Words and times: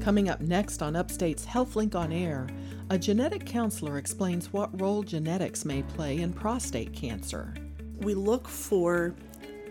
Coming 0.00 0.28
up 0.30 0.40
next 0.40 0.80
on 0.80 0.94
Upstate's 0.96 1.44
HealthLink 1.44 1.94
on 1.94 2.12
Air, 2.12 2.46
a 2.88 2.96
genetic 2.96 3.44
counselor 3.44 3.98
explains 3.98 4.52
what 4.52 4.80
role 4.80 5.02
genetics 5.02 5.64
may 5.64 5.82
play 5.82 6.18
in 6.18 6.32
prostate 6.32 6.92
cancer. 6.92 7.52
We 8.00 8.14
look 8.14 8.48
for 8.48 9.14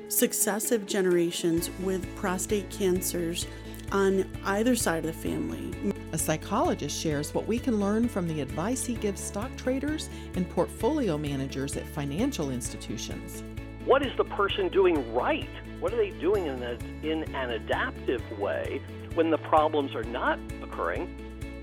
successive 0.09 0.85
generations 0.85 1.71
with 1.81 2.05
prostate 2.15 2.69
cancers 2.69 3.47
on 3.91 4.29
either 4.45 4.75
side 4.75 5.05
of 5.05 5.05
the 5.05 5.13
family. 5.13 5.93
A 6.11 6.18
psychologist 6.18 7.00
shares 7.00 7.34
what 7.34 7.48
we 7.48 7.57
can 7.57 7.80
learn 7.80 8.07
from 8.07 8.28
the 8.28 8.41
advice 8.41 8.86
he 8.86 8.96
gives 8.96 9.21
stock 9.21 9.50
traders 9.55 10.09
and 10.36 10.48
portfolio 10.50 11.18
managers 11.18 11.78
at 11.78 11.88
financial 11.88 12.52
institutions. 12.52 13.44
What 13.86 14.05
is 14.05 14.16
the 14.18 14.25
person 14.25 14.68
doing 14.68 15.14
right? 15.14 15.50
What 15.80 15.94
are 15.94 15.98
they 15.98 16.12
doing 16.20 16.48
in, 16.48 16.62
a, 16.62 16.78
in 17.04 17.23
an 17.34 17.52
adaptive 17.52 18.21
way 18.38 18.82
when 19.18 19.31
the 19.31 19.38
problems 19.39 19.95
are 19.95 20.04
not 20.04 20.38
occurring? 20.62 21.09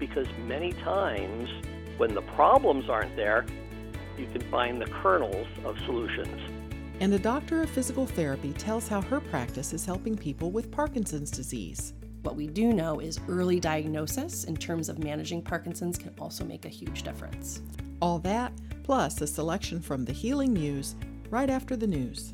Because 0.01 0.27
many 0.49 0.73
times, 0.73 1.49
when 1.99 2.13
the 2.13 2.23
problems 2.23 2.91
aren't 2.91 3.15
there, 3.15 3.47
you 4.19 4.27
can 4.33 4.41
find 4.51 4.83
the 4.83 4.87
kernels 4.87 5.47
of 5.65 5.79
solutions. 5.87 6.41
And 6.99 7.15
a 7.15 7.19
doctor 7.19 7.63
of 7.63 7.71
physical 7.71 8.07
therapy 8.07 8.53
tells 8.55 8.89
how 8.89 9.03
her 9.03 9.21
practice 9.21 9.73
is 9.73 9.87
helping 9.87 10.17
people 10.17 10.51
with 10.51 10.73
Parkinson's 10.73 11.31
disease. 11.31 11.93
What 12.23 12.35
we 12.35 12.49
do 12.49 12.73
know 12.73 12.99
is 12.99 13.21
early 13.29 13.61
diagnosis 13.61 14.45
in 14.45 14.57
terms 14.57 14.89
of 14.89 14.99
managing 14.99 15.41
Parkinson's 15.41 15.97
can 15.97 16.13
also 16.19 16.45
make 16.45 16.65
a 16.65 16.69
huge 16.69 17.05
difference. 17.05 17.63
All 18.03 18.19
that, 18.21 18.53
plus 18.83 19.21
a 19.21 19.29
selection 19.29 19.81
from 19.81 20.05
the 20.05 20.13
Healing 20.13 20.53
Muse, 20.53 20.97
right 21.31 21.51
after 21.51 21.77
the 21.77 21.87
news. 21.87 22.34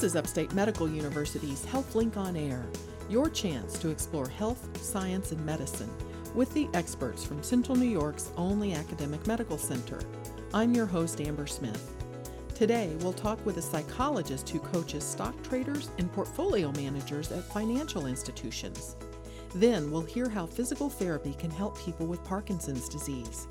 This 0.00 0.12
is 0.12 0.16
Upstate 0.16 0.54
Medical 0.54 0.88
University's 0.88 1.66
HealthLink 1.66 2.16
on 2.16 2.34
Air, 2.34 2.64
your 3.10 3.28
chance 3.28 3.78
to 3.80 3.90
explore 3.90 4.26
health, 4.26 4.66
science, 4.82 5.30
and 5.30 5.44
medicine 5.44 5.90
with 6.34 6.50
the 6.54 6.70
experts 6.72 7.22
from 7.22 7.42
Central 7.42 7.76
New 7.76 7.84
York's 7.84 8.30
only 8.38 8.72
academic 8.72 9.26
medical 9.26 9.58
center. 9.58 10.00
I'm 10.54 10.74
your 10.74 10.86
host, 10.86 11.20
Amber 11.20 11.46
Smith. 11.46 11.94
Today, 12.54 12.96
we'll 13.00 13.12
talk 13.12 13.44
with 13.44 13.58
a 13.58 13.62
psychologist 13.62 14.48
who 14.48 14.58
coaches 14.60 15.04
stock 15.04 15.34
traders 15.42 15.90
and 15.98 16.10
portfolio 16.10 16.72
managers 16.72 17.30
at 17.30 17.44
financial 17.44 18.06
institutions. 18.06 18.96
Then, 19.54 19.90
we'll 19.90 20.00
hear 20.00 20.30
how 20.30 20.46
physical 20.46 20.88
therapy 20.88 21.34
can 21.38 21.50
help 21.50 21.78
people 21.78 22.06
with 22.06 22.24
Parkinson's 22.24 22.88
disease. 22.88 23.46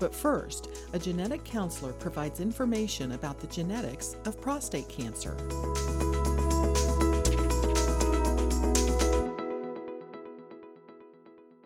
But 0.00 0.14
first, 0.14 0.70
a 0.94 0.98
genetic 0.98 1.44
counselor 1.44 1.92
provides 1.92 2.40
information 2.40 3.12
about 3.12 3.38
the 3.38 3.46
genetics 3.46 4.16
of 4.24 4.40
prostate 4.40 4.88
cancer. 4.88 5.36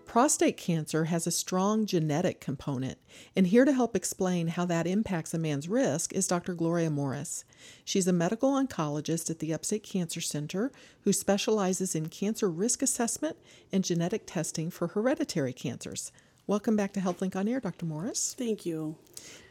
Prostate 0.05 0.57
cancer 0.57 1.07
has 1.07 1.27
a 1.27 1.33
strong 1.33 1.87
genetic 1.87 2.41
component, 2.41 2.99
and 3.35 3.49
here 3.49 3.65
to 3.65 3.73
help 3.73 3.97
explain 3.97 4.47
how 4.47 4.65
that 4.65 4.87
impacts 4.87 5.35
a 5.35 5.39
man's 5.39 5.69
risk 5.69 6.13
is 6.13 6.29
Dr. 6.29 6.55
Gloria 6.55 6.89
Morris. 6.89 7.45
She's 7.85 8.07
a 8.07 8.13
medical 8.13 8.53
oncologist 8.53 9.29
at 9.29 9.41
the 9.41 9.53
Upstate 9.53 9.83
Cancer 9.83 10.21
Center 10.21 10.71
who 11.01 11.13
specializes 11.13 11.97
in 11.97 12.11
cancer 12.11 12.48
risk 12.48 12.81
assessment 12.81 13.37
and 13.73 13.83
genetic 13.83 14.23
testing 14.25 14.71
for 14.71 14.87
hereditary 14.87 15.53
cancers. 15.53 16.13
Welcome 16.47 16.77
back 16.77 16.92
to 16.92 17.00
HealthLink 17.00 17.34
on 17.37 17.48
Air, 17.48 17.59
Dr. 17.59 17.87
Morris. 17.87 18.34
Thank 18.37 18.67
you. 18.67 18.97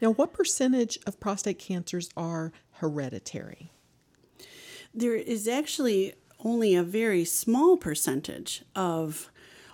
Now, 0.00 0.12
what 0.12 0.32
percentage 0.32 0.96
of 1.08 1.18
prostate 1.18 1.58
cancers 1.58 2.08
are 2.16 2.52
hereditary? 2.74 3.72
There 4.94 5.16
is 5.16 5.48
actually 5.48 6.14
only 6.44 6.76
a 6.76 6.84
very 6.84 7.24
small 7.24 7.76
percentage 7.76 8.62
of 8.76 9.28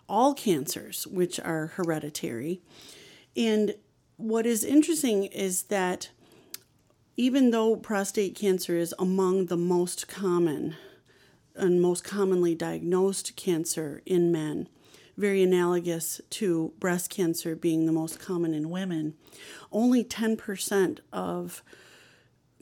all 0.09 0.33
cancers 0.33 1.07
which 1.07 1.39
are 1.39 1.67
hereditary. 1.67 2.63
And 3.37 3.75
what 4.17 4.47
is 4.47 4.65
interesting 4.65 5.25
is 5.25 5.65
that 5.65 6.09
even 7.19 7.51
though 7.51 7.77
prostate 7.77 8.35
cancer 8.35 8.79
is 8.79 8.95
among 8.99 9.47
the 9.47 9.59
most 9.59 10.09
common 10.09 10.75
and 11.55 11.83
most 11.83 12.03
commonly 12.03 12.55
diagnosed 12.55 13.37
cancer 13.37 14.01
in 14.07 14.33
men, 14.33 14.71
very 15.21 15.43
analogous 15.43 16.21
to 16.31 16.73
breast 16.81 17.11
cancer 17.11 17.55
being 17.55 17.87
the 17.87 17.93
most 17.93 18.19
common 18.19 18.55
in 18.55 18.71
women, 18.71 19.15
only 19.71 20.03
10% 20.03 20.99
of 21.13 21.63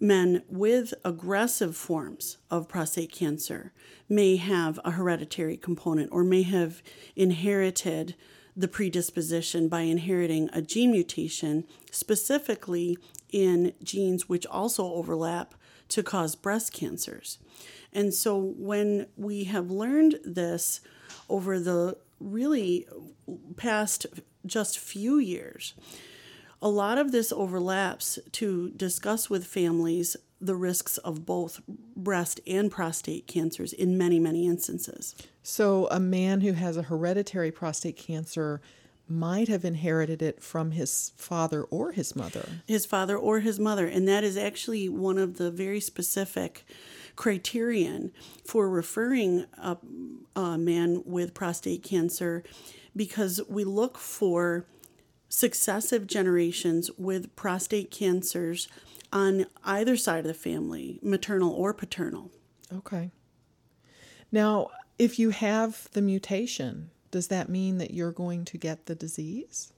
men 0.00 0.42
with 0.48 0.94
aggressive 1.04 1.76
forms 1.76 2.38
of 2.50 2.68
prostate 2.68 3.12
cancer 3.12 3.72
may 4.08 4.36
have 4.36 4.78
a 4.84 4.92
hereditary 4.92 5.56
component 5.56 6.08
or 6.12 6.22
may 6.22 6.42
have 6.42 6.82
inherited 7.16 8.14
the 8.56 8.68
predisposition 8.68 9.68
by 9.68 9.82
inheriting 9.82 10.50
a 10.52 10.60
gene 10.60 10.90
mutation, 10.90 11.64
specifically 11.92 12.98
in 13.30 13.72
genes 13.82 14.28
which 14.28 14.46
also 14.46 14.92
overlap 14.94 15.54
to 15.88 16.02
cause 16.02 16.34
breast 16.34 16.72
cancers. 16.72 17.38
And 17.92 18.12
so 18.12 18.36
when 18.36 19.06
we 19.16 19.44
have 19.44 19.70
learned 19.70 20.18
this 20.24 20.80
over 21.28 21.60
the 21.60 21.96
really 22.20 22.86
past 23.56 24.06
just 24.46 24.78
few 24.78 25.18
years, 25.18 25.74
a 26.60 26.68
lot 26.68 26.98
of 26.98 27.12
this 27.12 27.32
overlaps 27.32 28.18
to 28.32 28.70
discuss 28.70 29.30
with 29.30 29.44
families 29.44 30.16
the 30.40 30.56
risks 30.56 30.98
of 30.98 31.26
both 31.26 31.60
breast 31.96 32.40
and 32.46 32.70
prostate 32.70 33.26
cancers 33.26 33.72
in 33.72 33.98
many, 33.98 34.18
many 34.18 34.46
instances. 34.46 35.14
So, 35.42 35.88
a 35.90 35.98
man 35.98 36.42
who 36.42 36.52
has 36.52 36.76
a 36.76 36.82
hereditary 36.82 37.50
prostate 37.50 37.96
cancer 37.96 38.60
might 39.08 39.48
have 39.48 39.64
inherited 39.64 40.20
it 40.20 40.42
from 40.42 40.72
his 40.72 41.12
father 41.16 41.62
or 41.64 41.92
his 41.92 42.14
mother. 42.14 42.46
His 42.66 42.84
father 42.84 43.16
or 43.16 43.40
his 43.40 43.58
mother. 43.58 43.86
And 43.86 44.06
that 44.06 44.22
is 44.22 44.36
actually 44.36 44.88
one 44.88 45.18
of 45.18 45.38
the 45.38 45.50
very 45.50 45.80
specific 45.80 46.66
criterion 47.18 48.12
for 48.44 48.70
referring 48.70 49.44
a, 49.60 49.76
a 50.36 50.56
man 50.56 51.02
with 51.04 51.34
prostate 51.34 51.82
cancer 51.82 52.44
because 52.94 53.40
we 53.48 53.64
look 53.64 53.98
for 53.98 54.64
successive 55.28 56.06
generations 56.06 56.92
with 56.96 57.34
prostate 57.34 57.90
cancers 57.90 58.68
on 59.12 59.46
either 59.64 59.96
side 59.96 60.20
of 60.20 60.26
the 60.26 60.32
family, 60.32 61.00
maternal 61.02 61.52
or 61.52 61.74
paternal. 61.74 62.30
Okay. 62.72 63.10
Now, 64.30 64.68
if 64.96 65.18
you 65.18 65.30
have 65.30 65.88
the 65.94 66.02
mutation, 66.02 66.92
does 67.10 67.26
that 67.28 67.48
mean 67.48 67.78
that 67.78 67.92
you're 67.92 68.12
going 68.12 68.44
to 68.44 68.58
get 68.58 68.86
the 68.86 68.94
disease? 68.94 69.72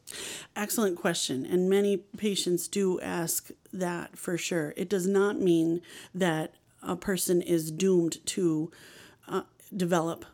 Excellent 0.54 0.98
question. 0.98 1.46
And 1.46 1.70
many 1.70 1.96
patients 1.96 2.68
do 2.68 3.00
ask 3.00 3.50
that 3.72 4.18
for 4.18 4.36
sure. 4.36 4.74
It 4.76 4.90
does 4.90 5.06
not 5.06 5.40
mean 5.40 5.80
that 6.14 6.54
a 6.82 6.96
person 6.96 7.42
is 7.42 7.70
doomed 7.70 8.24
to 8.26 8.70
uh, 9.28 9.42
develop 9.74 10.24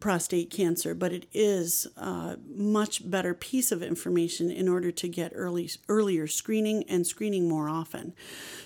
prostate 0.00 0.50
cancer, 0.50 0.94
but 0.94 1.12
it 1.12 1.26
is 1.32 1.86
a 1.96 2.36
much 2.54 3.10
better 3.10 3.32
piece 3.32 3.72
of 3.72 3.82
information 3.82 4.50
in 4.50 4.68
order 4.68 4.90
to 4.90 5.08
get 5.08 5.32
early 5.34 5.70
earlier 5.88 6.26
screening 6.26 6.84
and 6.90 7.06
screening 7.06 7.48
more 7.48 7.70
often. 7.70 8.12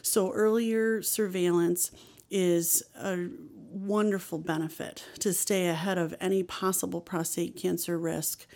So 0.02 0.32
earlier 0.32 1.00
surveillance 1.00 1.92
is 2.28 2.82
a 3.00 3.28
wonderful 3.70 4.38
benefit 4.38 5.04
to 5.20 5.32
stay 5.32 5.68
ahead 5.68 5.96
of 5.96 6.14
any 6.20 6.42
possible 6.42 7.00
prostate 7.00 7.56
cancer 7.56 7.96
risk 7.98 8.46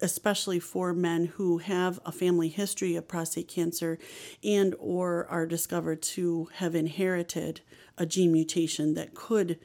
especially 0.00 0.60
for 0.60 0.92
men 0.92 1.26
who 1.26 1.58
have 1.58 2.00
a 2.04 2.12
family 2.12 2.48
history 2.48 2.96
of 2.96 3.08
prostate 3.08 3.48
cancer 3.48 3.98
and 4.44 4.74
or 4.78 5.26
are 5.28 5.46
discovered 5.46 6.02
to 6.02 6.48
have 6.54 6.74
inherited 6.74 7.60
a 8.00 8.06
gene 8.06 8.32
mutation 8.32 8.94
that 8.94 9.14
could 9.14 9.60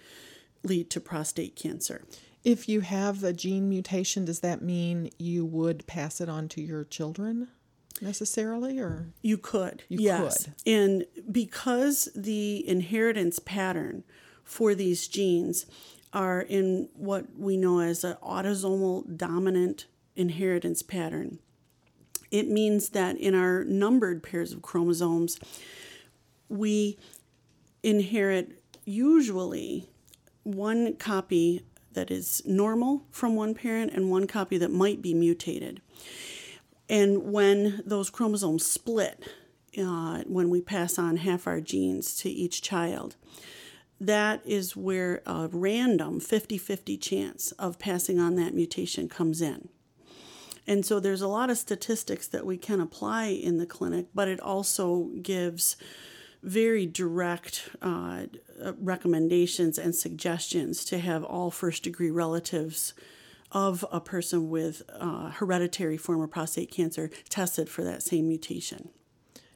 lead 0.61 0.91
to 0.91 0.99
prostate 0.99 1.55
cancer. 1.55 2.03
If 2.43 2.69
you 2.69 2.81
have 2.81 3.23
a 3.23 3.33
gene 3.33 3.67
mutation, 3.67 4.25
does 4.25 4.41
that 4.41 4.61
mean 4.61 5.09
you 5.17 5.43
would 5.45 5.87
pass 5.87 6.21
it 6.21 6.29
on 6.29 6.47
to 6.49 6.61
your 6.61 6.83
children 6.83 7.47
necessarily 8.01 8.77
or 8.77 9.07
you 9.21 9.37
could. 9.37 9.83
You 9.87 9.99
yes. 10.01 10.43
could. 10.43 10.53
And 10.67 11.05
because 11.31 12.09
the 12.13 12.67
inheritance 12.67 13.39
pattern 13.39 14.03
for 14.43 14.75
these 14.75 15.07
genes 15.07 15.65
are 16.13 16.41
in 16.41 16.89
what 16.93 17.25
we 17.37 17.57
know 17.57 17.79
as 17.79 18.03
an 18.03 18.17
autosomal 18.21 19.17
dominant 19.17 19.85
inheritance 20.15 20.81
pattern, 20.81 21.39
it 22.31 22.49
means 22.49 22.89
that 22.89 23.17
in 23.17 23.33
our 23.33 23.63
numbered 23.63 24.23
pairs 24.23 24.51
of 24.51 24.61
chromosomes, 24.61 25.39
we 26.49 26.97
inherit 27.85 28.63
usually 28.83 29.87
one 30.43 30.95
copy 30.95 31.63
that 31.93 32.09
is 32.09 32.41
normal 32.45 33.03
from 33.11 33.35
one 33.35 33.53
parent 33.53 33.93
and 33.93 34.09
one 34.09 34.27
copy 34.27 34.57
that 34.57 34.71
might 34.71 35.01
be 35.01 35.13
mutated. 35.13 35.81
And 36.89 37.31
when 37.31 37.81
those 37.85 38.09
chromosomes 38.09 38.65
split, 38.65 39.23
uh, 39.77 40.23
when 40.25 40.49
we 40.49 40.61
pass 40.61 40.97
on 40.97 41.17
half 41.17 41.47
our 41.47 41.61
genes 41.61 42.15
to 42.17 42.29
each 42.29 42.61
child, 42.61 43.15
that 44.01 44.41
is 44.45 44.75
where 44.75 45.21
a 45.25 45.47
random 45.51 46.19
50 46.19 46.57
50 46.57 46.97
chance 46.97 47.51
of 47.53 47.79
passing 47.79 48.19
on 48.19 48.35
that 48.35 48.53
mutation 48.53 49.07
comes 49.07 49.41
in. 49.41 49.69
And 50.67 50.85
so 50.85 50.99
there's 50.99 51.21
a 51.21 51.27
lot 51.27 51.51
of 51.51 51.57
statistics 51.59 52.27
that 52.29 52.45
we 52.45 52.57
can 52.57 52.81
apply 52.81 53.27
in 53.27 53.57
the 53.57 53.67
clinic, 53.67 54.07
but 54.15 54.27
it 54.27 54.39
also 54.39 55.11
gives 55.21 55.77
very 56.45 56.85
direct 56.85 57.69
uh, 57.81 58.25
recommendations 58.79 59.77
and 59.79 59.95
suggestions 59.95 60.85
to 60.85 60.99
have 60.99 61.23
all 61.23 61.49
first 61.49 61.83
degree 61.83 62.11
relatives 62.11 62.93
of 63.51 63.83
a 63.91 63.99
person 63.99 64.49
with 64.49 64.83
uh, 64.89 65.31
hereditary 65.31 65.97
form 65.97 66.21
of 66.21 66.29
prostate 66.29 66.71
cancer 66.71 67.09
tested 67.29 67.67
for 67.67 67.83
that 67.83 68.03
same 68.03 68.27
mutation. 68.27 68.89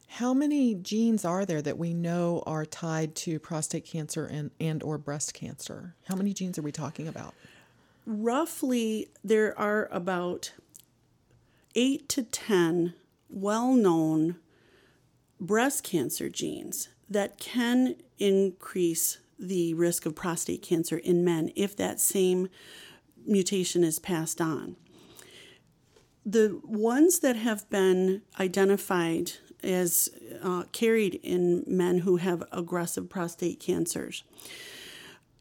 How 0.07 0.33
many 0.33 0.73
genes 0.73 1.23
are 1.23 1.45
there 1.45 1.61
that 1.61 1.77
we 1.77 1.93
know 1.93 2.41
are 2.47 2.65
tied 2.65 3.13
to 3.17 3.39
prostate 3.39 3.85
cancer 3.85 4.25
and, 4.25 4.49
and 4.59 4.81
or 4.81 4.97
breast 4.97 5.35
cancer? 5.35 5.95
How 6.07 6.15
many 6.15 6.33
genes 6.33 6.57
are 6.57 6.63
we 6.63 6.71
talking 6.71 7.07
about? 7.07 7.35
Roughly, 8.07 9.09
there 9.23 9.57
are 9.59 9.87
about 9.91 10.53
eight 11.75 12.09
to 12.09 12.23
10 12.23 12.95
well 13.29 13.73
known 13.73 14.37
breast 15.39 15.83
cancer 15.83 16.29
genes 16.29 16.89
that 17.09 17.37
can 17.39 17.95
increase 18.17 19.19
the 19.39 19.73
risk 19.73 20.05
of 20.05 20.15
prostate 20.15 20.61
cancer 20.61 20.97
in 20.97 21.23
men 21.23 21.51
if 21.55 21.75
that 21.75 21.99
same 21.99 22.49
mutation 23.25 23.83
is 23.83 23.99
passed 23.99 24.41
on. 24.41 24.75
The 26.25 26.59
ones 26.63 27.19
that 27.19 27.37
have 27.37 27.69
been 27.69 28.21
identified 28.39 29.31
as 29.63 30.09
uh, 30.41 30.63
carried 30.71 31.15
in 31.23 31.63
men 31.65 31.99
who 31.99 32.17
have 32.17 32.43
aggressive 32.51 33.09
prostate 33.09 33.59
cancers 33.59 34.23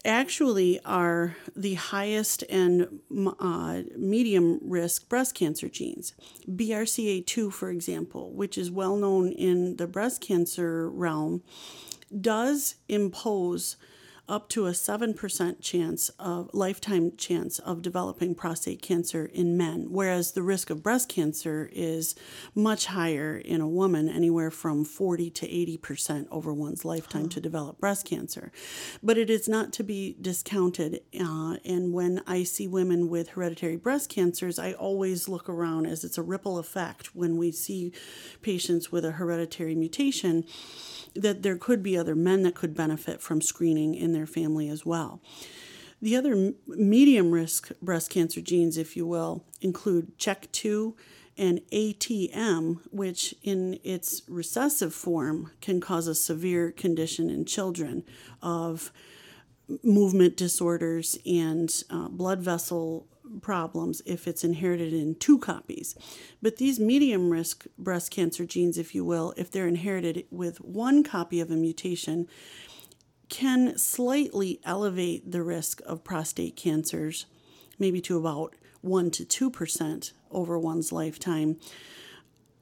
actually 0.04 0.80
are 0.84 1.36
the 1.56 1.74
highest 1.74 2.42
and 2.48 3.00
uh, 3.40 3.82
medium 3.96 4.60
risk 4.62 5.08
breast 5.08 5.34
cancer 5.34 5.68
genes. 5.68 6.14
BRCA2, 6.48 7.52
for 7.52 7.70
example, 7.70 8.32
which 8.32 8.56
is 8.56 8.70
well 8.70 8.96
known 8.96 9.32
in 9.32 9.76
the 9.76 9.86
breast 9.86 10.20
cancer 10.20 10.88
realm, 10.88 11.42
does 12.20 12.76
impose 12.88 13.76
up 14.28 14.48
to 14.50 14.66
a 14.66 14.72
7% 14.72 15.62
chance 15.62 16.10
of 16.18 16.50
lifetime 16.52 17.12
chance 17.16 17.58
of 17.60 17.80
developing 17.80 18.34
prostate 18.34 18.82
cancer 18.82 19.24
in 19.32 19.56
men, 19.56 19.86
whereas 19.88 20.32
the 20.32 20.42
risk 20.42 20.68
of 20.68 20.82
breast 20.82 21.08
cancer 21.08 21.70
is 21.72 22.14
much 22.54 22.86
higher 22.86 23.36
in 23.38 23.60
a 23.60 23.68
woman, 23.68 24.08
anywhere 24.08 24.50
from 24.50 24.84
40 24.84 25.30
to 25.30 25.48
80% 25.48 26.26
over 26.30 26.52
one's 26.52 26.84
lifetime 26.84 27.22
huh. 27.22 27.28
to 27.28 27.40
develop 27.40 27.78
breast 27.80 28.04
cancer. 28.04 28.52
But 29.02 29.16
it 29.16 29.30
is 29.30 29.48
not 29.48 29.72
to 29.74 29.82
be 29.82 30.16
discounted. 30.20 31.00
Uh, 31.18 31.56
and 31.64 31.92
when 31.92 32.22
I 32.26 32.42
see 32.42 32.68
women 32.68 33.08
with 33.08 33.30
hereditary 33.30 33.76
breast 33.76 34.10
cancers, 34.10 34.58
I 34.58 34.72
always 34.72 35.28
look 35.28 35.48
around 35.48 35.86
as 35.86 36.04
it's 36.04 36.18
a 36.18 36.22
ripple 36.22 36.58
effect 36.58 37.14
when 37.14 37.38
we 37.38 37.50
see 37.50 37.92
patients 38.42 38.92
with 38.92 39.04
a 39.04 39.12
hereditary 39.12 39.74
mutation 39.74 40.44
that 41.22 41.42
there 41.42 41.56
could 41.56 41.82
be 41.82 41.96
other 41.96 42.14
men 42.14 42.42
that 42.42 42.54
could 42.54 42.74
benefit 42.74 43.20
from 43.20 43.40
screening 43.40 43.94
in 43.94 44.12
their 44.12 44.26
family 44.26 44.68
as 44.68 44.86
well. 44.86 45.20
The 46.00 46.16
other 46.16 46.52
medium 46.66 47.32
risk 47.32 47.70
breast 47.82 48.10
cancer 48.10 48.40
genes, 48.40 48.78
if 48.78 48.96
you 48.96 49.06
will, 49.06 49.44
include 49.60 50.16
CHEK2 50.18 50.94
and 51.36 51.60
ATM, 51.72 52.80
which 52.90 53.34
in 53.42 53.78
its 53.82 54.22
recessive 54.28 54.94
form 54.94 55.52
can 55.60 55.80
cause 55.80 56.06
a 56.06 56.14
severe 56.14 56.70
condition 56.70 57.30
in 57.30 57.44
children 57.44 58.04
of 58.42 58.92
movement 59.82 60.36
disorders 60.36 61.18
and 61.26 61.82
uh, 61.90 62.08
blood 62.08 62.40
vessel 62.40 63.06
problems 63.40 64.02
if 64.06 64.26
it's 64.26 64.44
inherited 64.44 64.92
in 64.92 65.14
two 65.14 65.38
copies. 65.38 65.94
But 66.42 66.56
these 66.56 66.78
medium 66.80 67.30
risk 67.30 67.66
breast 67.78 68.10
cancer 68.10 68.44
genes, 68.44 68.78
if 68.78 68.94
you 68.94 69.04
will, 69.04 69.34
if 69.36 69.50
they're 69.50 69.68
inherited 69.68 70.24
with 70.30 70.60
one 70.60 71.02
copy 71.02 71.40
of 71.40 71.50
a 71.50 71.56
mutation, 71.56 72.28
can 73.28 73.76
slightly 73.76 74.60
elevate 74.64 75.30
the 75.30 75.42
risk 75.42 75.80
of 75.86 76.04
prostate 76.04 76.56
cancers, 76.56 77.26
maybe 77.78 78.00
to 78.00 78.16
about 78.16 78.54
1 78.80 79.10
to 79.10 79.50
2% 79.50 80.12
over 80.30 80.58
one's 80.58 80.92
lifetime. 80.92 81.58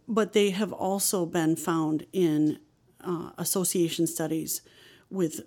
But 0.08 0.32
they 0.32 0.50
have 0.50 0.72
also 0.72 1.26
been 1.26 1.56
found 1.56 2.06
in 2.12 2.58
uh, 3.00 3.30
association 3.38 4.06
studies 4.06 4.62
with 5.10 5.42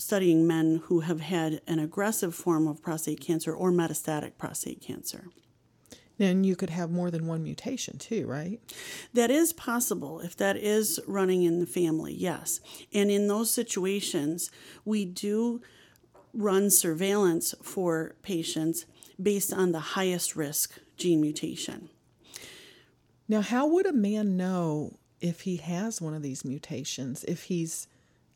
studying 0.00 0.46
men 0.46 0.82
who 0.86 1.00
have 1.00 1.20
had 1.20 1.60
an 1.66 1.78
aggressive 1.78 2.34
form 2.34 2.66
of 2.66 2.82
prostate 2.82 3.20
cancer 3.20 3.52
or 3.52 3.70
metastatic 3.70 4.38
prostate 4.38 4.80
cancer. 4.80 5.26
Then 6.16 6.42
you 6.42 6.56
could 6.56 6.70
have 6.70 6.90
more 6.90 7.10
than 7.10 7.26
one 7.26 7.42
mutation 7.42 7.98
too, 7.98 8.26
right? 8.26 8.60
That 9.14 9.30
is 9.30 9.52
possible 9.52 10.20
if 10.20 10.36
that 10.36 10.56
is 10.56 11.00
running 11.06 11.42
in 11.42 11.60
the 11.60 11.66
family, 11.66 12.14
yes. 12.14 12.60
And 12.92 13.10
in 13.10 13.28
those 13.28 13.50
situations, 13.50 14.50
we 14.84 15.04
do 15.04 15.60
run 16.32 16.70
surveillance 16.70 17.54
for 17.62 18.16
patients 18.22 18.86
based 19.20 19.52
on 19.52 19.72
the 19.72 19.80
highest 19.80 20.34
risk 20.34 20.78
gene 20.96 21.20
mutation. 21.20 21.88
Now, 23.28 23.42
how 23.42 23.66
would 23.66 23.86
a 23.86 23.92
man 23.92 24.36
know 24.36 24.98
if 25.20 25.42
he 25.42 25.56
has 25.56 26.00
one 26.00 26.14
of 26.14 26.22
these 26.22 26.44
mutations, 26.44 27.24
if 27.24 27.44
he's 27.44 27.86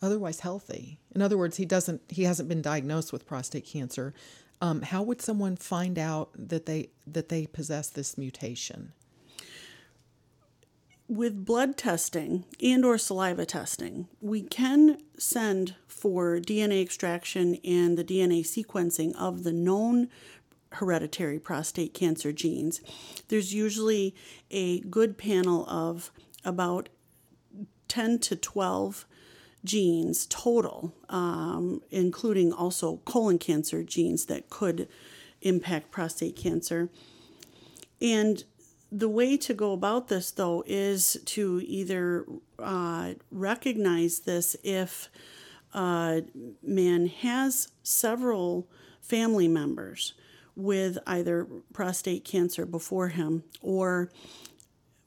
otherwise 0.05 0.41
healthy. 0.41 1.01
In 1.15 1.23
other 1.23 1.39
words, 1.39 1.57
he 1.57 1.65
doesn't 1.65 2.03
he 2.09 2.25
hasn't 2.25 2.49
been 2.49 2.63
diagnosed 2.63 3.13
with 3.13 3.27
prostate 3.27 3.67
cancer. 3.67 4.15
Um, 4.61 4.83
how 4.83 5.03
would 5.03 5.21
someone 5.21 5.57
find 5.57 5.99
out 5.99 6.31
that 6.37 6.67
they 6.67 6.91
that 7.07 7.29
they 7.29 7.47
possess 7.47 7.89
this 7.89 8.17
mutation? 8.17 8.93
With 11.07 11.45
blood 11.45 11.77
testing 11.77 12.45
and 12.63 12.85
or 12.85 12.97
saliva 12.97 13.45
testing, 13.45 14.09
we 14.21 14.43
can 14.43 14.99
send 15.19 15.75
for 15.87 16.39
DNA 16.39 16.81
extraction 16.81 17.57
and 17.65 17.99
the 17.99 18.05
DNA 18.05 18.41
sequencing 18.41 19.15
of 19.17 19.45
the 19.45 19.53
known 19.53 20.09
hereditary 20.73 21.39
prostate 21.39 21.95
cancer 21.95 22.33
genes. 22.33 22.81
There's 23.29 23.53
usually 23.53 24.15
a 24.51 24.81
good 24.81 25.19
panel 25.19 25.69
of 25.69 26.11
about 26.45 26.89
10 27.89 28.19
to 28.21 28.37
12 28.37 29.07
genes 29.65 30.27
total, 30.27 30.95
um, 31.09 31.81
including 31.91 32.53
also 32.53 32.97
colon 33.05 33.39
cancer 33.39 33.83
genes 33.83 34.27
that 34.27 34.51
could 34.51 34.89
impact 35.43 35.91
prostate 35.91 36.37
cancer. 36.37 36.89
And 38.01 38.45
the 38.93 39.09
way 39.09 39.37
to 39.39 39.55
go 39.55 39.73
about 39.73 40.09
this, 40.09 40.31
though, 40.31 40.63
is 40.67 41.17
to 41.25 41.61
either 41.65 42.27
uh, 42.59 43.15
recognize 43.31 44.21
this 44.21 44.57
if 44.63 45.09
a 45.73 46.23
man 46.63 47.09
has 47.09 47.69
several 47.83 48.69
family 49.01 49.49
members 49.49 50.15
with 50.57 50.99
either 51.07 51.49
prostate 51.73 52.25
cancer 52.25 52.65
before 52.65 53.09
him 53.09 53.43
or 53.61 54.11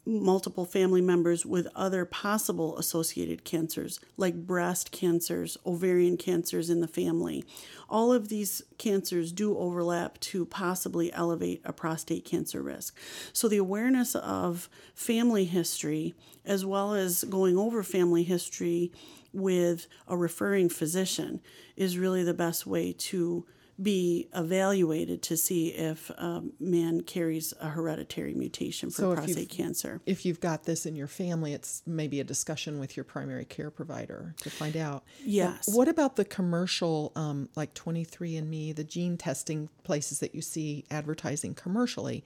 multiple 0.08 0.66
family 0.66 1.02
members 1.02 1.46
with 1.46 1.68
other 1.76 2.06
possible 2.06 2.78
associated 2.78 3.44
cancers, 3.44 4.00
like 4.16 4.48
breast 4.48 4.92
cancers, 4.92 5.58
ovarian 5.66 6.16
cancers 6.18 6.70
in 6.70 6.80
the 6.80 6.88
family. 6.88 7.44
All 7.90 8.14
of 8.14 8.30
these 8.30 8.64
cancers 8.78 9.32
do 9.32 9.58
overlap 9.58 10.20
to 10.22 10.46
possibly 10.46 11.12
elevate 11.14 11.62
a 11.66 11.74
prostate 11.74 12.24
cancer 12.24 12.64
risk. 12.64 12.98
So, 13.34 13.48
the 13.48 13.58
awareness 13.58 14.16
of 14.16 14.70
family 14.96 15.46
history, 15.46 16.16
as 16.46 16.66
well 16.66 16.94
as 16.94 17.26
going 17.26 17.58
over 17.58 17.84
family 17.84 18.24
history 18.24 18.92
with 19.34 19.88
a 20.08 20.16
referring 20.16 20.70
physician, 20.70 21.42
is 21.76 21.98
really 21.98 22.24
the 22.24 22.34
best 22.34 22.66
way 22.66 22.94
to 22.94 23.46
be 23.82 24.28
evaluated 24.34 25.22
to 25.22 25.38
see 25.38 25.70
if 25.70 26.10
a 26.12 26.44
man 26.60 27.02
carries 27.02 27.54
a 27.62 27.70
hereditary 27.70 28.34
mutation 28.34 28.90
for 28.90 29.02
so 29.02 29.14
prostate 29.14 29.50
cancer. 29.50 30.02
If 30.06 30.26
you've 30.26 30.40
got 30.40 30.64
this 30.64 30.86
in 30.86 30.96
your 30.96 31.08
family, 31.08 31.54
it's 31.54 31.84
maybe 31.86 32.20
a 32.20 32.24
discussion 32.24 32.80
with 32.80 32.98
your 32.98 33.04
primary 33.04 33.46
care 33.46 33.70
provider 33.70 34.34
to 34.42 34.50
find 34.50 34.76
out. 34.76 35.04
Yes. 35.24 35.70
what 35.74 35.88
about 35.88 36.16
the 36.16 36.26
commercial, 36.26 37.12
um, 37.16 37.50
like 37.56 37.74
23andMe, 37.76 38.76
the 38.76 38.84
gene 38.84 39.18
testing 39.18 39.70
places 39.84 40.20
that 40.20 40.34
you 40.34 40.42
see 40.42 40.86
advertising 40.90 41.54
commercially? 41.54 42.24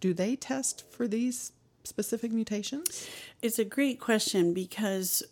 Do 0.00 0.14
they 0.14 0.36
test 0.36 0.84
for 0.90 1.08
these 1.08 1.52
specific 1.84 2.30
mutations? 2.30 3.08
It's 3.40 3.58
a 3.58 3.64
great 3.64 3.98
question 3.98 4.54
because 4.54 5.22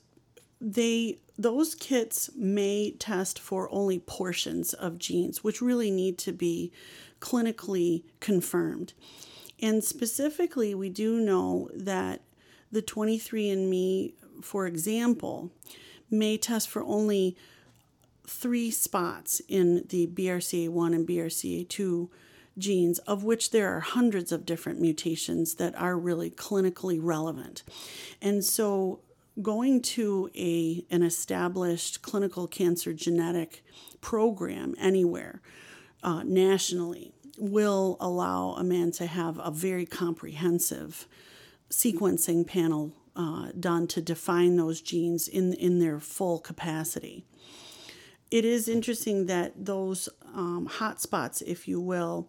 they 0.61 1.19
those 1.39 1.75
kits 1.75 2.31
may 2.37 2.91
test 2.99 3.39
for 3.39 3.73
only 3.73 3.99
portions 3.99 4.75
of 4.75 4.99
genes 4.99 5.43
which 5.43 5.63
really 5.63 5.91
need 5.91 6.19
to 6.19 6.33
be 6.33 6.71
clinically 7.21 8.03
confirmed 8.21 8.93
And 9.63 9.85
specifically, 9.85 10.75
we 10.75 10.89
do 10.89 11.21
know 11.21 11.69
that 11.75 12.23
the 12.73 12.83
23andMe, 12.83 14.15
for 14.43 14.67
example, 14.67 15.51
may 16.11 16.39
test 16.39 16.69
for 16.69 16.83
only 16.85 17.37
three 18.27 18.71
spots 18.71 19.43
in 19.49 19.85
the 19.89 20.07
BRCA1 20.07 20.95
and 20.95 21.07
BRCA2 21.07 22.09
genes, 22.59 22.99
of 23.01 23.25
which 23.25 23.51
there 23.51 23.75
are 23.75 23.81
hundreds 23.81 24.33
of 24.33 24.47
different 24.47 24.81
mutations 24.81 25.55
that 25.57 25.75
are 25.77 25.99
really 25.99 26.31
clinically 26.31 26.99
relevant. 27.01 27.63
And 28.23 28.45
so, 28.45 29.01
going 29.43 29.83
to 29.83 30.31
a, 30.37 30.85
an 30.91 31.03
established 31.03 32.03
clinical 32.03 32.47
cancer 32.47 32.93
genetic 32.93 33.65
program 34.01 34.75
anywhere 34.79 35.41
uh, 36.03 36.23
nationally 36.23 37.13
will 37.39 37.97
allow 38.01 38.53
a 38.53 38.65
man 38.65 38.91
to 38.93 39.07
have 39.07 39.39
a 39.43 39.51
very 39.51 39.87
comprehensive 39.87 41.07
sequencing 41.71 42.47
panel 42.47 42.93
uh, 43.17 43.49
done 43.59 43.87
to 43.87 44.01
define 44.01 44.57
those 44.57 44.81
genes 44.81 45.29
in, 45.29 45.53
in 45.55 45.79
their 45.79 45.99
full 45.99 46.39
capacity. 46.39 47.25
It 48.31 48.45
is 48.45 48.69
interesting 48.69 49.27
that 49.27 49.65
those 49.65 50.09
um, 50.35 50.67
hot 50.67 51.01
spots, 51.01 51.43
if 51.43 51.67
you 51.67 51.81
will, 51.81 52.29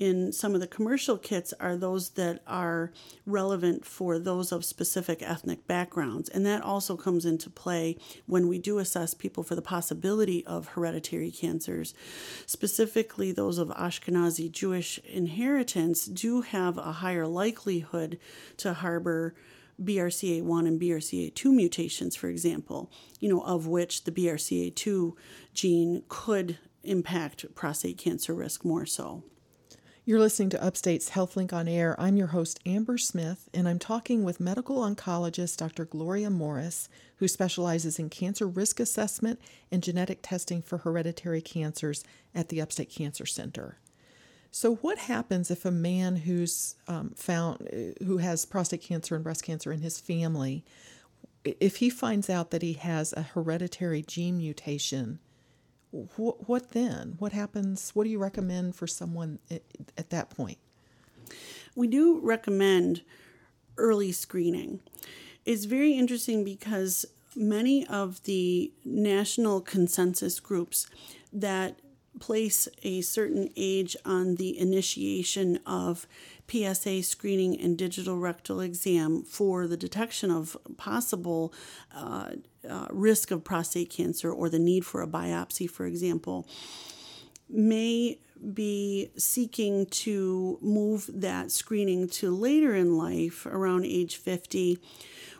in 0.00 0.32
some 0.32 0.54
of 0.54 0.62
the 0.62 0.66
commercial 0.66 1.18
kits 1.18 1.52
are 1.60 1.76
those 1.76 2.10
that 2.10 2.40
are 2.46 2.90
relevant 3.26 3.84
for 3.84 4.18
those 4.18 4.50
of 4.50 4.64
specific 4.64 5.22
ethnic 5.22 5.66
backgrounds. 5.66 6.30
And 6.30 6.44
that 6.46 6.62
also 6.62 6.96
comes 6.96 7.26
into 7.26 7.50
play 7.50 7.98
when 8.24 8.48
we 8.48 8.58
do 8.58 8.78
assess 8.78 9.12
people 9.12 9.44
for 9.44 9.54
the 9.54 9.62
possibility 9.62 10.44
of 10.46 10.68
hereditary 10.68 11.30
cancers. 11.30 11.92
Specifically, 12.46 13.30
those 13.30 13.58
of 13.58 13.68
Ashkenazi 13.68 14.50
Jewish 14.50 14.98
inheritance 15.00 16.06
do 16.06 16.40
have 16.40 16.78
a 16.78 16.92
higher 16.92 17.26
likelihood 17.26 18.18
to 18.56 18.72
harbor. 18.72 19.34
BRCA1 19.82 20.68
and 20.68 20.78
BRCA2 20.78 21.54
mutations, 21.54 22.14
for 22.14 22.28
example, 22.28 22.92
you 23.18 23.30
know, 23.30 23.40
of 23.40 23.66
which 23.66 24.04
the 24.04 24.12
BRCA2 24.12 25.14
gene 25.54 26.02
could 26.08 26.58
impact 26.84 27.46
prostate 27.54 27.96
cancer 27.96 28.34
risk 28.34 28.62
more 28.62 28.84
so. 28.84 29.24
You're 30.10 30.18
listening 30.18 30.50
to 30.50 30.60
Upstate's 30.60 31.10
HealthLink 31.10 31.52
on 31.52 31.68
Air. 31.68 31.94
I'm 31.96 32.16
your 32.16 32.26
host, 32.26 32.58
Amber 32.66 32.98
Smith, 32.98 33.48
and 33.54 33.68
I'm 33.68 33.78
talking 33.78 34.24
with 34.24 34.40
medical 34.40 34.78
oncologist 34.78 35.58
Dr. 35.58 35.84
Gloria 35.84 36.30
Morris, 36.30 36.88
who 37.18 37.28
specializes 37.28 37.96
in 37.96 38.10
cancer 38.10 38.48
risk 38.48 38.80
assessment 38.80 39.40
and 39.70 39.84
genetic 39.84 40.18
testing 40.20 40.62
for 40.62 40.78
hereditary 40.78 41.40
cancers 41.40 42.02
at 42.34 42.48
the 42.48 42.60
Upstate 42.60 42.90
Cancer 42.90 43.24
Center. 43.24 43.78
So, 44.50 44.74
what 44.74 44.98
happens 44.98 45.48
if 45.48 45.64
a 45.64 45.70
man 45.70 46.16
who's 46.16 46.74
um, 46.88 47.10
found 47.10 47.68
who 48.04 48.16
has 48.16 48.44
prostate 48.44 48.82
cancer 48.82 49.14
and 49.14 49.22
breast 49.22 49.44
cancer 49.44 49.70
in 49.70 49.80
his 49.80 50.00
family, 50.00 50.64
if 51.44 51.76
he 51.76 51.88
finds 51.88 52.28
out 52.28 52.50
that 52.50 52.62
he 52.62 52.72
has 52.72 53.12
a 53.12 53.22
hereditary 53.22 54.02
gene 54.02 54.38
mutation? 54.38 55.20
What, 55.90 56.48
what 56.48 56.70
then? 56.70 57.16
What 57.18 57.32
happens? 57.32 57.90
What 57.94 58.04
do 58.04 58.10
you 58.10 58.18
recommend 58.18 58.76
for 58.76 58.86
someone 58.86 59.38
at, 59.50 59.62
at 59.96 60.10
that 60.10 60.30
point? 60.30 60.58
We 61.74 61.86
do 61.86 62.20
recommend 62.22 63.02
early 63.76 64.12
screening. 64.12 64.80
It's 65.44 65.64
very 65.64 65.92
interesting 65.92 66.44
because 66.44 67.06
many 67.34 67.86
of 67.86 68.22
the 68.24 68.72
national 68.84 69.60
consensus 69.60 70.40
groups 70.40 70.86
that 71.32 71.78
place 72.18 72.68
a 72.82 73.00
certain 73.00 73.48
age 73.56 73.96
on 74.04 74.36
the 74.36 74.58
initiation 74.58 75.60
of 75.64 76.06
PSA 76.50 77.02
screening 77.02 77.60
and 77.60 77.76
digital 77.76 78.16
rectal 78.18 78.60
exam 78.60 79.22
for 79.22 79.66
the 79.66 79.76
detection 79.76 80.30
of 80.30 80.56
possible 80.76 81.52
uh, 81.94 82.30
uh, 82.68 82.86
risk 82.90 83.30
of 83.30 83.44
prostate 83.44 83.90
cancer 83.90 84.32
or 84.32 84.48
the 84.48 84.58
need 84.58 84.84
for 84.84 85.02
a 85.02 85.06
biopsy, 85.06 85.68
for 85.68 85.86
example, 85.86 86.48
may 87.48 88.18
be 88.54 89.10
seeking 89.16 89.86
to 89.86 90.58
move 90.62 91.10
that 91.12 91.50
screening 91.50 92.08
to 92.08 92.34
later 92.34 92.74
in 92.74 92.96
life, 92.96 93.44
around 93.46 93.84
age 93.84 94.16
50, 94.16 94.78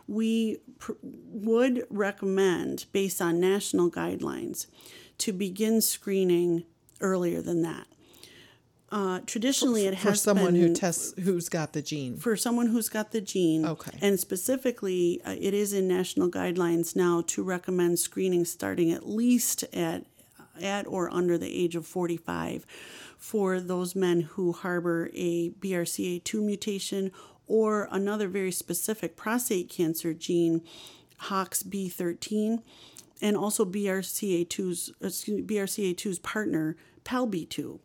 we 0.07 0.57
pr- 0.77 0.91
would 1.01 1.85
recommend, 1.89 2.85
based 2.91 3.21
on 3.21 3.39
national 3.39 3.89
guidelines, 3.89 4.67
to 5.17 5.33
begin 5.33 5.81
screening 5.81 6.63
earlier 6.99 7.41
than 7.41 7.61
that. 7.63 7.87
Uh, 8.91 9.21
traditionally, 9.25 9.85
it 9.87 9.93
has 9.93 10.11
for 10.11 10.15
someone 10.17 10.53
been, 10.53 10.61
who 10.61 10.73
tests 10.73 11.13
who's 11.23 11.47
got 11.47 11.71
the 11.71 11.81
gene. 11.81 12.17
For 12.17 12.35
someone 12.35 12.67
who's 12.67 12.89
got 12.89 13.11
the 13.11 13.21
gene, 13.21 13.65
okay, 13.65 13.97
and 14.01 14.19
specifically, 14.19 15.21
uh, 15.25 15.35
it 15.39 15.53
is 15.53 15.71
in 15.71 15.87
national 15.87 16.29
guidelines 16.29 16.93
now 16.93 17.23
to 17.27 17.41
recommend 17.41 17.99
screening 17.99 18.43
starting 18.43 18.91
at 18.91 19.07
least 19.07 19.63
at 19.73 20.05
at 20.61 20.85
or 20.87 21.09
under 21.09 21.37
the 21.37 21.63
age 21.63 21.75
of 21.75 21.87
45 21.87 22.65
for 23.17 23.59
those 23.61 23.95
men 23.95 24.21
who 24.21 24.51
harbor 24.51 25.09
a 25.13 25.51
BRCA2 25.51 26.43
mutation 26.43 27.11
or 27.47 27.87
another 27.91 28.27
very 28.27 28.51
specific 28.51 29.15
prostate 29.15 29.69
cancer 29.69 30.13
gene, 30.13 30.61
HOXB13, 31.23 32.61
and 33.21 33.37
also 33.37 33.63
BRCA2's 33.63 34.91
BRCA2's 35.01 36.19
partner, 36.19 36.75
PALB2 37.05 37.79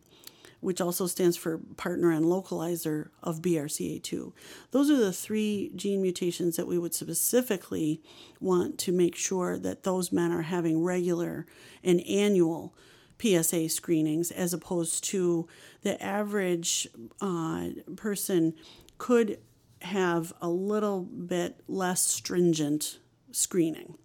which 0.59 0.81
also 0.81 1.07
stands 1.07 1.37
for 1.37 1.59
partner 1.77 2.11
and 2.11 2.25
localizer 2.25 3.09
of 3.21 3.41
BRCA2. 3.41 4.33
Those 4.71 4.89
are 4.89 4.97
the 4.97 5.13
three 5.13 5.71
gene 5.75 6.01
mutations 6.01 6.55
that 6.55 6.67
we 6.67 6.77
would 6.77 6.93
specifically 6.93 8.01
want 8.39 8.77
to 8.79 8.91
make 8.91 9.15
sure 9.15 9.57
that 9.59 9.83
those 9.83 10.11
men 10.11 10.31
are 10.31 10.43
having 10.43 10.83
regular 10.83 11.45
and 11.83 12.01
annual 12.07 12.75
PSA 13.21 13.69
screenings 13.69 14.31
as 14.31 14.53
opposed 14.53 15.03
to 15.05 15.47
the 15.81 16.01
average 16.03 16.87
uh, 17.21 17.69
person 17.95 18.53
could 18.97 19.39
have 19.81 20.33
a 20.41 20.49
little 20.49 21.03
bit 21.03 21.61
less 21.67 22.05
stringent 22.05 22.99
screening. 23.31 23.95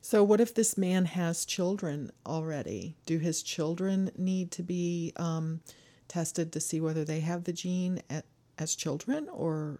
So, 0.00 0.22
what 0.22 0.40
if 0.40 0.54
this 0.54 0.76
man 0.76 1.06
has 1.06 1.44
children 1.44 2.10
already? 2.26 2.96
Do 3.06 3.18
his 3.18 3.42
children 3.42 4.10
need 4.16 4.50
to 4.52 4.62
be 4.62 5.12
um, 5.16 5.60
tested 6.12 6.52
to 6.52 6.60
see 6.60 6.80
whether 6.80 7.04
they 7.04 7.20
have 7.20 7.44
the 7.44 7.52
gene 7.52 8.02
at, 8.10 8.26
as 8.58 8.74
children 8.74 9.28
or 9.32 9.78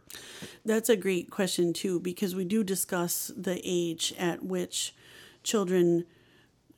that's 0.65 0.89
a 0.89 0.97
great 0.97 1.31
question 1.31 1.75
too 1.75 2.01
because 2.01 2.35
we 2.35 2.45
do 2.45 2.65
discuss 2.65 3.31
the 3.37 3.61
age 3.63 4.15
at 4.19 4.43
which 4.43 4.95
children 5.43 6.07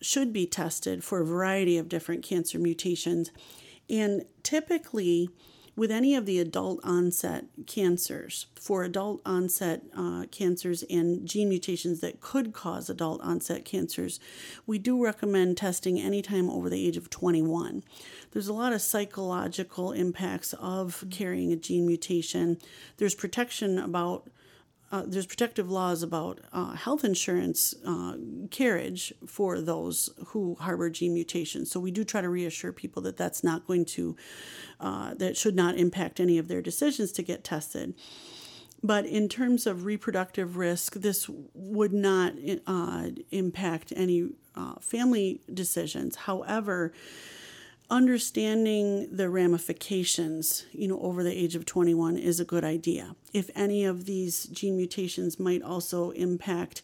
should 0.01 0.33
be 0.33 0.45
tested 0.45 1.05
for 1.05 1.21
a 1.21 1.25
variety 1.25 1.79
of 1.79 1.89
different 1.89 2.25
cancer 2.25 2.59
mutations 2.59 3.31
and 3.89 4.25
typically 4.43 5.29
with 5.77 5.91
any 5.91 6.15
of 6.15 6.25
the 6.25 6.39
adult 6.39 6.81
onset 6.85 7.47
cancers, 7.67 8.47
for 8.55 8.85
adult 8.85 9.21
onset 9.27 9.83
uh, 9.97 10.25
cancers 10.31 10.85
and 10.89 11.27
gene 11.27 11.49
mutations 11.49 12.01
that 12.01 12.21
could 12.21 12.53
cause 12.53 12.89
adult 12.89 13.21
onset 13.23 13.65
cancers, 13.65 14.21
we 14.67 14.79
do 14.79 15.03
recommend 15.03 15.57
testing 15.57 15.99
anytime 15.99 16.49
over 16.49 16.71
the 16.71 16.87
age 16.87 16.97
of 16.97 17.11
21. 17.11 17.83
There's 18.35 18.49
a 18.49 18.53
lot 18.53 18.73
of 18.73 18.83
psychological 18.83 19.93
impacts 19.93 20.55
of 20.55 21.05
carrying 21.09 21.53
a 21.53 21.57
gene 21.57 21.87
mutation. 21.87 22.59
There's 22.97 23.15
protection 23.15 23.79
about 23.79 24.29
uh, 24.93 25.03
there's 25.07 25.27
protective 25.27 25.71
laws 25.71 26.05
about 26.05 26.41
uh, 26.53 26.73
health 26.73 27.05
insurance 27.05 27.75
uh, 27.85 28.17
carriage 28.51 29.13
for 29.27 29.61
those 29.61 30.11
who 30.27 30.57
harbor 30.61 30.89
gene 30.91 31.15
mutations. 31.15 31.71
So 31.71 31.81
we 31.81 31.91
do 31.91 32.05
try 32.05 32.21
to 32.21 32.29
reassure 32.29 32.73
people 32.73 33.03
that 33.03 33.17
that's 33.17 33.43
not 33.43 33.67
going 33.67 33.87
to, 33.87 34.17
uh, 34.79 35.15
that 35.15 35.37
should 35.37 35.57
not 35.57 35.77
impact 35.77 36.21
any 36.21 36.39
of 36.39 36.47
their 36.47 36.63
decisions 36.63 37.11
to 37.13 37.23
get 37.23 37.43
tested. 37.43 37.95
But 38.85 39.07
in 39.07 39.29
terms 39.29 39.67
of 39.67 39.85
reproductive 39.85 40.57
risk, 40.57 40.95
this 40.95 41.29
would 41.55 41.93
not 41.93 42.35
uh, 42.67 43.09
impact 43.31 43.93
any 43.97 44.29
uh, 44.55 44.75
family 44.81 45.41
decisions. 45.53 46.15
However, 46.17 46.93
understanding 47.91 49.15
the 49.15 49.29
ramifications, 49.29 50.65
you 50.73 50.89
know, 50.89 50.99
over 51.01 51.23
the 51.23 51.33
age 51.33 51.55
of 51.55 51.67
21 51.67 52.17
is 52.17 52.41
a 52.41 52.45
good 52.45 52.65
idea. 52.65 53.15
If 53.33 53.51
any 53.55 53.85
of 53.85 54.07
these 54.07 54.47
gene 54.47 54.77
mutations 54.77 55.39
might 55.39 55.63
also 55.63 56.11
impact 56.11 56.83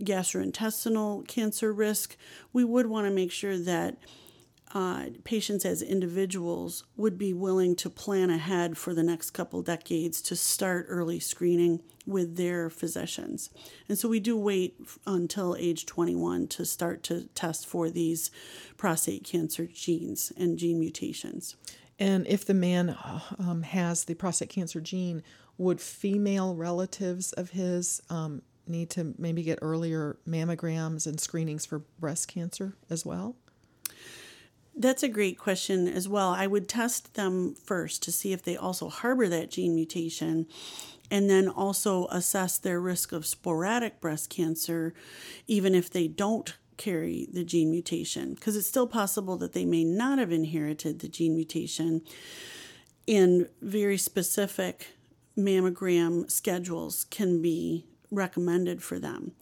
gastrointestinal 0.00 1.26
cancer 1.28 1.72
risk, 1.72 2.16
we 2.52 2.64
would 2.64 2.86
want 2.86 3.06
to 3.06 3.12
make 3.12 3.30
sure 3.30 3.58
that 3.58 3.98
uh, 4.74 5.06
patients 5.24 5.64
as 5.64 5.82
individuals 5.82 6.84
would 6.96 7.18
be 7.18 7.32
willing 7.32 7.76
to 7.76 7.90
plan 7.90 8.30
ahead 8.30 8.78
for 8.78 8.94
the 8.94 9.02
next 9.02 9.30
couple 9.32 9.60
decades 9.62 10.22
to 10.22 10.34
start 10.34 10.86
early 10.88 11.20
screening 11.20 11.80
with 12.06 12.36
their 12.36 12.70
physicians. 12.70 13.50
And 13.88 13.98
so 13.98 14.08
we 14.08 14.18
do 14.18 14.36
wait 14.36 14.76
until 15.06 15.56
age 15.56 15.84
21 15.84 16.48
to 16.48 16.64
start 16.64 17.02
to 17.04 17.28
test 17.34 17.66
for 17.66 17.90
these 17.90 18.30
prostate 18.76 19.24
cancer 19.24 19.66
genes 19.66 20.32
and 20.36 20.58
gene 20.58 20.80
mutations. 20.80 21.56
And 21.98 22.26
if 22.26 22.44
the 22.44 22.54
man 22.54 22.96
um, 23.38 23.62
has 23.62 24.04
the 24.04 24.14
prostate 24.14 24.48
cancer 24.48 24.80
gene, 24.80 25.22
would 25.58 25.80
female 25.80 26.54
relatives 26.54 27.32
of 27.34 27.50
his 27.50 28.00
um, 28.08 28.42
need 28.66 28.88
to 28.90 29.14
maybe 29.18 29.42
get 29.42 29.58
earlier 29.60 30.16
mammograms 30.26 31.06
and 31.06 31.20
screenings 31.20 31.66
for 31.66 31.80
breast 32.00 32.26
cancer 32.28 32.74
as 32.88 33.04
well? 33.04 33.36
That's 34.74 35.02
a 35.02 35.08
great 35.08 35.38
question 35.38 35.86
as 35.86 36.08
well. 36.08 36.30
I 36.30 36.46
would 36.46 36.68
test 36.68 37.14
them 37.14 37.54
first 37.54 38.02
to 38.04 38.12
see 38.12 38.32
if 38.32 38.42
they 38.42 38.56
also 38.56 38.88
harbor 38.88 39.28
that 39.28 39.50
gene 39.50 39.74
mutation 39.74 40.46
and 41.10 41.28
then 41.28 41.46
also 41.46 42.06
assess 42.06 42.56
their 42.56 42.80
risk 42.80 43.12
of 43.12 43.26
sporadic 43.26 44.00
breast 44.00 44.30
cancer, 44.30 44.94
even 45.46 45.74
if 45.74 45.90
they 45.90 46.08
don't 46.08 46.56
carry 46.78 47.28
the 47.30 47.44
gene 47.44 47.70
mutation, 47.70 48.32
because 48.32 48.56
it's 48.56 48.66
still 48.66 48.86
possible 48.86 49.36
that 49.36 49.52
they 49.52 49.66
may 49.66 49.84
not 49.84 50.18
have 50.18 50.32
inherited 50.32 51.00
the 51.00 51.08
gene 51.08 51.34
mutation. 51.34 52.00
In 53.06 53.48
very 53.60 53.98
specific 53.98 54.94
mammogram 55.36 56.30
schedules 56.30 57.04
can 57.10 57.42
be 57.42 57.84
recommended 58.10 58.82
for 58.82 58.98
them, 58.98 59.32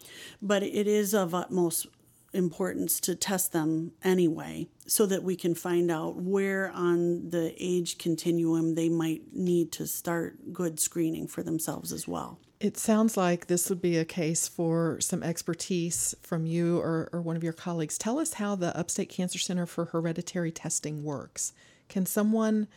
but 0.43 0.65
it 0.65 0.89
is 0.89 1.15
of 1.15 1.35
utmost 1.35 1.87
importance 2.33 3.01
to 3.01 3.15
test 3.15 3.53
them 3.53 3.93
anyway 4.03 4.69
so 4.87 5.07
that 5.07 5.23
we 5.23 5.37
can 5.37 5.55
find 5.55 5.91
out 5.91 6.17
where 6.17 6.71
on 6.71 7.31
the 7.31 7.55
age 7.59 7.99
continuum 7.99 8.75
they 8.75 8.89
might 8.89 9.23
need 9.33 9.73
to 9.73 9.87
start 9.87 10.53
good 10.53 10.79
screening 10.79 11.27
for 11.27 11.43
themselves 11.43 11.93
as 11.93 12.07
well. 12.07 12.39
It 12.61 12.77
sounds 12.77 13.17
like 13.17 13.47
this 13.47 13.71
would 13.71 13.81
be 13.81 13.97
a 13.97 14.05
case 14.05 14.47
for 14.47 14.99
some 15.01 15.23
expertise 15.23 16.15
from 16.23 16.45
you 16.45 16.79
or, 16.79 17.09
or 17.11 17.23
one 17.23 17.37
of 17.37 17.43
your 17.43 17.55
colleagues. 17.55 17.97
Tell 17.97 18.19
us 18.19 18.35
how 18.35 18.55
the 18.55 18.77
Upstate 18.77 19.09
Cancer 19.09 19.39
Center 19.39 19.65
for 19.65 19.87
Hereditary 19.87 20.53
Testing 20.53 21.03
works. 21.03 21.55
Can 21.89 22.05
someone 22.05 22.69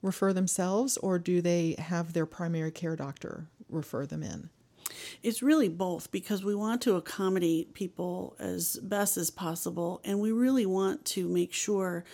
refer 0.00 0.32
themselves 0.32 0.96
or 0.96 1.18
do 1.18 1.40
they 1.40 1.74
have 1.78 2.12
their 2.12 2.26
primary 2.26 2.70
care 2.70 2.94
doctor 2.94 3.48
refer 3.68 4.06
them 4.06 4.22
in? 4.22 4.50
It's 5.22 5.42
really 5.42 5.68
both 5.68 6.10
because 6.10 6.44
we 6.44 6.54
want 6.54 6.82
to 6.82 6.96
accommodate 6.96 7.74
people 7.74 8.36
as 8.38 8.78
best 8.82 9.16
as 9.16 9.30
possible, 9.30 10.00
and 10.04 10.20
we 10.20 10.32
really 10.32 10.66
want 10.66 11.04
to 11.06 11.28
make 11.28 11.52
sure 11.52 12.04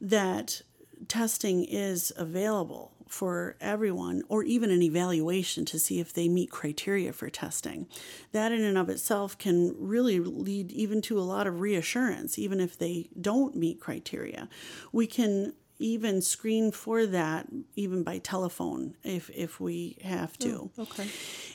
that 0.00 0.62
testing 1.08 1.64
is 1.64 2.12
available 2.16 2.92
for 3.08 3.56
everyone 3.60 4.22
or 4.28 4.42
even 4.42 4.70
an 4.70 4.82
evaluation 4.82 5.64
to 5.64 5.78
see 5.78 6.00
if 6.00 6.12
they 6.12 6.28
meet 6.28 6.50
criteria 6.50 7.12
for 7.12 7.30
testing. 7.30 7.86
That 8.32 8.50
in 8.50 8.62
and 8.62 8.76
of 8.76 8.88
itself 8.88 9.38
can 9.38 9.74
really 9.78 10.18
lead 10.18 10.72
even 10.72 11.00
to 11.02 11.18
a 11.18 11.22
lot 11.22 11.46
of 11.46 11.60
reassurance 11.60 12.38
even 12.38 12.60
if 12.60 12.78
they 12.78 13.08
don't 13.20 13.54
meet 13.54 13.80
criteria. 13.80 14.48
We 14.92 15.06
can 15.06 15.52
even 15.78 16.22
screen 16.22 16.70
for 16.70 17.06
that 17.06 17.46
even 17.74 18.02
by 18.02 18.18
telephone 18.18 18.94
if 19.02 19.30
if 19.30 19.60
we 19.60 19.98
have 20.04 20.38
to. 20.38 20.70
Oh, 20.78 20.82
okay. 20.82 21.08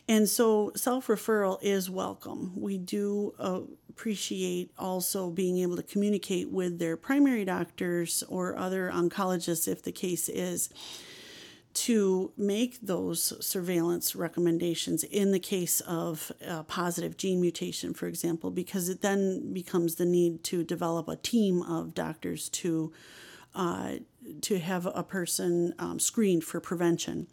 And 0.08 0.28
so 0.28 0.72
self 0.76 1.08
referral 1.08 1.58
is 1.62 1.90
welcome. 1.90 2.54
We 2.56 2.78
do 2.78 3.34
uh, 3.40 3.62
appreciate 3.90 4.72
also 4.78 5.30
being 5.30 5.60
able 5.60 5.78
to 5.78 5.84
communicate 5.84 6.50
with 6.50 6.80
their 6.80 6.98
primary 6.98 7.46
doctors 7.46 8.24
or 8.28 8.58
other 8.58 8.92
oncologists 8.94 9.68
if 9.68 9.84
the 9.84 9.92
case 9.92 10.30
is 10.30 10.70
to 11.72 12.32
make 12.36 12.82
those 12.82 13.46
surveillance 13.46 14.16
recommendations 14.16 15.04
in 15.04 15.32
the 15.32 15.40
case 15.40 15.82
of 15.82 16.32
a 16.46 16.64
positive 16.64 17.16
gene 17.16 17.40
mutation, 17.40 17.94
for 17.94 18.08
example, 18.08 18.52
because 18.52 18.90
it 18.90 19.02
then 19.02 19.54
becomes 19.54 19.96
the 19.96 20.06
need 20.06 20.44
to 20.44 20.64
develop 20.64 21.08
a 21.08 21.16
team 21.16 21.62
of 21.62 21.94
doctors 21.94 22.50
to 22.50 22.92
uh, 23.56 23.94
to 24.42 24.60
have 24.60 24.86
a 24.86 25.04
person 25.04 25.74
um, 25.80 26.00
screened 26.00 26.44
for 26.44 26.60
prevention. 26.60 27.28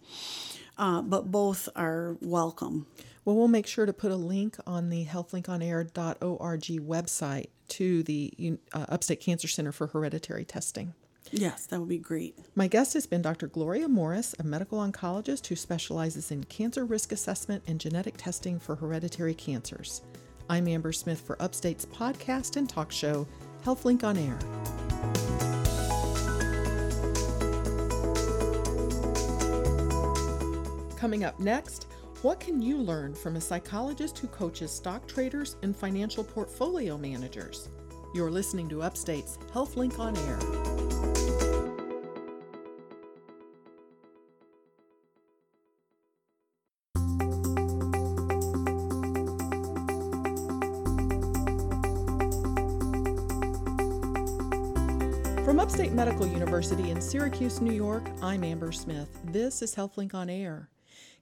Uh, 0.79 1.01
but 1.03 1.31
both 1.31 1.69
are 1.75 2.17
welcome. 2.21 2.87
Well, 3.25 3.35
we'll 3.35 3.49
make 3.49 3.67
sure 3.67 3.87
to 3.87 3.93
put 3.93 4.13
a 4.13 4.17
link 4.17 4.57
on 4.67 4.89
the 4.89 5.05
healthlinkonair.org 5.05 6.63
website 6.63 7.47
to 7.69 8.03
the 8.05 8.59
uh, 8.73 8.87
Upstate 8.89 9.21
Cancer 9.21 9.49
Center 9.49 9.73
for 9.73 9.89
Hereditary 9.89 10.45
Testing. 10.45 10.95
Yes, 11.33 11.67
that 11.67 11.81
would 11.81 11.89
be 11.89 11.99
great. 11.99 12.39
My 12.55 12.69
guest 12.69 12.95
has 12.95 13.07
been 13.07 13.23
Dr. 13.23 13.49
Gloria 13.49 13.89
Morris, 13.89 14.35
a 14.39 14.45
medical 14.45 14.79
oncologist 14.79 15.47
who 15.47 15.57
specializes 15.57 16.31
in 16.31 16.45
cancer 16.45 16.85
risk 16.85 17.11
assessment 17.11 17.65
and 17.67 17.81
genetic 17.81 18.15
testing 18.17 18.61
for 18.61 18.77
hereditary 18.77 19.35
cancers. 19.35 20.03
I'm 20.49 20.69
Amber 20.69 20.93
Smith 20.93 21.21
for 21.21 21.41
Upstate's 21.43 21.87
podcast 21.87 22.57
and 22.57 22.69
talk 22.69 22.93
show, 22.93 23.27
HealthLink 23.65 24.05
on 24.05 24.17
Air. 24.17 25.46
Coming 30.97 31.25
up 31.25 31.39
next, 31.39 31.89
what 32.23 32.41
can 32.41 32.63
you 32.63 32.79
learn 32.79 33.15
from 33.15 33.37
a 33.37 33.41
psychologist 33.41 34.19
who 34.19 34.29
coaches 34.29 34.73
stock 34.73 35.07
traders 35.07 35.57
and 35.63 35.77
financial 35.77 36.25
portfolio 36.25 36.97
managers? 36.97 37.69
You're 38.15 38.31
listening 38.31 38.67
to 38.71 38.83
Upstate's 38.83 39.37
HealthLink 39.53 39.99
on 39.99 40.17
Air. 40.17 40.39
From 55.45 55.61
Upstate 55.61 55.93
Medical 55.93 56.27
University 56.27 56.91
in 56.91 57.03
Syracuse, 57.03 57.61
New 57.61 57.73
York, 57.73 58.09
I'm 58.23 58.43
Amber 58.43 58.73
Smith. 58.73 59.21
This 59.25 59.61
is 59.61 59.75
HealthLink 59.75 60.15
on 60.15 60.31
Air. 60.31 60.71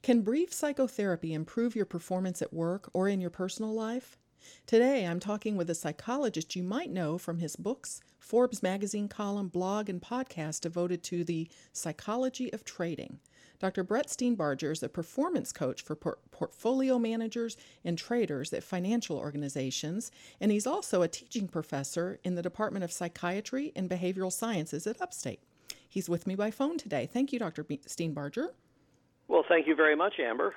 Can 0.04 0.20
brief 0.20 0.52
psychotherapy 0.52 1.32
improve 1.32 1.74
your 1.74 1.86
performance 1.86 2.42
at 2.42 2.52
work 2.52 2.90
or 2.92 3.08
in 3.08 3.22
your 3.22 3.30
personal 3.30 3.72
life? 3.72 4.18
Today, 4.66 5.06
I'm 5.06 5.18
talking 5.18 5.56
with 5.56 5.70
a 5.70 5.74
psychologist 5.74 6.54
you 6.54 6.62
might 6.62 6.90
know 6.90 7.16
from 7.16 7.38
his 7.38 7.56
books, 7.56 8.02
Forbes 8.18 8.62
magazine 8.62 9.08
column, 9.08 9.48
blog, 9.48 9.88
and 9.88 10.02
podcast 10.02 10.60
devoted 10.60 11.02
to 11.04 11.24
the 11.24 11.48
psychology 11.72 12.52
of 12.52 12.66
trading. 12.66 13.18
Dr. 13.58 13.82
Brett 13.82 14.08
Steenbarger 14.08 14.72
is 14.72 14.82
a 14.82 14.90
performance 14.90 15.52
coach 15.52 15.80
for 15.80 15.96
por- 15.96 16.18
portfolio 16.30 16.98
managers 16.98 17.56
and 17.82 17.96
traders 17.96 18.52
at 18.52 18.62
financial 18.62 19.16
organizations, 19.16 20.12
and 20.38 20.52
he's 20.52 20.66
also 20.66 21.00
a 21.00 21.08
teaching 21.08 21.48
professor 21.48 22.20
in 22.24 22.34
the 22.34 22.42
Department 22.42 22.84
of 22.84 22.92
Psychiatry 22.92 23.72
and 23.74 23.88
Behavioral 23.88 24.30
Sciences 24.30 24.86
at 24.86 25.00
Upstate. 25.00 25.40
He's 25.88 26.10
with 26.10 26.26
me 26.26 26.34
by 26.34 26.50
phone 26.50 26.76
today. 26.76 27.08
Thank 27.10 27.32
you, 27.32 27.38
Dr. 27.38 27.64
Steenbarger. 27.64 28.48
Well, 29.28 29.44
thank 29.48 29.66
you 29.66 29.74
very 29.74 29.96
much, 29.96 30.14
Amber. 30.18 30.54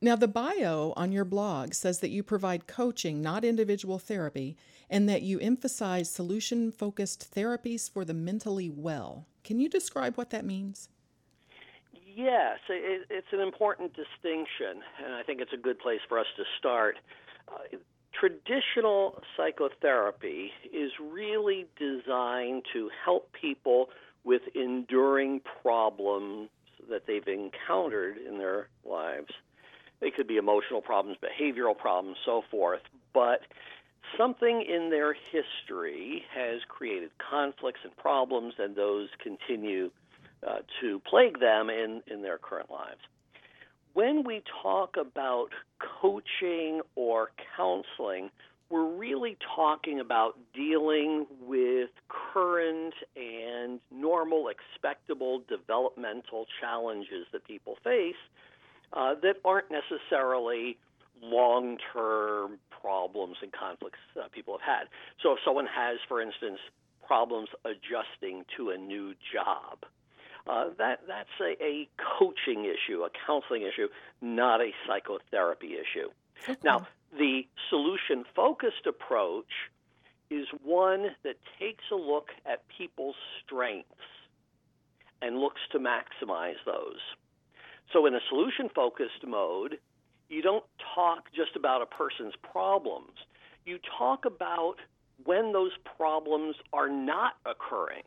Now, 0.00 0.14
the 0.14 0.28
bio 0.28 0.92
on 0.96 1.10
your 1.10 1.24
blog 1.24 1.72
says 1.72 2.00
that 2.00 2.10
you 2.10 2.22
provide 2.22 2.66
coaching, 2.66 3.22
not 3.22 3.44
individual 3.44 3.98
therapy, 3.98 4.56
and 4.90 5.08
that 5.08 5.22
you 5.22 5.40
emphasize 5.40 6.10
solution 6.10 6.70
focused 6.70 7.34
therapies 7.34 7.90
for 7.90 8.04
the 8.04 8.14
mentally 8.14 8.70
well. 8.70 9.26
Can 9.42 9.58
you 9.58 9.68
describe 9.68 10.16
what 10.16 10.30
that 10.30 10.44
means? 10.44 10.90
Yes, 11.92 12.58
it, 12.68 13.06
it's 13.10 13.32
an 13.32 13.40
important 13.40 13.94
distinction, 13.94 14.82
and 15.04 15.14
I 15.14 15.22
think 15.22 15.40
it's 15.40 15.52
a 15.52 15.58
good 15.58 15.78
place 15.78 16.00
for 16.08 16.18
us 16.18 16.26
to 16.36 16.44
start. 16.58 16.96
Uh, 17.48 17.76
traditional 18.12 19.22
psychotherapy 19.36 20.50
is 20.72 20.90
really 21.00 21.66
designed 21.78 22.64
to 22.72 22.90
help 23.04 23.32
people 23.32 23.90
with 24.24 24.42
enduring 24.54 25.40
problems 25.62 26.48
that 26.90 27.06
they've 27.06 27.26
encountered 27.26 28.16
in 28.18 28.38
their 28.38 28.68
lives. 28.84 29.30
They 30.00 30.10
could 30.10 30.26
be 30.26 30.36
emotional 30.36 30.82
problems, 30.82 31.18
behavioral 31.22 31.76
problems, 31.76 32.18
so 32.24 32.42
forth, 32.50 32.82
but 33.14 33.40
something 34.16 34.62
in 34.62 34.90
their 34.90 35.14
history 35.14 36.24
has 36.34 36.60
created 36.68 37.10
conflicts 37.18 37.80
and 37.82 37.96
problems, 37.96 38.54
and 38.58 38.76
those 38.76 39.08
continue 39.22 39.90
uh, 40.46 40.58
to 40.80 41.00
plague 41.00 41.40
them 41.40 41.70
in, 41.70 42.02
in 42.06 42.22
their 42.22 42.38
current 42.38 42.70
lives. 42.70 43.00
When 43.94 44.24
we 44.24 44.42
talk 44.62 44.96
about 44.98 45.48
coaching 45.78 46.82
or 46.94 47.30
counseling, 47.56 48.30
we're 48.68 48.88
really 48.96 49.36
talking 49.54 50.00
about 50.00 50.38
dealing 50.54 51.26
with 51.40 51.90
current 52.08 52.94
and 53.14 53.80
normal, 53.90 54.48
expectable 54.48 55.42
developmental 55.48 56.46
challenges 56.60 57.26
that 57.32 57.46
people 57.46 57.76
face 57.84 58.16
uh, 58.92 59.14
that 59.22 59.36
aren't 59.44 59.66
necessarily 59.70 60.78
long 61.22 61.78
term 61.92 62.58
problems 62.80 63.36
and 63.42 63.52
conflicts 63.52 63.98
uh, 64.18 64.28
people 64.32 64.58
have 64.58 64.78
had. 64.78 64.88
So, 65.22 65.32
if 65.32 65.38
someone 65.44 65.66
has, 65.66 65.98
for 66.08 66.20
instance, 66.20 66.58
problems 67.06 67.48
adjusting 67.64 68.44
to 68.56 68.70
a 68.70 68.76
new 68.76 69.14
job, 69.32 69.78
uh, 70.46 70.70
that 70.78 71.00
that's 71.06 71.28
a, 71.40 71.62
a 71.62 71.88
coaching 72.18 72.64
issue, 72.64 73.02
a 73.02 73.10
counseling 73.26 73.62
issue, 73.62 73.88
not 74.20 74.60
a 74.60 74.70
psychotherapy 74.86 75.74
issue. 75.74 76.08
Okay. 76.48 76.58
Now, 76.62 76.86
the 77.12 77.42
solution 77.70 78.24
focused 78.34 78.86
approach 78.86 79.50
is 80.30 80.46
one 80.64 81.08
that 81.22 81.36
takes 81.58 81.84
a 81.92 81.94
look 81.94 82.28
at 82.44 82.62
people's 82.76 83.16
strengths 83.44 83.90
and 85.22 85.38
looks 85.38 85.60
to 85.72 85.78
maximize 85.78 86.56
those. 86.64 87.00
So, 87.92 88.06
in 88.06 88.14
a 88.14 88.20
solution 88.28 88.68
focused 88.74 89.24
mode, 89.26 89.78
you 90.28 90.42
don't 90.42 90.64
talk 90.94 91.28
just 91.34 91.54
about 91.54 91.82
a 91.82 91.86
person's 91.86 92.34
problems. 92.42 93.12
You 93.64 93.78
talk 93.98 94.24
about 94.24 94.76
when 95.24 95.52
those 95.52 95.72
problems 95.96 96.56
are 96.72 96.88
not 96.88 97.34
occurring. 97.46 98.02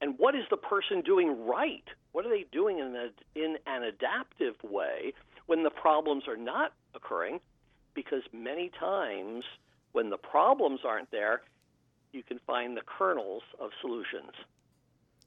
And 0.00 0.14
what 0.18 0.34
is 0.34 0.44
the 0.50 0.56
person 0.56 1.00
doing 1.00 1.46
right? 1.46 1.84
What 2.12 2.26
are 2.26 2.28
they 2.28 2.46
doing 2.52 2.78
in, 2.78 2.94
a, 2.94 3.38
in 3.38 3.56
an 3.66 3.82
adaptive 3.84 4.54
way 4.62 5.12
when 5.46 5.62
the 5.62 5.70
problems 5.70 6.24
are 6.28 6.36
not 6.36 6.72
occurring? 6.94 7.40
Because 7.98 8.22
many 8.32 8.70
times 8.78 9.42
when 9.90 10.08
the 10.08 10.16
problems 10.16 10.82
aren't 10.86 11.10
there, 11.10 11.40
you 12.12 12.22
can 12.22 12.38
find 12.46 12.76
the 12.76 12.82
kernels 12.82 13.42
of 13.58 13.70
solutions. 13.80 14.30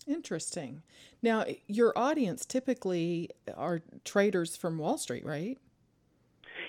Interesting. 0.07 0.81
Now, 1.21 1.43
your 1.67 1.91
audience 1.97 2.45
typically 2.45 3.29
are 3.57 3.81
traders 4.05 4.55
from 4.55 4.77
Wall 4.77 4.97
Street, 4.97 5.25
right? 5.25 5.57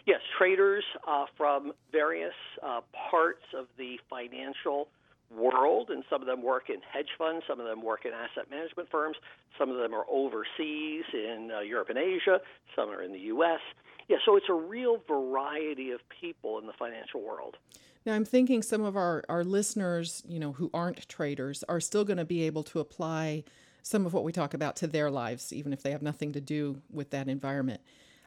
Yes, 0.04 0.18
traders 0.36 0.82
uh, 1.06 1.26
from 1.36 1.70
various 1.92 2.34
uh, 2.64 2.80
parts 3.08 3.44
of 3.56 3.66
the 3.78 4.00
financial 4.10 4.88
world, 5.30 5.90
and 5.90 6.02
some 6.10 6.20
of 6.20 6.26
them 6.26 6.42
work 6.42 6.68
in 6.68 6.80
hedge 6.92 7.10
funds, 7.16 7.44
some 7.46 7.60
of 7.60 7.66
them 7.66 7.80
work 7.80 8.06
in 8.06 8.10
asset 8.12 8.50
management 8.50 8.90
firms, 8.90 9.16
some 9.56 9.70
of 9.70 9.76
them 9.76 9.94
are 9.94 10.04
overseas 10.10 11.04
in 11.14 11.52
uh, 11.54 11.60
Europe 11.60 11.90
and 11.90 11.98
Asia, 11.98 12.40
some 12.74 12.90
are 12.90 13.04
in 13.04 13.12
the 13.12 13.20
U.S. 13.20 13.60
Yeah, 14.08 14.18
so 14.24 14.36
it's 14.36 14.48
a 14.48 14.54
real 14.54 14.98
variety 15.08 15.90
of 15.90 16.00
people 16.08 16.58
in 16.58 16.66
the 16.66 16.72
financial 16.72 17.20
world. 17.20 17.56
Now, 18.04 18.14
I'm 18.14 18.24
thinking 18.24 18.62
some 18.62 18.82
of 18.82 18.96
our, 18.96 19.22
our 19.28 19.44
listeners, 19.44 20.22
you 20.26 20.40
know, 20.40 20.52
who 20.52 20.70
aren't 20.74 21.08
traders, 21.08 21.62
are 21.68 21.80
still 21.80 22.04
going 22.04 22.16
to 22.16 22.24
be 22.24 22.42
able 22.42 22.64
to 22.64 22.80
apply 22.80 23.44
some 23.82 24.06
of 24.06 24.12
what 24.12 24.24
we 24.24 24.32
talk 24.32 24.54
about 24.54 24.76
to 24.76 24.86
their 24.86 25.10
lives, 25.10 25.52
even 25.52 25.72
if 25.72 25.82
they 25.82 25.90
have 25.90 26.02
nothing 26.02 26.32
to 26.32 26.40
do 26.40 26.80
with 26.90 27.10
that 27.10 27.28
environment. 27.28 27.80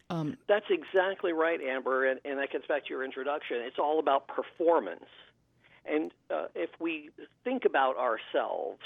Um, 0.10 0.38
That's 0.48 0.66
exactly 0.70 1.34
right, 1.34 1.60
Amber, 1.62 2.06
and, 2.06 2.20
and 2.26 2.38
that 2.40 2.52
gets 2.52 2.68
back 2.68 2.86
to 2.86 2.90
your 2.90 3.04
introduction. 3.04 3.58
It's 3.62 3.80
all 3.80 4.00
about 4.00 4.28
performance. 4.28 5.06
And 5.86 6.12
uh, 6.30 6.48
if 6.56 6.70
we 6.80 7.10
think 7.44 7.66
about 7.66 7.98
ourselves 7.98 8.82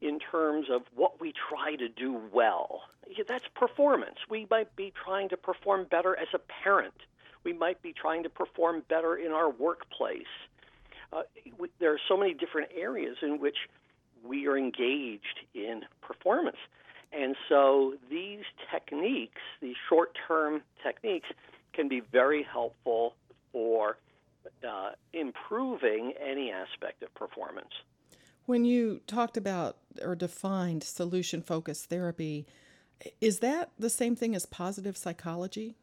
in 0.00 0.18
terms 0.18 0.66
of 0.70 0.82
what 0.94 1.20
we 1.20 1.32
try 1.32 1.76
to 1.76 1.88
do 1.88 2.20
well, 2.32 2.82
that's 3.26 3.44
performance. 3.54 4.16
We 4.28 4.46
might 4.50 4.74
be 4.76 4.92
trying 5.04 5.28
to 5.30 5.36
perform 5.36 5.84
better 5.84 6.18
as 6.18 6.28
a 6.34 6.38
parent 6.38 6.94
we 7.46 7.52
might 7.52 7.80
be 7.80 7.92
trying 7.92 8.24
to 8.24 8.28
perform 8.28 8.82
better 8.88 9.14
in 9.14 9.30
our 9.30 9.48
workplace. 9.48 10.34
Uh, 11.12 11.22
there 11.78 11.92
are 11.92 12.00
so 12.08 12.16
many 12.16 12.34
different 12.34 12.70
areas 12.76 13.16
in 13.22 13.38
which 13.38 13.56
we 14.24 14.48
are 14.48 14.58
engaged 14.58 15.46
in 15.54 15.82
performance. 16.02 16.56
And 17.12 17.36
so 17.48 17.94
these 18.10 18.42
techniques, 18.72 19.40
these 19.62 19.76
short 19.88 20.18
term 20.26 20.62
techniques, 20.82 21.28
can 21.72 21.86
be 21.86 22.00
very 22.00 22.42
helpful 22.42 23.14
for 23.52 23.96
uh, 24.68 24.90
improving 25.12 26.14
any 26.20 26.50
aspect 26.50 27.04
of 27.04 27.14
performance. 27.14 27.70
When 28.46 28.64
you 28.64 29.00
talked 29.08 29.36
about 29.36 29.76
or 30.00 30.14
defined 30.14 30.84
solution 30.84 31.42
focused 31.42 31.90
therapy, 31.90 32.46
is 33.20 33.40
that 33.40 33.70
the 33.78 33.90
same 33.90 34.14
thing 34.14 34.36
as 34.36 34.46
positive 34.46 34.96
psychology? 34.96 35.74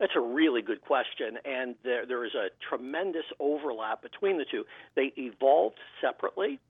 That's 0.00 0.12
a 0.16 0.20
really 0.20 0.62
good 0.62 0.80
question, 0.80 1.38
and 1.44 1.74
there, 1.82 2.06
there 2.06 2.24
is 2.24 2.34
a 2.34 2.48
tremendous 2.68 3.24
overlap 3.40 4.02
between 4.02 4.38
the 4.38 4.44
two. 4.48 4.64
They 4.94 5.12
evolved 5.16 5.78
separately. 6.00 6.60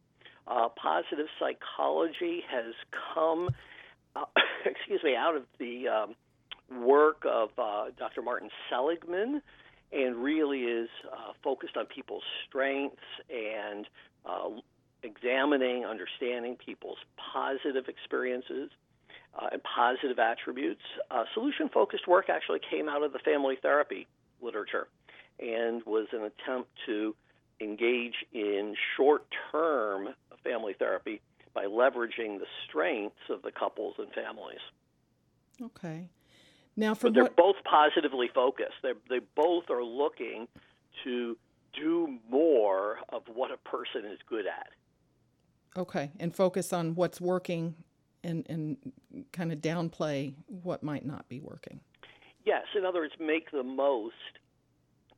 Uh, 0.47 0.69
positive 0.71 1.27
psychology 1.39 2.43
has 2.51 2.75
come, 3.15 3.51
uh, 4.17 4.25
excuse 4.65 5.03
me, 5.03 5.15
out 5.15 5.37
of 5.37 5.43
the 5.59 5.89
um, 5.89 6.15
work 6.83 7.25
of 7.27 7.51
uh, 7.59 7.87
Dr. 7.99 8.23
Martin 8.23 8.51
Seligman, 8.71 9.43
and 9.93 10.17
really 10.17 10.61
is 10.61 10.89
uh, 11.11 11.33
focused 11.43 11.77
on 11.77 11.87
people's 11.87 12.25
strengths 12.47 12.97
and 13.31 13.87
uh, 14.25 14.49
examining, 15.03 15.85
understanding 15.85 16.57
people's 16.57 16.99
positive 17.33 17.89
experiences 17.89 18.71
uh, 19.39 19.49
and 19.53 19.63
positive 19.63 20.19
attributes. 20.19 20.83
Uh, 21.11 21.25
solution 21.35 21.69
focused 21.69 22.07
work 22.09 22.29
actually 22.29 22.61
came 22.71 22.89
out 22.89 23.03
of 23.03 23.13
the 23.13 23.19
family 23.21 23.57
therapy 23.61 24.07
literature 24.41 24.89
and 25.41 25.83
was 25.85 26.07
an 26.13 26.23
attempt 26.23 26.71
to 26.87 27.15
engage 27.61 28.15
in 28.33 28.75
short 28.97 29.25
term 29.53 30.09
family 30.45 30.75
therapy 30.79 31.21
by 31.55 31.65
leveraging 31.65 32.39
the 32.39 32.47
strengths 32.69 33.17
of 33.31 33.43
the 33.43 33.51
couples 33.51 33.95
and 33.99 34.09
families. 34.13 34.61
Okay. 35.61 36.09
Now, 36.77 36.95
for 36.95 37.11
they're 37.11 37.25
what... 37.25 37.37
both 37.37 37.57
positively 37.65 38.29
focused. 38.33 38.75
They 38.83 38.93
they 39.09 39.21
both 39.35 39.71
are 39.71 39.83
looking 39.83 40.47
to 41.05 41.37
do 41.75 42.19
more 42.31 42.99
of 43.09 43.23
what 43.33 43.51
a 43.51 43.57
person 43.57 44.05
is 44.05 44.19
good 44.29 44.47
at. 44.47 44.69
Okay, 45.77 46.11
and 46.19 46.35
focus 46.35 46.73
on 46.73 46.95
what's 46.95 47.21
working 47.21 47.75
and, 48.25 48.47
and 48.49 48.77
kind 49.33 49.53
of 49.53 49.59
downplay 49.59 50.35
what 50.47 50.83
might 50.83 51.07
not 51.07 51.29
be 51.29 51.41
working. 51.41 51.81
Yes, 52.45 52.65
in 52.77 52.85
other 52.85 53.01
words, 53.01 53.15
make 53.21 53.51
the 53.51 53.63
most 53.63 54.15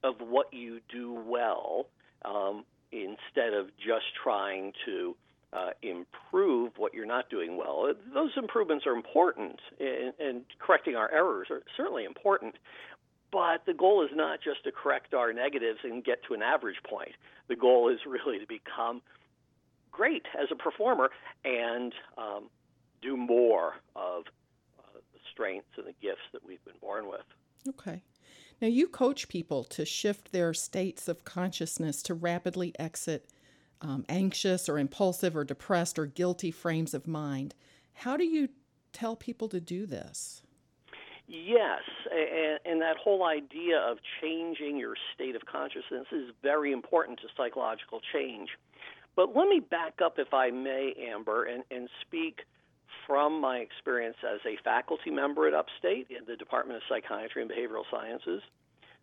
of 0.02 0.16
what 0.20 0.52
you 0.52 0.80
do 0.92 1.12
well 1.12 1.86
um, 2.24 2.64
instead 2.92 3.54
of 3.54 3.68
just 3.76 4.06
trying 4.22 4.72
to 4.86 5.16
uh, 5.52 5.70
improve 5.82 6.72
what 6.76 6.94
you're 6.94 7.06
not 7.06 7.28
doing 7.28 7.56
well. 7.56 7.92
Those 8.14 8.32
improvements 8.36 8.86
are 8.86 8.94
important, 8.94 9.60
and, 9.78 10.12
and 10.18 10.42
correcting 10.58 10.96
our 10.96 11.10
errors 11.12 11.48
are 11.50 11.62
certainly 11.76 12.04
important. 12.04 12.56
But 13.32 13.64
the 13.66 13.74
goal 13.74 14.04
is 14.04 14.10
not 14.12 14.40
just 14.42 14.64
to 14.64 14.72
correct 14.72 15.14
our 15.14 15.32
negatives 15.32 15.80
and 15.84 16.04
get 16.04 16.22
to 16.28 16.34
an 16.34 16.42
average 16.42 16.82
point. 16.88 17.12
The 17.48 17.56
goal 17.56 17.88
is 17.88 17.98
really 18.06 18.38
to 18.38 18.46
become 18.46 19.02
great 19.90 20.26
as 20.40 20.48
a 20.50 20.56
performer 20.56 21.10
and 21.44 21.92
um, 22.18 22.48
do 23.02 23.16
more 23.16 23.74
of 23.96 24.24
uh, 24.78 24.98
the 25.12 25.20
strengths 25.32 25.76
and 25.76 25.86
the 25.86 25.94
gifts 26.00 26.20
that 26.32 26.44
we've 26.44 26.64
been 26.64 26.78
born 26.80 27.08
with. 27.08 27.24
Okay. 27.68 28.02
Now, 28.60 28.68
you 28.68 28.88
coach 28.88 29.28
people 29.28 29.64
to 29.64 29.84
shift 29.84 30.32
their 30.32 30.52
states 30.52 31.08
of 31.08 31.24
consciousness 31.24 32.02
to 32.02 32.14
rapidly 32.14 32.74
exit 32.78 33.26
um, 33.80 34.04
anxious 34.08 34.68
or 34.68 34.78
impulsive 34.78 35.34
or 35.36 35.44
depressed 35.44 35.98
or 35.98 36.06
guilty 36.06 36.50
frames 36.50 36.92
of 36.92 37.06
mind. 37.06 37.54
How 37.94 38.16
do 38.16 38.24
you 38.24 38.50
tell 38.92 39.16
people 39.16 39.48
to 39.48 39.60
do 39.60 39.86
this? 39.86 40.42
Yes, 41.26 41.82
and, 42.10 42.58
and, 42.64 42.82
that 42.82 42.96
whole 42.96 43.24
idea 43.24 43.78
of 43.78 43.98
changing 44.20 44.76
your 44.76 44.94
state 45.14 45.36
of 45.36 45.46
consciousness 45.46 46.06
is 46.10 46.30
very 46.42 46.72
important 46.72 47.20
to 47.20 47.28
psychological 47.36 48.00
change. 48.12 48.48
But 49.20 49.36
let 49.36 49.48
me 49.48 49.60
back 49.60 50.00
up, 50.02 50.18
if 50.18 50.32
I 50.32 50.48
may, 50.50 50.94
Amber, 51.12 51.44
and, 51.44 51.62
and 51.70 51.90
speak 52.00 52.40
from 53.06 53.38
my 53.38 53.58
experience 53.58 54.16
as 54.24 54.40
a 54.46 54.56
faculty 54.64 55.10
member 55.10 55.46
at 55.46 55.52
Upstate 55.52 56.06
in 56.08 56.24
the 56.26 56.36
Department 56.36 56.78
of 56.78 56.82
Psychiatry 56.88 57.42
and 57.42 57.50
Behavioral 57.50 57.84
Sciences, 57.90 58.40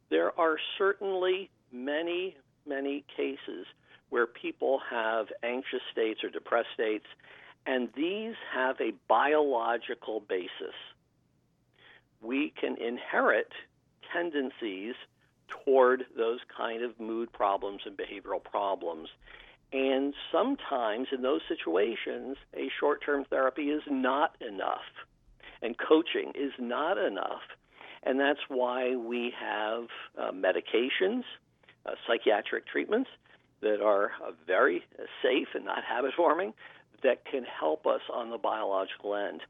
there 0.09 0.31
are 0.39 0.55
certainly 0.79 1.51
many, 1.71 2.35
many 2.65 3.05
cases 3.15 3.67
where 4.09 4.25
people 4.25 4.81
have 4.89 5.27
anxious 5.43 5.81
states 5.91 6.23
or 6.23 6.31
depressed 6.31 6.69
states, 6.73 7.05
and 7.67 7.89
these 7.95 8.33
have 8.51 8.81
a 8.81 8.93
biological 9.07 10.21
basis. 10.21 10.73
We 12.23 12.53
can 12.59 12.75
inherit 12.77 13.51
tendencies 14.11 14.95
toward 15.47 16.05
those 16.17 16.39
kind 16.57 16.83
of 16.83 16.99
mood 16.99 17.31
problems 17.31 17.81
and 17.85 17.95
behavioral 17.95 18.43
problems. 18.43 19.09
And 19.73 20.13
sometimes 20.31 21.09
in 21.11 21.21
those 21.21 21.41
situations, 21.47 22.37
a 22.55 22.69
short 22.79 23.03
term 23.05 23.25
therapy 23.29 23.63
is 23.69 23.83
not 23.89 24.35
enough, 24.41 24.87
and 25.61 25.75
coaching 25.77 26.31
is 26.35 26.53
not 26.57 26.97
enough. 26.97 27.41
And 28.03 28.19
that's 28.19 28.39
why 28.47 28.95
we 28.95 29.33
have 29.39 29.87
uh, 30.17 30.31
medications, 30.31 31.23
uh, 31.85 31.91
psychiatric 32.07 32.67
treatments 32.67 33.09
that 33.61 33.81
are 33.81 34.11
uh, 34.23 34.31
very 34.45 34.83
safe 35.21 35.47
and 35.53 35.65
not 35.65 35.83
habit 35.83 36.11
forming 36.15 36.53
that 37.03 37.25
can 37.25 37.43
help 37.43 37.85
us 37.85 38.01
on 38.13 38.29
the 38.29 38.37
biological 38.37 39.15
end. 39.15 39.41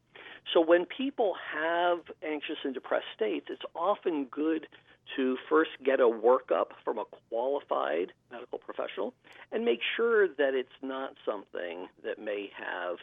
So 0.53 0.61
when 0.61 0.85
people 0.85 1.33
have 1.53 1.99
anxious 2.23 2.57
and 2.63 2.73
depressed 2.73 3.05
states, 3.15 3.47
it's 3.49 3.61
often 3.75 4.25
good 4.25 4.67
to 5.15 5.37
first 5.49 5.71
get 5.83 5.99
a 5.99 6.03
workup 6.03 6.67
from 6.83 6.97
a 6.97 7.05
qualified 7.29 8.13
medical 8.31 8.59
professional 8.59 9.13
and 9.51 9.63
make 9.65 9.79
sure 9.95 10.27
that 10.27 10.53
it's 10.53 10.69
not 10.81 11.15
something 11.25 11.87
that 12.03 12.19
may 12.19 12.49
have 12.57 12.97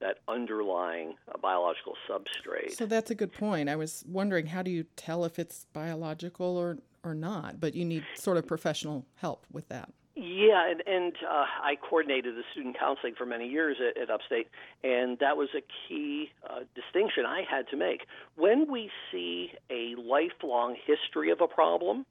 that 0.00 0.18
underlying 0.28 1.14
uh, 1.28 1.36
biological 1.38 1.94
substrate. 2.08 2.76
So 2.76 2.86
that's 2.86 3.10
a 3.10 3.14
good 3.14 3.32
point. 3.32 3.68
I 3.68 3.76
was 3.76 4.04
wondering 4.06 4.46
how 4.46 4.62
do 4.62 4.70
you 4.70 4.84
tell 4.96 5.24
if 5.24 5.38
it's 5.38 5.66
biological 5.72 6.56
or 6.56 6.78
or 7.04 7.14
not, 7.14 7.60
but 7.60 7.74
you 7.74 7.84
need 7.84 8.04
sort 8.16 8.36
of 8.36 8.46
professional 8.46 9.06
help 9.16 9.46
with 9.52 9.68
that. 9.68 9.88
Yeah, 10.20 10.68
and, 10.68 10.82
and 10.84 11.12
uh, 11.22 11.44
I 11.62 11.76
coordinated 11.76 12.34
the 12.34 12.42
student 12.50 12.76
counseling 12.76 13.14
for 13.16 13.24
many 13.24 13.46
years 13.46 13.76
at, 13.78 14.02
at 14.02 14.10
Upstate, 14.10 14.48
and 14.82 15.16
that 15.20 15.36
was 15.36 15.48
a 15.56 15.62
key 15.86 16.30
uh, 16.42 16.60
distinction 16.74 17.24
I 17.24 17.42
had 17.48 17.68
to 17.68 17.76
make. 17.76 18.00
When 18.34 18.68
we 18.68 18.90
see 19.12 19.52
a 19.70 19.94
lifelong 19.94 20.74
history 20.84 21.30
of 21.30 21.40
a 21.40 21.46
problem, 21.46 22.04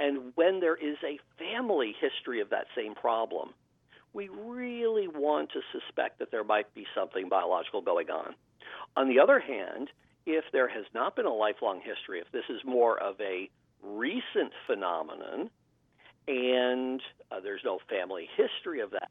and 0.00 0.32
when 0.36 0.60
there 0.60 0.74
is 0.74 0.96
a 1.04 1.18
family 1.38 1.94
history 2.00 2.40
of 2.40 2.48
that 2.48 2.64
same 2.74 2.94
problem, 2.94 3.50
we 4.14 4.28
really 4.28 5.06
want 5.06 5.50
to 5.52 5.60
suspect 5.70 6.20
that 6.20 6.30
there 6.30 6.44
might 6.44 6.72
be 6.74 6.86
something 6.94 7.28
biological 7.28 7.82
going 7.82 8.08
on. 8.08 8.34
On 8.96 9.06
the 9.06 9.20
other 9.20 9.38
hand, 9.38 9.90
if 10.24 10.44
there 10.52 10.68
has 10.68 10.86
not 10.94 11.14
been 11.14 11.26
a 11.26 11.34
lifelong 11.34 11.82
history, 11.84 12.20
if 12.20 12.32
this 12.32 12.44
is 12.48 12.62
more 12.64 12.98
of 12.98 13.20
a 13.20 13.50
recent 13.82 14.52
phenomenon, 14.66 15.50
and 16.26 17.00
uh, 17.30 17.40
there's 17.40 17.62
no 17.64 17.78
family 17.88 18.28
history 18.36 18.80
of 18.80 18.90
that, 18.92 19.10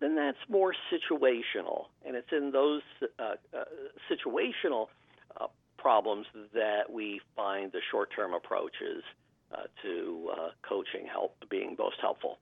then 0.00 0.14
that's 0.14 0.38
more 0.48 0.74
situational. 0.92 1.86
And 2.06 2.16
it's 2.16 2.32
in 2.32 2.50
those 2.50 2.82
uh, 3.18 3.34
uh, 3.56 3.64
situational 4.10 4.86
uh, 5.40 5.46
problems 5.78 6.26
that 6.54 6.90
we 6.90 7.20
find 7.36 7.72
the 7.72 7.80
short 7.90 8.10
term 8.14 8.34
approaches 8.34 9.02
uh, 9.52 9.62
to 9.82 10.30
uh, 10.32 10.48
coaching 10.62 11.06
help 11.10 11.36
being 11.50 11.76
most 11.78 11.96
helpful. 12.00 12.38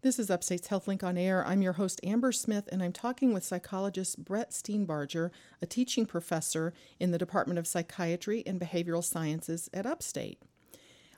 This 0.00 0.20
is 0.20 0.30
Upstate's 0.30 0.68
HealthLink 0.68 1.02
on 1.02 1.18
Air. 1.18 1.44
I'm 1.44 1.60
your 1.60 1.72
host, 1.72 2.00
Amber 2.04 2.30
Smith, 2.30 2.68
and 2.70 2.84
I'm 2.84 2.92
talking 2.92 3.34
with 3.34 3.44
psychologist 3.44 4.24
Brett 4.24 4.52
Steenbarger, 4.52 5.30
a 5.60 5.66
teaching 5.66 6.06
professor 6.06 6.72
in 7.00 7.10
the 7.10 7.18
Department 7.18 7.58
of 7.58 7.66
Psychiatry 7.66 8.44
and 8.46 8.60
Behavioral 8.60 9.02
Sciences 9.02 9.68
at 9.74 9.86
Upstate. 9.86 10.40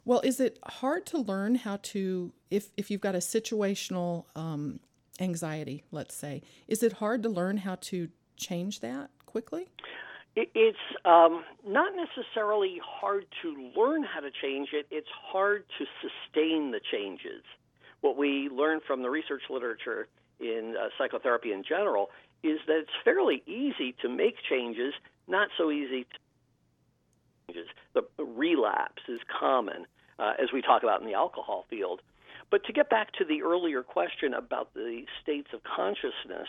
Well, 0.05 0.21
is 0.21 0.41
it 0.41 0.59
hard 0.65 1.07
to 1.07 1.19
learn 1.19 1.57
how 1.57 1.79
to, 1.83 2.33
if, 2.51 2.71
if 2.77 2.91
you've 2.91 3.01
got 3.01 3.15
a 3.15 3.19
situational 3.19 4.25
um, 4.35 4.81
anxiety, 5.21 5.85
let's 5.91 6.15
say, 6.15 6.43
is 6.69 6.83
it 6.83 6.95
hard 6.95 7.23
to 7.25 7.29
learn 7.29 7.59
how 7.59 7.77
to 7.77 8.09
change 8.37 8.81
that 8.81 9.11
quickly? 9.27 9.69
It's 10.37 10.79
um, 11.05 11.45
not 11.67 11.93
necessarily 11.95 12.81
hard 12.83 13.27
to 13.43 13.73
learn 13.77 14.05
how 14.05 14.21
to 14.21 14.31
change 14.31 14.69
it, 14.73 14.87
it's 14.91 15.09
hard 15.11 15.65
to 15.79 15.85
sustain 16.01 16.71
the 16.71 16.81
changes. 16.91 17.43
What 18.01 18.17
we 18.17 18.49
learn 18.49 18.81
from 18.87 19.03
the 19.03 19.11
research 19.11 19.43
literature 19.51 20.09
in 20.39 20.77
uh, 20.81 20.89
psychotherapy 20.97 21.53
in 21.53 21.65
general 21.69 22.11
is 22.43 22.59
that 22.67 22.79
it's 22.79 22.91
fairly 23.05 23.43
easy 23.47 23.95
to 24.01 24.09
make 24.09 24.37
changes, 24.49 24.95
not 25.29 25.49
so 25.59 25.71
easy 25.71 26.05
to 26.05 26.19
changes. 27.51 27.69
The 27.95 28.03
relapse 28.19 29.03
is 29.09 29.21
common, 29.39 29.87
uh, 30.19 30.33
as 30.43 30.53
we 30.53 30.63
talk 30.63 30.83
about 30.83 31.01
in 31.01 31.07
the 31.07 31.15
alcohol 31.15 31.67
field. 31.69 32.01
But 32.51 32.65
to 32.65 32.73
get 32.73 32.91
back 32.91 33.13
to 33.13 33.25
the 33.25 33.43
earlier 33.43 33.83
question 33.83 34.35
about 34.35 34.75
the 34.75 35.05
states 35.23 35.49
of 35.53 35.61
consciousness, 35.63 36.49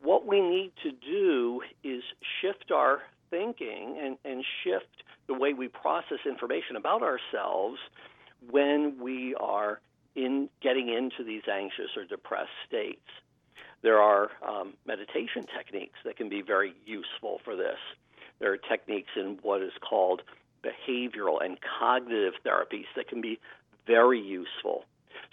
what 0.00 0.26
we 0.26 0.40
need 0.40 0.72
to 0.82 0.92
do 0.92 1.62
is 1.82 2.02
shift 2.40 2.70
our 2.70 3.02
thinking 3.30 3.98
and, 4.00 4.16
and 4.24 4.44
shift 4.62 5.02
the 5.26 5.34
way 5.34 5.52
we 5.54 5.68
process 5.68 6.18
information 6.26 6.76
about 6.76 7.02
ourselves 7.02 7.78
when 8.50 8.98
we 9.00 9.34
are 9.36 9.80
in 10.14 10.48
getting 10.62 10.88
into 10.88 11.24
these 11.24 11.42
anxious 11.50 11.96
or 11.96 12.04
depressed 12.04 12.50
states. 12.68 13.00
There 13.82 14.00
are 14.00 14.30
um, 14.46 14.74
meditation 14.86 15.44
techniques 15.56 15.98
that 16.04 16.16
can 16.16 16.28
be 16.28 16.42
very 16.42 16.74
useful 16.86 17.40
for 17.44 17.56
this. 17.56 17.78
There 18.40 18.52
are 18.52 18.56
techniques 18.56 19.10
in 19.16 19.38
what 19.42 19.62
is 19.62 19.72
called 19.80 20.22
behavioral 20.62 21.44
and 21.44 21.58
cognitive 21.78 22.34
therapies 22.44 22.86
that 22.96 23.08
can 23.08 23.20
be 23.20 23.38
very 23.86 24.20
useful. 24.20 24.84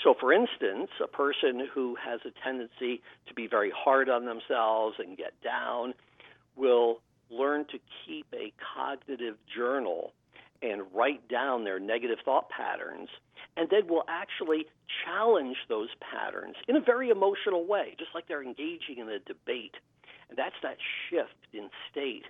So, 0.03 0.13
for 0.19 0.33
instance, 0.33 0.89
a 1.03 1.07
person 1.07 1.67
who 1.73 1.95
has 1.95 2.21
a 2.25 2.31
tendency 2.43 3.01
to 3.27 3.33
be 3.33 3.47
very 3.47 3.71
hard 3.75 4.09
on 4.09 4.25
themselves 4.25 4.97
and 4.99 5.17
get 5.17 5.33
down 5.43 5.93
will 6.55 6.99
learn 7.29 7.65
to 7.65 7.79
keep 8.05 8.25
a 8.33 8.51
cognitive 8.75 9.35
journal 9.55 10.11
and 10.61 10.83
write 10.93 11.27
down 11.27 11.63
their 11.63 11.79
negative 11.79 12.19
thought 12.23 12.49
patterns, 12.49 13.09
and 13.57 13.69
then 13.69 13.87
will 13.87 14.03
actually 14.07 14.65
challenge 15.05 15.57
those 15.69 15.89
patterns 15.99 16.55
in 16.67 16.75
a 16.75 16.81
very 16.81 17.09
emotional 17.09 17.65
way, 17.65 17.95
just 17.97 18.11
like 18.13 18.27
they're 18.27 18.43
engaging 18.43 18.97
in 18.97 19.09
a 19.09 19.19
debate. 19.19 19.75
And 20.29 20.37
that's 20.37 20.55
that 20.61 20.77
shift 21.09 21.35
in 21.53 21.69
state. 21.89 22.25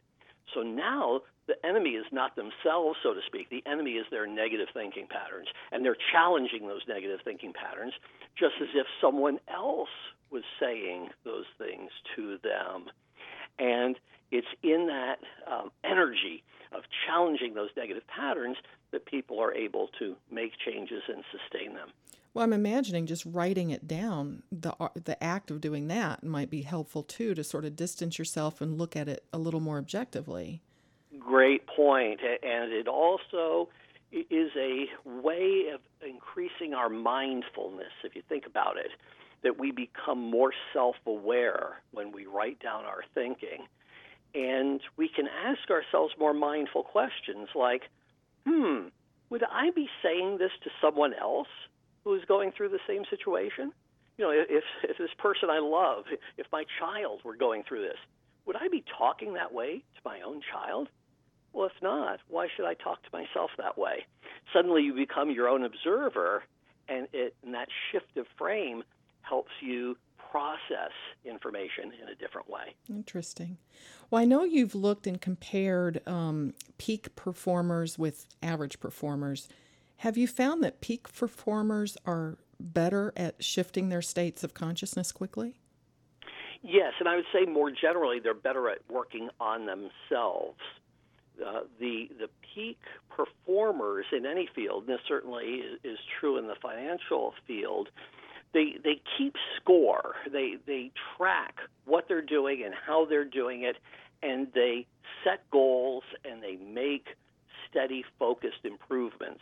So 0.53 0.61
now 0.61 1.21
the 1.47 1.55
enemy 1.65 1.91
is 1.91 2.05
not 2.11 2.35
themselves, 2.35 2.97
so 3.03 3.13
to 3.13 3.21
speak. 3.25 3.49
The 3.49 3.63
enemy 3.65 3.91
is 3.91 4.05
their 4.11 4.27
negative 4.27 4.67
thinking 4.73 5.07
patterns, 5.07 5.47
and 5.71 5.83
they're 5.83 5.97
challenging 6.11 6.67
those 6.67 6.81
negative 6.87 7.19
thinking 7.23 7.53
patterns 7.53 7.93
just 8.37 8.55
as 8.61 8.69
if 8.73 8.85
someone 9.01 9.39
else 9.47 9.89
was 10.29 10.43
saying 10.59 11.09
those 11.25 11.45
things 11.57 11.91
to 12.15 12.37
them. 12.43 12.85
And 13.59 13.97
it's 14.31 14.47
in 14.63 14.87
that 14.87 15.19
um, 15.51 15.71
energy 15.83 16.43
of 16.71 16.83
challenging 17.05 17.53
those 17.53 17.69
negative 17.75 18.07
patterns 18.07 18.57
that 18.91 19.05
people 19.05 19.39
are 19.39 19.53
able 19.53 19.89
to 19.99 20.15
make 20.31 20.53
changes 20.65 21.03
and 21.07 21.23
sustain 21.31 21.73
them. 21.73 21.89
Well, 22.33 22.45
I'm 22.45 22.53
imagining 22.53 23.07
just 23.07 23.25
writing 23.25 23.71
it 23.71 23.87
down, 23.87 24.43
the 24.51 24.73
the 25.03 25.21
act 25.21 25.51
of 25.51 25.59
doing 25.59 25.87
that 25.87 26.23
might 26.23 26.49
be 26.49 26.61
helpful 26.61 27.03
too 27.03 27.35
to 27.35 27.43
sort 27.43 27.65
of 27.65 27.75
distance 27.75 28.17
yourself 28.17 28.61
and 28.61 28.77
look 28.77 28.95
at 28.95 29.09
it 29.09 29.25
a 29.33 29.37
little 29.37 29.59
more 29.59 29.77
objectively. 29.77 30.61
Great 31.19 31.67
point. 31.67 32.21
And 32.21 32.71
it 32.71 32.87
also 32.87 33.67
is 34.11 34.51
a 34.57 34.85
way 35.05 35.71
of 35.73 35.81
increasing 36.07 36.73
our 36.73 36.89
mindfulness, 36.89 37.91
if 38.03 38.15
you 38.15 38.21
think 38.27 38.45
about 38.45 38.77
it, 38.77 38.91
that 39.43 39.59
we 39.59 39.71
become 39.71 40.19
more 40.19 40.53
self 40.71 40.95
aware 41.05 41.81
when 41.91 42.13
we 42.13 42.25
write 42.25 42.61
down 42.61 42.85
our 42.85 43.03
thinking. 43.13 43.65
And 44.33 44.79
we 44.95 45.09
can 45.09 45.27
ask 45.27 45.69
ourselves 45.69 46.13
more 46.17 46.33
mindful 46.33 46.83
questions 46.83 47.49
like, 47.53 47.83
hmm, 48.47 48.87
would 49.29 49.43
I 49.43 49.71
be 49.71 49.89
saying 50.01 50.37
this 50.37 50.51
to 50.63 50.69
someone 50.81 51.13
else 51.13 51.47
who 52.03 52.15
is 52.15 52.21
going 52.27 52.51
through 52.51 52.69
the 52.69 52.79
same 52.87 53.03
situation? 53.09 53.71
You 54.17 54.25
know, 54.25 54.31
if, 54.31 54.63
if 54.83 54.97
this 54.97 55.09
person 55.17 55.49
I 55.49 55.59
love, 55.59 56.05
if 56.37 56.47
my 56.51 56.65
child 56.79 57.21
were 57.23 57.35
going 57.35 57.63
through 57.67 57.81
this, 57.81 57.97
would 58.45 58.55
I 58.55 58.67
be 58.67 58.83
talking 58.97 59.33
that 59.33 59.53
way 59.53 59.83
to 59.95 60.01
my 60.03 60.21
own 60.21 60.41
child? 60.51 60.89
Well, 61.53 61.67
if 61.67 61.81
not, 61.81 62.19
why 62.27 62.47
should 62.55 62.65
I 62.65 62.73
talk 62.75 63.01
to 63.03 63.09
myself 63.11 63.51
that 63.57 63.77
way? 63.77 64.05
Suddenly 64.53 64.83
you 64.83 64.93
become 64.93 65.29
your 65.31 65.47
own 65.47 65.63
observer, 65.63 66.43
and, 66.87 67.07
it, 67.13 67.35
and 67.43 67.53
that 67.53 67.67
shift 67.91 68.17
of 68.17 68.25
frame 68.37 68.83
helps 69.21 69.51
you 69.61 69.97
process 70.31 70.91
information 71.25 71.91
in 72.01 72.07
a 72.09 72.15
different 72.15 72.49
way. 72.49 72.73
Interesting. 72.89 73.57
Well, 74.09 74.21
I 74.21 74.25
know 74.25 74.43
you've 74.43 74.75
looked 74.75 75.05
and 75.05 75.19
compared 75.19 76.05
um, 76.07 76.53
peak 76.77 77.15
performers 77.15 77.99
with 77.99 78.27
average 78.41 78.79
performers. 78.79 79.49
Have 80.01 80.17
you 80.17 80.27
found 80.27 80.63
that 80.63 80.81
peak 80.81 81.13
performers 81.13 81.95
are 82.07 82.39
better 82.59 83.13
at 83.15 83.43
shifting 83.43 83.89
their 83.89 84.01
states 84.01 84.43
of 84.43 84.55
consciousness 84.55 85.11
quickly? 85.11 85.59
Yes, 86.63 86.93
and 86.99 87.07
I 87.07 87.17
would 87.17 87.25
say 87.31 87.45
more 87.45 87.69
generally, 87.69 88.19
they're 88.19 88.33
better 88.33 88.67
at 88.67 88.79
working 88.89 89.29
on 89.39 89.67
themselves. 89.67 90.57
Uh, 91.39 91.61
the 91.79 92.09
the 92.17 92.29
peak 92.55 92.79
performers 93.15 94.07
in 94.11 94.25
any 94.25 94.49
field, 94.55 94.87
and 94.87 94.97
this 94.97 95.05
certainly 95.07 95.45
is, 95.45 95.79
is 95.83 95.99
true 96.19 96.39
in 96.39 96.47
the 96.47 96.55
financial 96.59 97.35
field, 97.45 97.89
they 98.55 98.77
they 98.83 99.03
keep 99.19 99.35
score. 99.57 100.15
They 100.33 100.55
they 100.65 100.89
track 101.15 101.57
what 101.85 102.07
they're 102.07 102.23
doing 102.23 102.63
and 102.65 102.73
how 102.73 103.05
they're 103.05 103.23
doing 103.23 103.61
it, 103.61 103.77
and 104.23 104.47
they 104.55 104.87
set 105.23 105.47
goals 105.51 106.05
and 106.25 106.41
they 106.41 106.55
make 106.55 107.09
steady, 107.69 108.03
focused 108.17 108.65
improvements. 108.65 109.41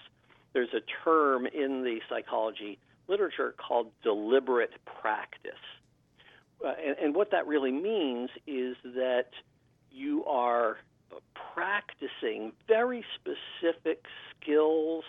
There's 0.54 0.74
a 0.74 0.82
term 1.04 1.46
in 1.46 1.84
the 1.84 2.00
psychology 2.10 2.80
literature 3.08 3.56
called 3.58 3.92
deliberate 4.04 4.72
practice. 5.02 5.54
Uh, 6.64 6.74
and, 6.86 6.98
and 7.02 7.16
what 7.16 7.32
that 7.32 7.48
really 7.48 7.72
means 7.72 8.30
is 8.46 8.76
that 8.84 9.30
you 9.92 10.26
are 10.26 10.78
practicing 11.54 12.52
very 12.68 13.04
specific 13.16 14.06
skills 14.32 15.04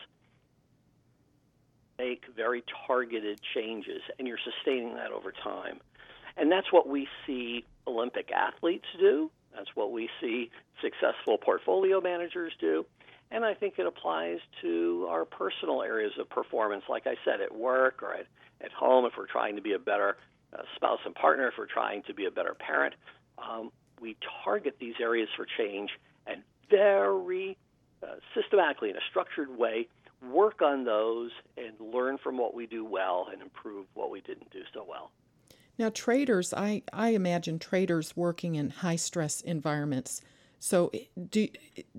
make 1.99 2.25
very 2.35 2.65
targeted 2.87 3.41
changes, 3.55 4.01
and 4.19 4.27
you're 4.27 4.39
sustaining 4.43 4.95
that 4.95 5.13
over 5.13 5.33
time. 5.33 5.81
And 6.37 6.51
that's 6.51 6.73
what 6.73 6.89
we 6.89 7.07
see 7.27 7.65
Olympic 7.87 8.31
athletes 8.33 8.87
do. 8.99 9.31
That's 9.55 9.69
what 9.75 9.93
we 9.93 10.09
see 10.21 10.51
successful 10.81 11.37
portfolio 11.37 12.01
managers 12.01 12.53
do. 12.59 12.87
And 13.31 13.45
I 13.45 13.55
think 13.55 13.75
it 13.79 13.87
applies 13.87 14.39
to 14.63 15.07
our 15.09 15.25
personal 15.25 15.83
areas 15.83 16.13
of 16.19 16.29
performance, 16.29 16.85
like 16.89 17.07
I 17.07 17.15
said, 17.25 17.41
at 17.41 17.55
work 17.55 18.03
or 18.03 18.15
at, 18.15 18.27
at 18.61 18.73
home, 18.73 19.05
if 19.05 19.13
we're 19.17 19.27
trying 19.27 19.57
to 19.57 19.63
be 19.63 19.73
a 19.73 19.79
better 19.79 20.17
uh, 20.53 20.63
spouse 20.75 20.99
and 21.05 21.15
partner, 21.15 21.49
if 21.49 21.55
we're 21.57 21.67
trying 21.67 22.03
to 22.05 22.15
be 22.15 22.27
a 22.27 22.31
better 22.31 22.55
parent. 22.55 22.95
Um, 23.39 23.71
we 24.01 24.17
target 24.45 24.77
these 24.81 24.95
areas 25.01 25.29
for 25.37 25.47
change, 25.59 25.91
and 26.27 26.43
very 26.69 27.57
uh, 28.03 28.17
systematically 28.35 28.91
in 28.91 28.97
a 28.97 29.01
structured 29.11 29.57
way 29.57 29.89
work 30.29 30.61
on 30.63 30.85
those 30.85 31.31
and 31.57 31.73
learn 31.95 32.19
from 32.19 32.37
what 32.37 32.55
we 32.55 32.67
do 32.67 32.85
well 32.85 33.29
and 33.33 33.41
improve 33.41 33.87
what 33.95 34.11
we 34.11 34.21
didn't 34.21 34.51
do 34.51 34.61
so 34.75 34.85
well. 34.89 35.11
Now, 35.79 35.89
traders, 35.89 36.53
I, 36.53 36.83
I 36.93 37.11
imagine 37.11 37.59
traders 37.59 38.17
working 38.17 38.57
in 38.57 38.71
high 38.71 38.97
stress 38.97 39.41
environments. 39.41 40.21
So, 40.61 40.93
do, 41.31 41.49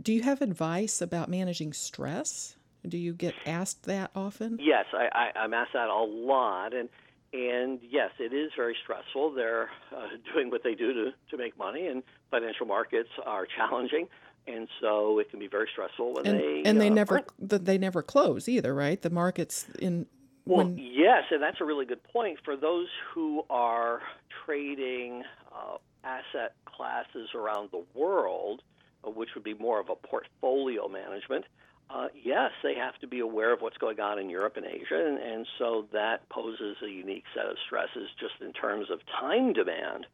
do 0.02 0.14
you 0.14 0.22
have 0.22 0.42
advice 0.42 1.02
about 1.02 1.30
managing 1.30 1.74
stress? 1.74 2.56
Do 2.88 2.98
you 2.98 3.14
get 3.14 3.34
asked 3.46 3.84
that 3.84 4.12
often? 4.16 4.60
Yes, 4.62 4.86
I, 4.94 5.32
I, 5.36 5.44
am 5.44 5.54
asked 5.54 5.74
that 5.74 5.90
a 5.90 6.04
lot. 6.04 6.74
And, 6.74 6.88
and 7.34 7.80
yes, 7.82 8.12
it 8.20 8.34
is 8.34 8.52
very 8.56 8.76
stressful. 8.84 9.34
They're 9.34 9.70
uh, 9.96 10.08
doing 10.34 10.52
what 10.52 10.64
they 10.64 10.76
do 10.76 10.94
to, 10.94 11.12
to 11.32 11.38
make 11.38 11.58
money, 11.58 11.88
and 11.88 12.04
financial 12.30 12.66
markets 12.66 13.10
are 13.26 13.46
challenging 13.58 14.08
and 14.48 14.68
so 14.80 15.20
it 15.20 15.30
can 15.30 15.40
be 15.40 15.48
very 15.48 15.68
stressful 15.72 16.16
when 16.16 16.26
and, 16.26 16.40
they 16.40 16.64
and 16.66 16.82
they 16.82 16.90
uh, 16.90 16.94
never 16.94 17.22
they 17.40 17.78
never 17.78 18.02
close 18.02 18.50
either, 18.50 18.74
right? 18.74 19.00
The 19.00 19.12
markets 19.12 19.68
in 19.78 20.08
well, 20.46 20.66
when... 20.66 20.78
yes, 20.78 21.24
and 21.32 21.42
that's 21.42 21.62
a 21.62 21.66
really 21.66 21.86
good 21.86 22.04
point 22.04 22.40
for 22.44 22.58
those 22.58 22.88
who 23.14 23.44
are 23.50 24.02
trading 24.46 25.24
uh, 25.54 25.78
asset 26.04 26.56
classes 26.66 27.30
around 27.36 27.70
the 27.72 27.84
world, 27.94 28.62
uh, 29.06 29.10
which 29.10 29.30
would 29.36 29.44
be 29.44 29.54
more 29.54 29.80
of 29.80 29.90
a 29.90 29.96
portfolio 29.96 30.88
management. 30.88 31.46
Uh, 31.90 32.08
yes, 32.24 32.52
they 32.64 32.76
have 32.76 32.98
to 33.00 33.08
be 33.08 33.20
aware 33.20 33.54
of 33.54 33.62
what's 33.62 33.78
going 33.78 34.00
on 34.00 34.18
in 34.18 34.30
Europe 34.30 34.56
and 34.56 34.66
Asia, 34.66 35.06
and, 35.06 35.18
and 35.18 35.46
so 35.60 35.88
that 35.92 36.28
poses 36.30 36.78
a 36.84 36.88
unique 36.88 37.26
set 37.36 37.46
of 37.46 37.58
stresses 37.66 38.08
just 38.18 38.34
in 38.40 38.54
terms 38.54 38.90
of 38.90 39.00
time 39.20 39.52
demand, 39.52 40.06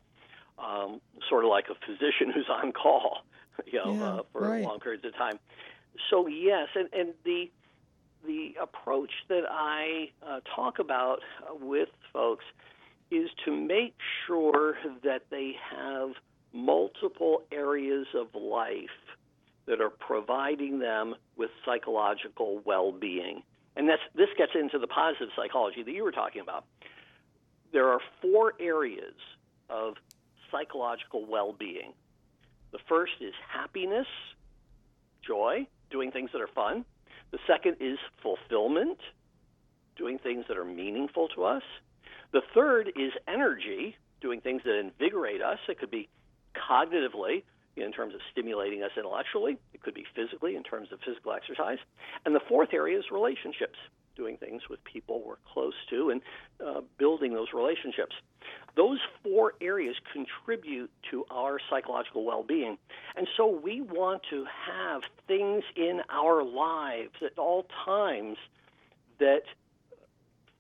um, 0.58 1.00
sort 1.30 1.44
of 1.44 1.52
like 1.52 1.66
a 1.70 1.76
physician 1.86 2.32
who's 2.34 2.50
on 2.50 2.72
call. 2.72 3.20
you 3.66 3.80
know, 3.80 3.94
yeah, 3.94 4.04
uh, 4.04 4.22
for 4.32 4.42
right. 4.42 4.64
long 4.64 4.80
periods 4.80 5.06
of 5.06 5.16
time. 5.16 5.40
So 6.10 6.28
yes, 6.28 6.70
and, 6.76 6.90
and 6.94 7.14
the 7.24 7.52
the 8.26 8.56
approach 8.62 9.12
that 9.30 9.44
I 9.50 10.10
uh, 10.26 10.40
talk 10.56 10.80
about 10.80 11.20
uh, 11.44 11.56
with 11.56 11.90
folks 12.12 12.44
is 13.12 13.30
to 13.46 13.56
make 13.56 13.96
sure 14.26 14.76
that 15.04 15.24
they 15.30 15.54
have 15.76 16.12
multiple 16.54 17.44
areas 17.52 18.08
of 18.16 18.28
life 18.40 18.90
that 19.66 19.82
are 19.82 19.90
providing 19.90 20.80
them 20.80 21.16
with 21.36 21.50
psychological 21.66 22.62
well-being. 22.66 23.44
And 23.76 23.88
that's, 23.88 24.02
this 24.16 24.30
gets 24.38 24.54
into 24.56 24.80
the 24.80 24.88
positive 24.88 25.30
psychology 25.36 25.84
that 25.84 25.92
you 25.92 26.04
were 26.04 26.12
talking 26.12 26.42
about. 26.42 26.66
There 27.74 27.90
are 27.90 28.00
four 28.22 28.54
areas 28.60 29.16
of 29.70 29.96
psychological 30.52 31.26
well-being 31.26 31.94
the 32.72 32.80
first 32.88 33.14
is 33.22 33.34
happiness, 33.48 34.08
joy, 35.26 35.68
doing 35.90 36.12
things 36.12 36.30
that 36.34 36.42
are 36.42 36.50
fun. 36.54 36.86
The 37.32 37.40
second 37.48 37.78
is 37.80 37.98
fulfillment, 38.22 39.00
doing 39.96 40.20
things 40.20 40.46
that 40.48 40.58
are 40.58 40.66
meaningful 40.66 41.28
to 41.30 41.44
us. 41.44 41.64
The 42.32 42.42
third 42.54 42.90
is 42.96 43.12
energy, 43.28 43.96
doing 44.22 44.42
things 44.42 44.62
that 44.66 44.80
invigorate 44.80 45.42
us. 45.42 45.60
It 45.68 45.80
could 45.80 45.92
be 45.92 46.10
cognitively, 46.56 47.44
in 47.84 47.92
terms 47.92 48.14
of 48.16 48.22
stimulating 48.32 48.84
us 48.84 48.92
intellectually, 48.98 49.58
it 49.74 49.82
could 49.82 49.94
be 49.94 50.06
physically, 50.16 50.56
in 50.56 50.64
terms 50.64 50.90
of 50.92 51.00
physical 51.06 51.32
exercise. 51.34 51.78
And 52.26 52.34
the 52.34 52.42
fourth 52.48 52.70
area 52.74 52.98
is 52.98 53.06
relationships, 53.12 53.78
doing 54.16 54.38
things 54.38 54.64
with 54.70 54.84
people 54.84 55.22
we're 55.26 55.36
close 55.54 55.76
to 55.92 56.10
and 56.10 56.22
uh, 56.66 56.82
building 56.98 57.34
those 57.34 57.50
relationships. 57.54 58.16
Those 58.76 59.00
four 59.24 59.54
areas 59.62 59.96
contribute 60.12 60.90
to 61.12 61.26
our 61.30 61.60
psychological 61.70 62.26
well 62.26 62.44
being. 62.44 62.78
And 63.16 63.28
so 63.38 63.48
we 63.48 63.82
want 63.82 64.24
to 64.32 64.46
have 64.66 65.02
things 65.28 65.64
in 65.76 66.02
our 66.10 66.44
lives 66.44 67.14
at 67.24 67.38
all 67.38 67.68
times 67.86 68.38
that 69.20 69.44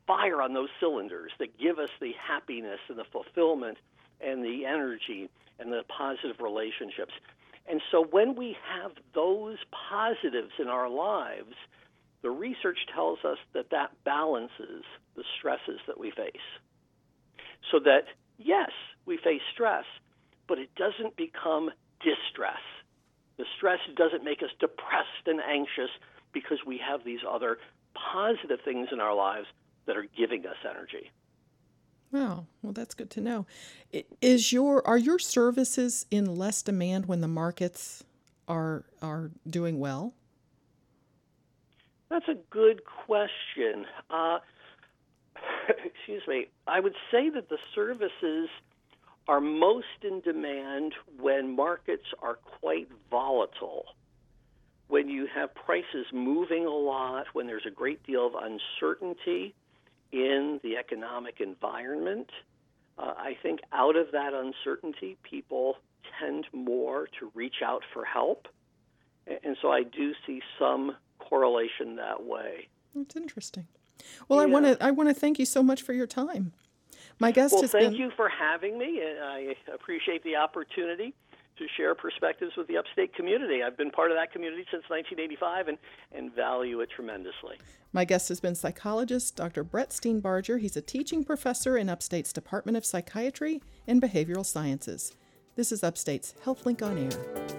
fire 0.08 0.42
on 0.42 0.54
those 0.54 0.70
cylinders, 0.80 1.32
that 1.40 1.60
give 1.60 1.78
us 1.78 1.90
the 2.02 2.14
happiness 2.14 2.80
and 2.90 2.98
the 2.98 3.04
fulfillment 3.12 3.78
and 4.22 4.44
the 4.44 4.66
energy 4.66 5.30
and 5.60 5.72
the 5.72 5.84
positive 5.88 6.40
relationships. 6.40 7.14
And 7.70 7.82
so 7.92 8.06
when 8.10 8.36
we 8.36 8.56
have 8.82 8.92
those 9.14 9.58
positives 9.90 10.54
in 10.58 10.70
our 10.70 10.90
lives, 10.90 11.54
the 12.22 12.30
research 12.32 12.80
tells 12.94 13.20
us 13.26 13.38
that 13.54 13.70
that 13.72 13.92
balances 14.06 14.84
the 15.16 15.24
stresses 15.38 15.80
that 15.88 16.00
we 16.00 16.12
face. 16.12 16.48
So 17.72 17.80
that, 17.80 18.06
yes, 18.38 18.72
we 19.06 19.18
face 19.18 19.42
stress, 19.54 19.86
but 20.48 20.58
it 20.58 20.70
doesn't 20.76 21.18
become 21.18 21.70
distress. 22.00 22.64
The 23.38 23.46
stress 23.58 23.80
doesn't 23.96 24.24
make 24.24 24.42
us 24.42 24.50
depressed 24.60 25.28
and 25.28 25.42
anxious 25.42 25.90
because 26.34 26.60
we 26.66 26.80
have 26.80 27.04
these 27.04 27.20
other 27.30 27.58
positive 27.94 28.60
things 28.64 28.90
in 28.92 29.00
our 29.00 29.14
lives 29.14 29.48
that 29.88 29.98
are 29.98 30.06
giving 30.16 30.46
us 30.46 30.58
energy. 30.70 31.12
Wow, 32.12 32.46
well 32.62 32.74
that's 32.74 32.94
good 32.94 33.10
to 33.12 33.22
know. 33.22 33.46
Is 34.22 34.54
your 34.54 34.86
are 34.88 34.98
your 34.98 35.20
services 35.20 36.06
in 36.10 36.38
less 36.38 36.62
demand 36.62 37.08
when 37.08 37.22
the 37.22 37.28
markets 37.28 38.04
are 38.48 38.86
are 39.02 39.32
doing 39.50 39.80
well? 39.80 40.14
That's 42.10 42.28
a 42.30 42.38
good 42.50 42.82
question. 42.86 43.86
Uh, 44.10 44.40
excuse 45.84 46.24
me, 46.28 46.48
I 46.66 46.80
would 46.80 46.96
say 47.12 47.30
that 47.30 47.50
the 47.50 47.58
services 47.76 48.48
are 49.28 49.42
most 49.42 49.86
in 50.04 50.22
demand 50.22 50.94
when 51.20 51.54
markets 51.54 52.06
are 52.22 52.36
quite 52.36 52.88
volatile. 53.12 53.84
When 54.88 55.10
you 55.10 55.28
have 55.36 55.54
prices 55.54 56.06
moving 56.14 56.66
a 56.66 56.70
lot, 56.70 57.26
when 57.34 57.46
there's 57.46 57.66
a 57.68 57.72
great 57.72 58.02
deal 58.04 58.26
of 58.26 58.34
uncertainty 58.36 59.54
in 60.12 60.60
the 60.64 60.78
economic 60.78 61.40
environment, 61.40 62.30
uh, 62.98 63.14
I 63.18 63.38
think 63.42 63.60
out 63.72 63.96
of 63.96 64.12
that 64.12 64.34
uncertainty, 64.34 65.18
people 65.24 65.78
tend 66.20 66.46
more 66.54 67.08
to 67.20 67.32
reach 67.34 67.62
out 67.64 67.84
for 67.94 68.06
help. 68.06 68.48
And 69.44 69.58
so 69.62 69.72
I 69.72 69.84
do 69.84 70.14
see 70.26 70.42
some 70.58 70.96
correlation 71.20 71.98
that 71.98 72.24
way. 72.24 72.70
That's 72.96 73.16
interesting. 73.16 73.68
Well, 74.30 74.40
yeah. 74.40 74.44
I 74.44 74.46
want 74.46 74.66
to 74.66 74.84
I 74.84 74.92
want 74.92 75.10
to 75.10 75.14
thank 75.14 75.38
you 75.38 75.46
so 75.46 75.62
much 75.62 75.82
for 75.82 75.94
your 75.94 76.08
time. 76.08 76.54
My 77.20 77.32
guest 77.32 77.54
well, 77.54 77.64
has 77.64 77.72
thank 77.72 77.92
been... 77.92 78.00
you 78.00 78.12
for 78.16 78.30
having 78.30 78.78
me. 78.78 79.02
I 79.02 79.56
appreciate 79.74 80.24
the 80.24 80.36
opportunity 80.38 81.14
to 81.58 81.66
share 81.76 81.96
perspectives 81.96 82.54
with 82.58 82.68
the 82.68 82.78
upstate 82.78 83.14
community. 83.16 83.62
I've 83.64 83.78
been 83.78 83.92
part 83.92 84.12
of 84.12 84.18
that 84.18 84.32
community 84.32 84.64
since 84.72 84.84
1985 84.90 85.68
and, 85.68 85.78
and 86.12 86.34
value 86.34 86.82
it 86.82 86.90
tremendously. 86.96 87.58
My 87.94 88.06
guest 88.06 88.30
has 88.30 88.40
been 88.40 88.56
psychologist 88.56 89.36
Dr. 89.36 89.64
Brett 89.64 89.90
Steenbarger. 89.90 90.60
He's 90.60 90.78
a 90.78 90.82
teaching 90.82 91.24
professor 91.24 91.78
in 91.78 91.90
Upstate's 91.90 92.34
Department 92.34 92.78
of 92.78 92.86
Psychiatry 92.86 93.62
and 93.88 94.02
Behavioral 94.02 94.46
Sciences. 94.46 95.16
This 95.56 95.72
is 95.72 95.84
Upstate's 95.84 96.36
HealthLink 96.46 96.82
on 96.84 96.98
Air. 96.98 97.58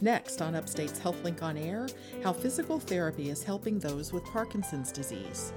Next 0.00 0.42
on 0.42 0.54
Upstate's 0.54 0.98
HealthLink 0.98 1.42
on 1.42 1.56
Air, 1.56 1.86
how 2.22 2.32
physical 2.32 2.78
therapy 2.78 3.30
is 3.30 3.42
helping 3.42 3.78
those 3.78 4.12
with 4.12 4.24
Parkinson's 4.24 4.92
disease. 4.92 5.54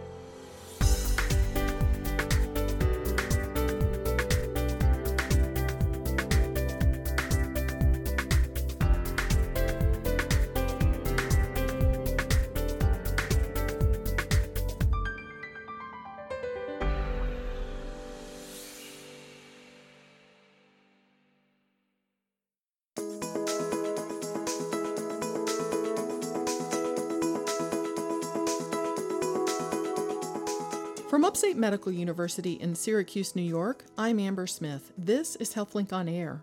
From 31.10 31.24
Upstate 31.24 31.56
Medical 31.56 31.94
University 31.94 32.54
in 32.60 32.76
Syracuse, 32.76 33.34
New 33.34 33.42
York, 33.42 33.86
I'm 33.98 34.20
Amber 34.20 34.46
Smith. 34.46 34.92
This 34.98 35.38
is 35.38 35.54
HealthLink 35.54 35.94
on 35.94 36.10
Air. 36.10 36.42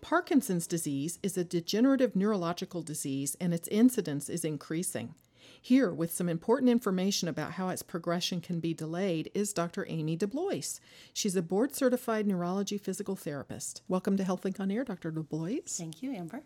Parkinson's 0.00 0.66
disease 0.66 1.20
is 1.22 1.36
a 1.36 1.44
degenerative 1.44 2.16
neurological 2.16 2.82
disease 2.82 3.36
and 3.40 3.54
its 3.54 3.68
incidence 3.68 4.28
is 4.28 4.44
increasing. 4.44 5.14
Here, 5.60 5.92
with 5.92 6.12
some 6.12 6.28
important 6.28 6.68
information 6.68 7.28
about 7.28 7.52
how 7.52 7.68
its 7.68 7.84
progression 7.84 8.40
can 8.40 8.58
be 8.58 8.74
delayed, 8.74 9.30
is 9.34 9.52
Dr. 9.52 9.86
Amy 9.88 10.16
DeBlois. 10.16 10.80
She's 11.14 11.36
a 11.36 11.42
board 11.42 11.76
certified 11.76 12.26
neurology 12.26 12.78
physical 12.78 13.14
therapist. 13.14 13.82
Welcome 13.86 14.16
to 14.16 14.24
HealthLink 14.24 14.58
on 14.58 14.72
Air, 14.72 14.82
Dr. 14.82 15.12
DeBlois. 15.12 15.78
Thank 15.78 16.02
you, 16.02 16.12
Amber. 16.12 16.42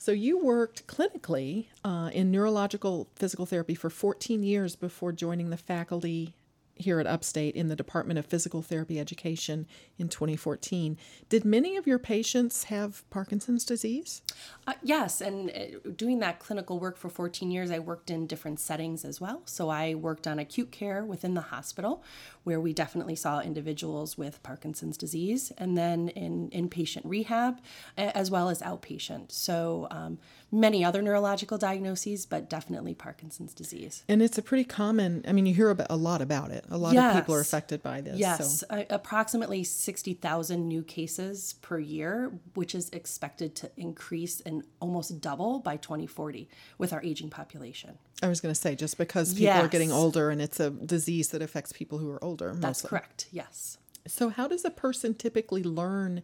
So, 0.00 0.12
you 0.12 0.38
worked 0.38 0.86
clinically 0.86 1.66
uh, 1.82 2.10
in 2.12 2.30
neurological 2.30 3.08
physical 3.16 3.46
therapy 3.46 3.74
for 3.74 3.90
14 3.90 4.44
years 4.44 4.76
before 4.76 5.10
joining 5.10 5.50
the 5.50 5.56
faculty 5.56 6.34
here 6.80 7.00
at 7.00 7.06
Upstate 7.06 7.54
in 7.54 7.68
the 7.68 7.76
Department 7.76 8.18
of 8.18 8.26
Physical 8.26 8.62
Therapy 8.62 8.98
Education 8.98 9.66
in 9.98 10.08
2014. 10.08 10.96
Did 11.28 11.44
many 11.44 11.76
of 11.76 11.86
your 11.86 11.98
patients 11.98 12.64
have 12.64 13.08
Parkinson's 13.10 13.64
disease? 13.64 14.22
Uh, 14.66 14.74
yes, 14.82 15.20
and 15.20 15.50
uh, 15.50 15.90
doing 15.96 16.18
that 16.20 16.38
clinical 16.38 16.78
work 16.78 16.96
for 16.96 17.08
14 17.08 17.50
years, 17.50 17.70
I 17.70 17.78
worked 17.78 18.10
in 18.10 18.26
different 18.26 18.60
settings 18.60 19.04
as 19.04 19.20
well. 19.20 19.42
So 19.44 19.68
I 19.68 19.94
worked 19.94 20.26
on 20.26 20.38
acute 20.38 20.70
care 20.70 21.04
within 21.04 21.34
the 21.34 21.40
hospital, 21.40 22.02
where 22.44 22.60
we 22.60 22.72
definitely 22.72 23.16
saw 23.16 23.40
individuals 23.40 24.16
with 24.16 24.42
Parkinson's 24.42 24.96
disease, 24.96 25.52
and 25.58 25.76
then 25.76 26.08
in 26.10 26.50
inpatient 26.50 27.02
rehab, 27.04 27.60
as 27.96 28.30
well 28.30 28.48
as 28.48 28.62
outpatient. 28.62 29.32
So 29.32 29.88
um, 29.90 30.18
many 30.50 30.84
other 30.84 31.02
neurological 31.02 31.58
diagnoses, 31.58 32.24
but 32.24 32.48
definitely 32.48 32.94
Parkinson's 32.94 33.52
disease. 33.52 34.02
And 34.08 34.22
it's 34.22 34.38
a 34.38 34.42
pretty 34.42 34.64
common, 34.64 35.24
I 35.28 35.32
mean, 35.32 35.46
you 35.46 35.54
hear 35.54 35.70
about, 35.70 35.88
a 35.90 35.96
lot 35.96 36.22
about 36.22 36.50
it. 36.50 36.64
A 36.70 36.78
lot 36.78 36.94
yes. 36.94 37.14
of 37.14 37.22
people 37.22 37.34
are 37.34 37.40
affected 37.40 37.82
by 37.82 38.00
this. 38.00 38.18
Yes, 38.18 38.60
so. 38.60 38.66
uh, 38.70 38.84
approximately 38.88 39.62
60,000 39.62 40.66
new 40.66 40.82
cases 40.82 41.54
per 41.60 41.78
year, 41.78 42.32
which 42.54 42.74
is 42.74 42.88
expected 42.90 43.54
to 43.56 43.70
increase 43.76 44.40
and 44.40 44.64
almost 44.80 45.20
double 45.20 45.58
by 45.60 45.76
2040 45.76 46.48
with 46.78 46.92
our 46.92 47.02
aging 47.02 47.28
population. 47.28 47.98
I 48.22 48.28
was 48.28 48.40
going 48.40 48.54
to 48.54 48.60
say, 48.60 48.74
just 48.74 48.98
because 48.98 49.34
people 49.34 49.44
yes. 49.44 49.64
are 49.64 49.68
getting 49.68 49.92
older 49.92 50.30
and 50.30 50.40
it's 50.40 50.58
a 50.60 50.70
disease 50.70 51.28
that 51.28 51.42
affects 51.42 51.72
people 51.72 51.98
who 51.98 52.10
are 52.10 52.22
older. 52.24 52.54
That's 52.56 52.82
correct, 52.82 53.26
yes. 53.30 53.78
So, 54.06 54.30
how 54.30 54.48
does 54.48 54.64
a 54.64 54.70
person 54.70 55.14
typically 55.14 55.62
learn 55.62 56.22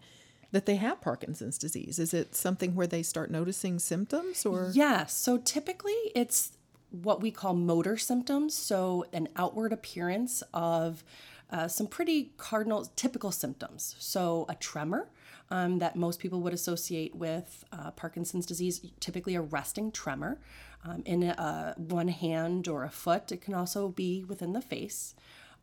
that 0.55 0.67
they 0.67 0.77
have 0.77 1.01
Parkinson's 1.01 1.59
disease? 1.59 1.99
Is 1.99 2.15
it 2.15 2.37
something 2.37 2.77
where 2.77 2.87
they 2.87 3.03
start 3.03 3.29
noticing 3.29 3.81
symptoms 3.81 4.47
or? 4.47 4.71
Yes. 4.73 5.13
So 5.13 5.37
typically 5.37 5.97
it's 6.15 6.53
what 6.93 7.21
we 7.21 7.33
call 7.33 7.55
motor 7.55 7.97
symptoms. 7.97 8.55
So 8.55 9.05
an 9.13 9.29
outward 9.35 9.73
appearance 9.73 10.45
of 10.55 11.03
uh, 11.51 11.67
some 11.67 11.89
pretty 11.89 12.31
cardinal 12.37 12.85
typical 12.95 13.33
symptoms. 13.33 13.97
So 13.99 14.47
a 14.49 14.55
tremor. 14.55 15.11
Um, 15.51 15.79
that 15.81 15.95
most 15.95 16.21
people 16.21 16.41
would 16.41 16.55
associate 16.55 17.15
with 17.15 17.65
uh, 17.71 17.91
Parkinson's 17.91 18.47
disease, 18.47 18.81
typically 18.99 19.35
a 19.35 19.43
resting 19.43 19.93
tremor 19.93 20.41
um, 20.87 21.03
in 21.05 21.23
a, 21.23 21.75
one 21.77 22.09
hand 22.09 22.67
or 22.67 22.83
a 22.83 22.89
foot. 22.89 23.31
It 23.31 23.43
can 23.43 23.53
also 23.53 23.89
be 23.89 24.25
within 24.25 24.55
the 24.55 24.63
face. 24.63 25.15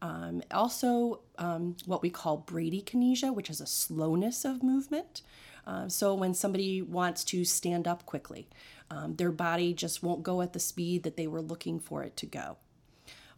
Um, 0.01 0.41
also, 0.51 1.21
um, 1.37 1.75
what 1.85 2.01
we 2.01 2.09
call 2.09 2.43
bradykinesia, 2.47 3.33
which 3.33 3.49
is 3.49 3.61
a 3.61 3.67
slowness 3.67 4.45
of 4.45 4.63
movement. 4.63 5.21
Uh, 5.67 5.87
so, 5.87 6.15
when 6.15 6.33
somebody 6.33 6.81
wants 6.81 7.23
to 7.25 7.45
stand 7.45 7.87
up 7.87 8.05
quickly, 8.05 8.47
um, 8.89 9.15
their 9.15 9.31
body 9.31 9.73
just 9.73 10.01
won't 10.01 10.23
go 10.23 10.41
at 10.41 10.53
the 10.53 10.59
speed 10.59 11.03
that 11.03 11.17
they 11.17 11.27
were 11.27 11.41
looking 11.41 11.79
for 11.79 12.03
it 12.03 12.17
to 12.17 12.25
go. 12.25 12.57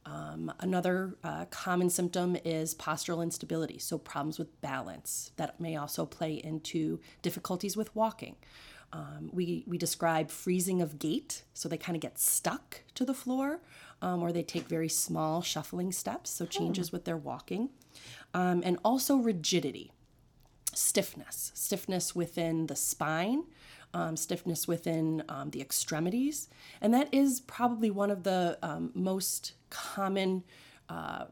Um, 0.05 0.51
another 0.59 1.15
uh, 1.23 1.45
common 1.45 1.89
symptom 1.89 2.35
is 2.43 2.75
postural 2.75 3.23
instability, 3.23 3.77
so 3.77 3.97
problems 3.97 4.37
with 4.37 4.59
balance 4.61 5.31
that 5.37 5.59
may 5.59 5.75
also 5.75 6.05
play 6.05 6.33
into 6.35 6.99
difficulties 7.21 7.77
with 7.77 7.95
walking. 7.95 8.35
Um, 8.91 9.29
we, 9.33 9.63
we 9.65 9.77
describe 9.77 10.29
freezing 10.29 10.81
of 10.81 10.99
gait, 10.99 11.43
so 11.53 11.67
they 11.67 11.77
kind 11.77 11.95
of 11.95 12.01
get 12.01 12.19
stuck 12.19 12.81
to 12.95 13.05
the 13.05 13.13
floor, 13.13 13.59
um, 14.03 14.21
or 14.21 14.33
they 14.33 14.43
take 14.43 14.67
very 14.67 14.89
small 14.89 15.41
shuffling 15.41 15.93
steps, 15.93 16.29
so 16.29 16.45
changes 16.45 16.91
with 16.91 17.05
their 17.05 17.17
walking. 17.17 17.69
Um, 18.33 18.61
and 18.65 18.77
also 18.83 19.15
rigidity, 19.15 19.93
stiffness, 20.73 21.53
stiffness 21.55 22.13
within 22.13 22.67
the 22.67 22.75
spine, 22.75 23.45
um, 23.93 24.17
stiffness 24.17 24.67
within 24.67 25.23
um, 25.29 25.51
the 25.51 25.61
extremities. 25.61 26.49
And 26.81 26.93
that 26.93 27.13
is 27.13 27.39
probably 27.39 27.89
one 27.89 28.11
of 28.11 28.23
the 28.23 28.59
um, 28.61 28.91
most 28.93 29.53
common. 29.69 30.43
Uh, 30.89 31.25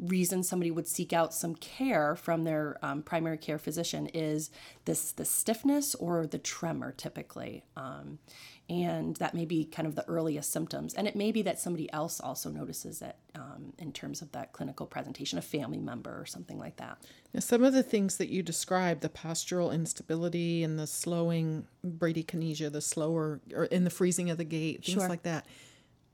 reason 0.00 0.44
somebody 0.44 0.70
would 0.70 0.86
seek 0.86 1.12
out 1.12 1.34
some 1.34 1.56
care 1.56 2.14
from 2.14 2.44
their 2.44 2.78
um, 2.82 3.02
primary 3.02 3.36
care 3.36 3.58
physician 3.58 4.06
is 4.14 4.48
this 4.84 5.10
the 5.10 5.24
stiffness 5.24 5.92
or 5.96 6.24
the 6.24 6.38
tremor 6.38 6.92
typically 6.92 7.64
um, 7.76 8.20
and 8.68 9.16
that 9.16 9.34
may 9.34 9.44
be 9.44 9.64
kind 9.64 9.88
of 9.88 9.94
the 9.94 10.06
earliest 10.08 10.52
symptoms 10.52 10.94
and 10.94 11.08
it 11.08 11.16
may 11.16 11.32
be 11.32 11.42
that 11.42 11.58
somebody 11.58 11.90
else 11.92 12.20
also 12.20 12.50
notices 12.50 13.00
it 13.00 13.16
um, 13.34 13.72
in 13.78 13.92
terms 13.92 14.20
of 14.20 14.30
that 14.32 14.52
clinical 14.52 14.86
presentation 14.86 15.38
a 15.38 15.42
family 15.42 15.78
member 15.78 16.20
or 16.20 16.26
something 16.26 16.58
like 16.58 16.76
that 16.76 16.98
now, 17.32 17.40
some 17.40 17.64
of 17.64 17.72
the 17.72 17.82
things 17.82 18.16
that 18.18 18.28
you 18.28 18.42
described 18.42 19.00
the 19.00 19.08
postural 19.08 19.72
instability 19.72 20.62
and 20.62 20.78
the 20.78 20.86
slowing 20.86 21.66
bradykinesia 21.86 22.70
the 22.70 22.80
slower 22.80 23.40
or 23.54 23.64
in 23.66 23.84
the 23.84 23.90
freezing 23.90 24.30
of 24.30 24.38
the 24.38 24.44
gait 24.44 24.84
things 24.84 25.00
sure. 25.00 25.08
like 25.08 25.22
that 25.22 25.46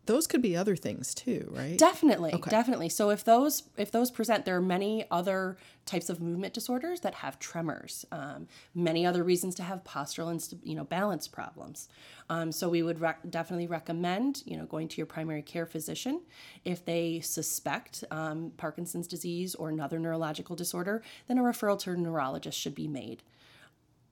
those 0.07 0.27
could 0.27 0.43
be 0.43 0.57
other 0.57 0.77
things 0.77 1.15
too 1.15 1.51
right? 1.53 1.79
Definitely 1.79 2.33
okay. 2.35 2.51
definitely. 2.51 2.89
So 2.89 3.11
if 3.11 3.25
those 3.25 3.65
if 3.77 3.91
those 3.91 4.11
present 4.11 4.45
there 4.45 4.57
are 4.57 4.63
many 4.63 5.05
other 5.11 5.57
types 5.87 6.09
of 6.09 6.21
movement 6.21 6.55
disorders 6.55 7.01
that 7.01 7.15
have 7.17 7.39
tremors 7.39 8.07
um, 8.11 8.49
many 8.75 9.05
other 9.05 9.23
reasons 9.23 9.55
to 9.57 9.63
have 9.63 9.85
postural 9.85 10.31
and 10.31 10.61
you 10.63 10.75
know 10.75 10.85
balance 10.85 11.29
problems. 11.29 11.89
Um, 12.31 12.53
so 12.53 12.69
we 12.69 12.83
would 12.83 13.01
rec- 13.01 13.31
definitely 13.31 13.67
recommend 13.67 14.43
you 14.47 14.57
know 14.57 14.65
going 14.65 14.89
to 14.89 14.97
your 14.97 15.07
primary 15.07 15.43
care 15.43 15.67
physician. 15.67 16.23
If 16.65 16.85
they 16.85 17.21
suspect 17.21 18.05
um, 18.11 18.53
parkinson's 18.57 19.07
disease 19.07 19.55
or 19.55 19.69
another 19.69 19.99
neurological 19.99 20.57
disorder 20.57 21.03
then 21.27 21.39
a 21.39 21.43
referral 21.43 21.79
to 21.81 21.91
a 21.91 21.97
neurologist 21.97 22.59
should 22.59 22.75
be 22.75 22.89
made 22.89 23.23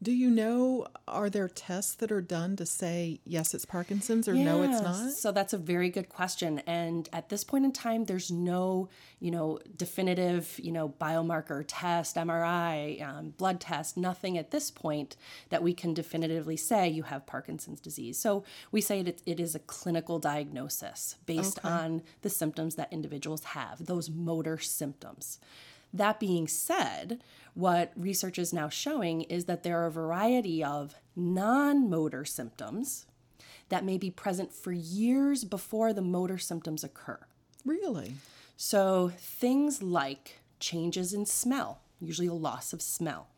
do 0.03 0.11
you 0.13 0.31
know, 0.31 0.87
are 1.07 1.31
there 1.31 1.49
tests 1.49 1.95
that 1.97 2.11
are 2.11 2.21
done 2.21 2.57
to 2.57 2.67
say, 2.67 3.21
yes, 3.25 3.55
it's 3.55 3.65
Parkinson's 3.65 4.27
or 4.27 4.35
yes. 4.35 4.45
no, 4.45 4.63
it's 4.63 4.83
not? 4.83 5.13
So 5.13 5.31
that's 5.31 5.53
a 5.53 5.59
very 5.59 5.91
good 5.91 6.09
question. 6.09 6.59
And 6.67 7.09
at 7.13 7.29
this 7.29 7.45
point 7.45 7.65
in 7.65 7.73
time, 7.73 8.07
there's 8.07 8.31
no, 8.31 8.89
you 9.21 9.31
know, 9.31 9.61
definitive, 9.77 10.59
you 10.61 10.73
know, 10.73 10.89
biomarker 10.89 11.65
test, 11.67 12.17
MRI, 12.17 13.01
um, 13.01 13.31
blood 13.31 13.61
test, 13.61 13.97
nothing 13.97 14.37
at 14.37 14.51
this 14.51 14.71
point 14.71 15.17
that 15.51 15.63
we 15.63 15.73
can 15.73 15.95
definitively 15.95 16.57
say 16.57 16.89
you 16.89 17.05
have 17.05 17.25
Parkinson's 17.25 17.81
disease. 17.81 18.19
So 18.19 18.45
we 18.73 18.81
say 18.81 19.01
it, 19.01 19.23
it 19.25 19.39
is 19.39 19.55
a 19.55 19.61
clinical 19.61 20.19
diagnosis 20.19 21.17
based 21.27 21.59
okay. 21.59 21.69
on 21.69 22.03
the 22.23 22.31
symptoms 22.31 22.75
that 22.75 22.93
individuals 22.93 23.45
have, 23.45 23.87
those 23.87 24.11
motor 24.11 24.59
symptoms. 24.59 25.39
That 25.93 26.19
being 26.19 26.49
said, 26.49 27.23
what 27.55 27.93
research 27.97 28.39
is 28.39 28.53
now 28.53 28.69
showing 28.69 29.23
is 29.23 29.45
that 29.45 29.63
there 29.63 29.83
are 29.83 29.87
a 29.87 29.93
variety 29.93 30.65
of 30.65 30.95
non 31.15 31.91
motor 31.91 32.25
symptoms 32.25 33.07
that 33.69 33.85
may 33.85 33.99
be 33.99 34.11
present 34.11 34.53
for 34.53 34.73
years 34.73 35.45
before 35.45 35.93
the 35.93 36.03
motor 36.03 36.39
symptoms 36.39 36.85
occur. 36.85 37.19
Really? 37.65 38.15
So, 38.57 39.13
things 39.17 39.83
like 39.83 40.41
changes 40.61 41.13
in 41.13 41.27
smell, 41.27 41.81
usually 42.01 42.29
a 42.29 42.35
loss 42.35 42.73
of 42.73 42.81
smell, 42.81 43.29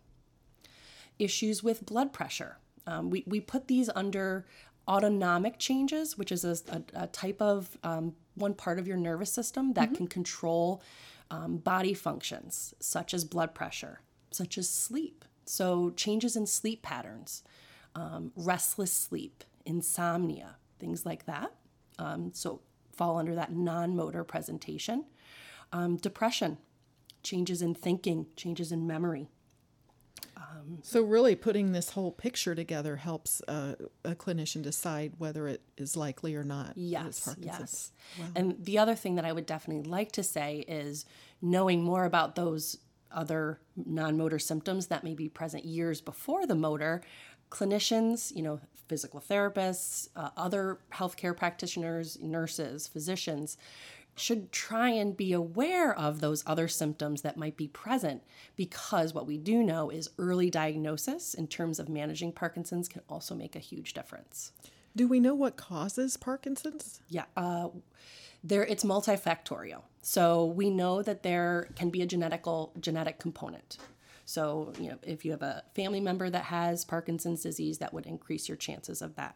issues 1.19 1.63
with 1.63 1.87
blood 1.87 2.13
pressure. 2.13 2.59
Um, 2.87 3.11
we, 3.11 3.25
we 3.27 3.41
put 3.41 3.69
these 3.69 3.89
under 3.95 4.45
autonomic 4.87 5.59
changes, 5.59 6.19
which 6.19 6.31
is 6.31 6.45
a, 6.45 6.57
a, 6.69 7.05
a 7.05 7.07
type 7.07 7.41
of 7.41 7.79
um, 7.83 8.15
one 8.35 8.55
part 8.55 8.79
of 8.79 8.87
your 8.87 8.97
nervous 8.97 9.33
system 9.33 9.73
that 9.75 9.87
mm-hmm. 9.87 9.95
can 9.97 10.07
control 10.09 10.83
um, 11.35 11.57
body 11.57 11.95
functions 11.95 12.74
such 12.78 13.12
as 13.12 13.24
blood 13.24 13.55
pressure, 13.55 14.01
such 14.30 14.57
as 14.57 14.68
sleep. 14.68 15.24
So, 15.45 15.91
changes 15.91 16.37
in 16.37 16.47
sleep 16.47 16.82
patterns, 16.82 17.43
um, 17.95 18.32
restless 18.37 18.93
sleep, 18.93 19.43
insomnia, 19.66 20.57
things 20.78 21.05
like 21.05 21.26
that. 21.26 21.53
Um, 21.99 22.30
so, 22.32 22.61
fall 22.93 23.18
under 23.18 23.35
that 23.35 23.53
non 23.53 23.97
motor 23.97 24.22
presentation. 24.22 25.05
Um, 25.72 25.97
depression, 25.97 26.59
changes 27.22 27.61
in 27.61 27.74
thinking, 27.74 28.26
changes 28.37 28.70
in 28.70 28.87
memory. 28.87 29.28
Um, 30.65 30.79
so, 30.83 31.03
really, 31.03 31.35
putting 31.35 31.73
this 31.73 31.91
whole 31.91 32.12
picture 32.12 32.55
together 32.55 32.97
helps 32.97 33.43
uh, 33.49 33.75
a 34.05 34.15
clinician 34.15 34.62
decide 34.62 35.15
whether 35.19 35.49
it 35.49 35.62
is 35.77 35.97
likely 35.97 36.35
or 36.35 36.45
not. 36.45 36.73
Yes, 36.77 37.35
yes. 37.39 37.93
Wow. 38.19 38.27
And 38.37 38.65
the 38.65 38.79
other 38.79 38.95
thing 38.95 39.17
that 39.17 39.25
I 39.25 39.33
would 39.33 39.47
definitely 39.47 39.89
like 39.89 40.12
to 40.12 40.23
say 40.23 40.65
is 40.67 41.05
knowing 41.43 41.83
more 41.83 42.05
about 42.05 42.35
those 42.37 42.79
other 43.11 43.61
non 43.77 44.17
motor 44.17 44.39
symptoms 44.39 44.89
that 44.89 45.05
may 45.05 45.15
be 45.15 45.29
present 45.29 45.65
years 45.65 46.01
before 46.01 46.47
the 46.47 46.55
motor. 46.55 47.03
Clinicians, 47.51 48.35
you 48.35 48.43
know, 48.43 48.59
physical 48.89 49.21
therapists, 49.21 50.09
uh, 50.17 50.31
other 50.37 50.79
healthcare 50.93 51.37
practitioners, 51.37 52.19
nurses, 52.21 52.89
physicians 52.89 53.57
should 54.15 54.53
try 54.53 54.91
and 54.91 55.17
be 55.17 55.33
aware 55.33 55.97
of 55.97 56.21
those 56.21 56.45
other 56.47 56.69
symptoms 56.69 57.23
that 57.23 57.37
might 57.37 57.57
be 57.57 57.69
present 57.69 58.23
because 58.57 59.12
what 59.12 59.27
we 59.27 59.37
do 59.37 59.62
know 59.62 59.91
is 59.91 60.11
early 60.19 60.51
diagnosis 60.51 61.35
in 61.35 61.47
terms 61.47 61.79
of 61.79 61.89
managing 61.89 62.33
Parkinson's 62.33 62.89
can 62.89 63.03
also 63.09 63.35
make 63.35 63.57
a 63.57 63.61
huge 63.61 63.93
difference. 63.93 64.53
Do 64.97 65.09
we 65.09 65.19
know 65.19 65.35
what 65.35 65.57
causes 65.57 66.17
Parkinson's? 66.17 67.01
Yeah, 67.09 67.25
uh, 67.37 67.69
there 68.45 68.65
it's 68.65 68.85
multifactorial. 68.85 69.83
So 70.03 70.45
we 70.45 70.71
know 70.71 71.03
that 71.03 71.23
there 71.23 71.69
can 71.75 71.91
be 71.91 72.03
a 72.03 72.07
genetical 72.07 72.79
genetic 72.81 73.19
component. 73.19 73.79
So 74.27 74.73
you 74.79 74.91
know, 74.91 74.99
if 75.03 75.25
you 75.25 75.33
have 75.33 75.43
a 75.43 75.65
family 75.75 76.01
member 76.01 76.31
that 76.31 76.45
has 76.45 76.85
Parkinson's 76.85 77.43
disease, 77.43 77.79
that 77.79 77.93
would 77.93 78.07
increase 78.07 78.49
your 78.49 78.57
chances 78.57 79.03
of 79.03 79.17
that. 79.17 79.35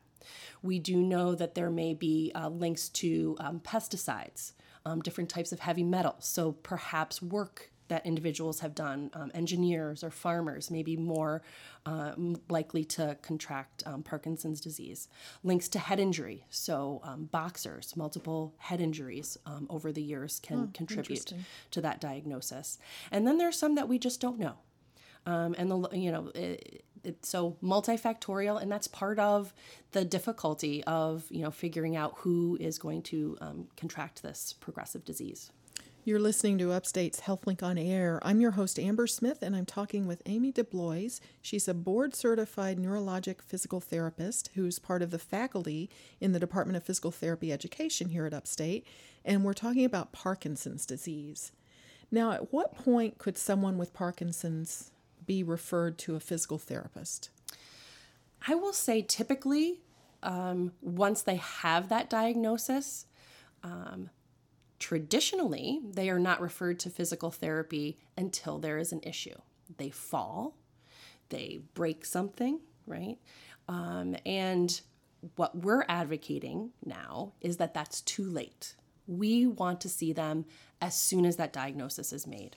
We 0.63 0.79
do 0.79 0.97
know 0.97 1.35
that 1.35 1.55
there 1.55 1.71
may 1.71 1.95
be 1.95 2.33
uh, 2.35 2.49
links 2.49 2.89
to 2.91 3.37
um, 3.41 3.61
pesticides 3.61 4.53
um, 4.85 5.01
different 5.01 5.31
types 5.31 5.53
of 5.53 5.61
heavy 5.61 5.85
metals. 5.85 6.27
So 6.27 6.53
perhaps 6.53 7.21
work 7.23 7.71
that 7.89 8.05
individuals 8.05 8.61
have 8.61 8.75
done, 8.75 9.11
um, 9.15 9.31
engineers 9.33 10.05
or 10.05 10.11
farmers 10.11 10.71
may 10.71 10.83
be 10.83 10.95
more 10.95 11.41
uh, 11.87 12.13
likely 12.51 12.85
to 12.85 13.17
contract 13.23 13.83
um, 13.87 14.03
Parkinson's 14.03 14.61
disease. 14.61 15.09
Links 15.43 15.69
to 15.71 15.79
head 15.79 15.99
injury, 15.99 16.45
so 16.51 17.01
um, 17.03 17.25
boxers, 17.33 17.97
multiple 17.97 18.55
head 18.59 18.83
injuries 18.83 19.39
um, 19.47 19.67
over 19.71 19.91
the 19.91 20.03
years 20.03 20.39
can 20.41 20.59
Oh, 20.59 20.71
contribute 20.75 21.33
to 21.71 21.81
that 21.81 21.99
diagnosis. 21.99 22.79
And 23.11 23.27
then 23.27 23.39
there 23.39 23.49
are 23.49 23.53
some 23.53 23.75
that 23.77 23.89
we 23.89 23.99
just 23.99 24.21
don't 24.21 24.39
know. 24.39 24.57
Um, 25.29 25.55
and 25.59 25.71
the 25.71 25.89
you 25.93 26.11
know 26.11 26.33
it, 26.35 26.85
it, 27.05 27.25
so 27.25 27.59
multifactorial, 27.63 28.61
and 28.61 28.73
that's 28.73 28.89
part 28.89 29.19
of 29.19 29.53
the 29.93 30.05
difficulty 30.05 30.83
of 30.85 31.25
you 31.29 31.43
know 31.43 31.51
figuring 31.51 31.97
out 31.97 32.15
who 32.19 32.57
is 32.59 32.79
going 32.79 33.03
to 33.03 33.37
um, 33.43 33.69
contract 33.77 34.23
this 34.23 34.55
progressive 34.55 35.05
disease. 35.05 35.53
You're 36.05 36.19
listening 36.19 36.57
to 36.59 36.73
Upstate's 36.73 37.21
HealthLink 37.21 37.63
on 37.63 37.77
Air. 37.77 38.19
I'm 38.23 38.41
your 38.41 38.53
host, 38.53 38.79
Amber 38.79 39.07
Smith, 39.07 39.43
and 39.43 39.55
I'm 39.55 39.67
talking 39.67 40.07
with 40.07 40.23
Amy 40.25 40.51
DeBlois. 40.51 41.21
She's 41.43 41.69
a 41.69 41.75
board 41.75 42.15
certified 42.15 42.79
neurologic 42.79 43.43
physical 43.43 43.81
therapist 43.81 44.49
who's 44.55 44.79
part 44.79 45.03
of 45.03 45.11
the 45.11 45.19
faculty 45.19 45.91
in 46.19 46.33
the 46.33 46.41
Department 46.41 46.79
of 46.79 46.85
Physical 46.85 47.11
Therapy 47.11 47.53
Education 47.53 48.09
here 48.09 48.25
at 48.25 48.33
Upstate, 48.33 48.87
and 49.27 49.45
we're 49.45 49.53
talking 49.53 49.85
about 49.85 50.13
Parkinson's 50.13 50.87
disease. 50.87 51.53
Now, 52.11 52.33
at 52.33 52.55
what 52.55 52.75
point 52.75 53.19
could 53.19 53.37
someone 53.37 53.77
with 53.77 53.93
Parkinson's 53.93 54.93
be 55.29 55.45
referred 55.45 55.99
to 55.99 56.17
a 56.17 56.21
physical 56.21 56.59
therapist? 56.59 57.31
I 58.49 58.57
will 58.57 58.73
say 58.73 59.03
typically, 59.03 59.81
um, 60.25 60.73
once 60.81 61.23
they 61.23 61.37
have 61.37 61.89
that 61.91 62.11
diagnosis, 62.11 63.07
um, 63.63 64.11
traditionally, 64.79 65.81
they 65.85 66.09
are 66.09 66.19
not 66.19 66.41
referred 66.41 66.81
to 66.81 66.91
physical 66.91 67.31
therapy 67.31 67.99
until 68.17 68.59
there 68.59 68.79
is 68.79 68.91
an 68.91 69.01
issue. 69.05 69.37
They 69.77 69.91
fall, 69.91 70.57
they 71.29 71.61
break 71.75 72.05
something, 72.05 72.61
right? 72.87 73.19
Um, 73.69 74.17
and 74.25 74.81
what 75.37 75.59
we're 75.59 75.85
advocating 75.89 76.71
now 76.85 77.33
is 77.41 77.59
that 77.59 77.75
that's 77.75 78.01
too 78.01 78.25
late. 78.25 78.77
We 79.07 79.47
want 79.47 79.81
to 79.83 79.89
see 79.89 80.13
them 80.13 80.47
as 80.81 80.99
soon 80.99 81.27
as 81.27 81.37
that 81.37 81.53
diagnosis 81.53 82.13
is 82.13 82.27
made. 82.27 82.57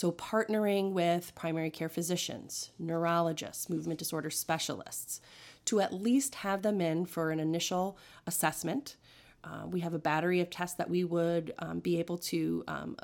So, 0.00 0.12
partnering 0.12 0.92
with 0.92 1.34
primary 1.34 1.68
care 1.68 1.90
physicians, 1.90 2.70
neurologists, 2.78 3.68
movement 3.68 3.98
disorder 3.98 4.30
specialists, 4.30 5.20
to 5.66 5.82
at 5.82 5.92
least 5.92 6.36
have 6.36 6.62
them 6.62 6.80
in 6.80 7.04
for 7.04 7.30
an 7.30 7.38
initial 7.38 7.98
assessment. 8.26 8.96
Uh, 9.44 9.66
we 9.66 9.80
have 9.80 9.92
a 9.92 9.98
battery 9.98 10.40
of 10.40 10.48
tests 10.48 10.78
that 10.78 10.88
we 10.88 11.04
would 11.04 11.52
um, 11.58 11.80
be 11.80 11.98
able 11.98 12.16
to 12.16 12.64
um, 12.66 12.96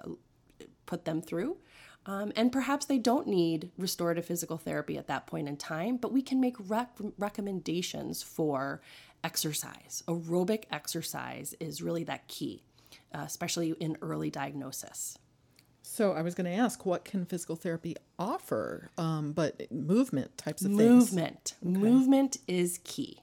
put 0.87 1.05
them 1.05 1.21
through. 1.21 1.59
Um, 2.07 2.33
and 2.35 2.51
perhaps 2.51 2.87
they 2.87 2.97
don't 2.97 3.27
need 3.27 3.73
restorative 3.77 4.25
physical 4.25 4.57
therapy 4.57 4.97
at 4.97 5.07
that 5.07 5.27
point 5.27 5.49
in 5.49 5.59
time, 5.59 5.99
but 5.99 6.15
we 6.15 6.23
can 6.23 6.41
make 6.41 6.57
rec- 6.67 6.97
recommendations 7.19 8.23
for 8.23 8.81
exercise. 9.23 10.03
Aerobic 10.09 10.65
exercise 10.73 11.55
is 11.61 11.83
really 11.83 12.05
that 12.05 12.27
key, 12.27 12.63
uh, 13.15 13.25
especially 13.27 13.73
in 13.73 13.99
early 14.01 14.31
diagnosis. 14.31 15.19
So 15.89 16.13
I 16.13 16.23
was 16.23 16.35
going 16.35 16.47
to 16.47 16.57
ask, 16.57 16.85
what 16.85 17.05
can 17.05 17.25
physical 17.25 17.55
therapy 17.55 17.97
offer? 18.19 18.91
Um, 18.99 19.33
but 19.33 19.71
movement 19.71 20.37
types 20.37 20.63
of 20.63 20.73
things. 20.73 21.13
Movement. 21.13 21.55
Movement 21.63 22.39
is 22.49 22.81
key. 22.83 23.23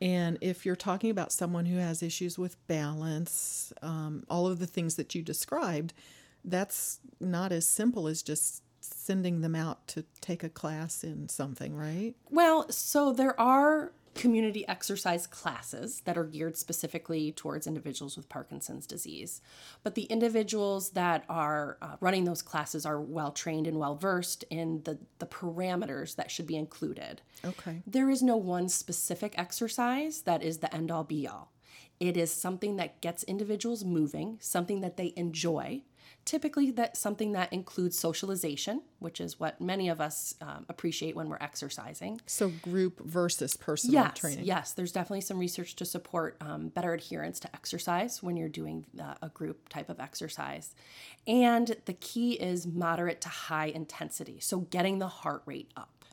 And 0.00 0.36
if 0.42 0.66
you're 0.66 0.76
talking 0.76 1.10
about 1.10 1.32
someone 1.32 1.64
who 1.64 1.78
has 1.78 2.02
issues 2.02 2.38
with 2.38 2.64
balance, 2.68 3.72
um, 3.80 4.24
all 4.28 4.46
of 4.46 4.58
the 4.58 4.66
things 4.66 4.96
that 4.96 5.14
you 5.14 5.22
described, 5.22 5.94
that's 6.44 7.00
not 7.18 7.50
as 7.50 7.66
simple 7.66 8.06
as 8.08 8.22
just 8.22 8.62
sending 8.80 9.40
them 9.40 9.54
out 9.54 9.88
to 9.88 10.04
take 10.20 10.44
a 10.44 10.48
class 10.50 11.02
in 11.02 11.30
something, 11.30 11.74
right? 11.74 12.14
Well, 12.28 12.70
so 12.70 13.12
there 13.12 13.38
are 13.40 13.92
community 14.20 14.68
exercise 14.68 15.26
classes 15.26 16.02
that 16.04 16.18
are 16.18 16.24
geared 16.24 16.54
specifically 16.54 17.32
towards 17.32 17.66
individuals 17.66 18.18
with 18.18 18.28
Parkinson's 18.28 18.86
disease. 18.86 19.40
But 19.82 19.94
the 19.94 20.02
individuals 20.02 20.90
that 20.90 21.24
are 21.30 21.78
uh, 21.80 21.96
running 22.00 22.24
those 22.24 22.42
classes 22.42 22.84
are 22.84 23.00
well 23.00 23.32
trained 23.32 23.66
and 23.66 23.78
well 23.78 23.96
versed 23.96 24.44
in 24.50 24.82
the, 24.84 24.98
the 25.20 25.26
parameters 25.26 26.16
that 26.16 26.30
should 26.30 26.46
be 26.46 26.56
included. 26.56 27.22
Okay. 27.42 27.82
There 27.86 28.10
is 28.10 28.22
no 28.22 28.36
one 28.36 28.68
specific 28.68 29.32
exercise 29.38 30.20
that 30.22 30.42
is 30.42 30.58
the 30.58 30.74
end 30.74 30.90
all 30.90 31.04
be 31.04 31.26
all. 31.26 31.50
It 31.98 32.18
is 32.18 32.30
something 32.30 32.76
that 32.76 33.00
gets 33.00 33.24
individuals 33.24 33.84
moving, 33.84 34.36
something 34.40 34.82
that 34.82 34.98
they 34.98 35.14
enjoy. 35.16 35.82
Typically, 36.30 36.70
that 36.70 36.96
something 36.96 37.32
that 37.32 37.52
includes 37.52 37.98
socialization, 37.98 38.82
which 39.00 39.20
is 39.20 39.40
what 39.40 39.60
many 39.60 39.88
of 39.88 40.00
us 40.00 40.32
um, 40.40 40.64
appreciate 40.68 41.16
when 41.16 41.28
we're 41.28 41.38
exercising. 41.40 42.20
So 42.26 42.50
group 42.62 43.00
versus 43.04 43.56
personal 43.56 43.94
Yes, 43.94 44.16
training. 44.16 44.44
yes. 44.44 44.72
There's 44.72 44.92
definitely 44.92 45.22
some 45.22 45.40
research 45.40 45.74
to 45.74 45.84
support 45.84 46.36
um, 46.40 46.68
better 46.68 46.94
adherence 46.94 47.40
to 47.40 47.48
exercise 47.52 48.22
when 48.22 48.36
you're 48.36 48.48
doing 48.48 48.86
uh, 48.96 49.14
a 49.20 49.28
group 49.30 49.68
type 49.70 49.88
of 49.88 49.98
exercise. 49.98 50.72
And 51.26 51.76
the 51.86 51.94
key 51.94 52.34
is 52.34 52.64
moderate 52.64 53.20
to 53.22 53.28
high 53.28 53.66
intensity. 53.66 54.38
So 54.38 54.60
getting 54.60 55.00
the 55.00 55.08
heart 55.08 55.42
rate 55.46 55.72
up. 55.76 56.04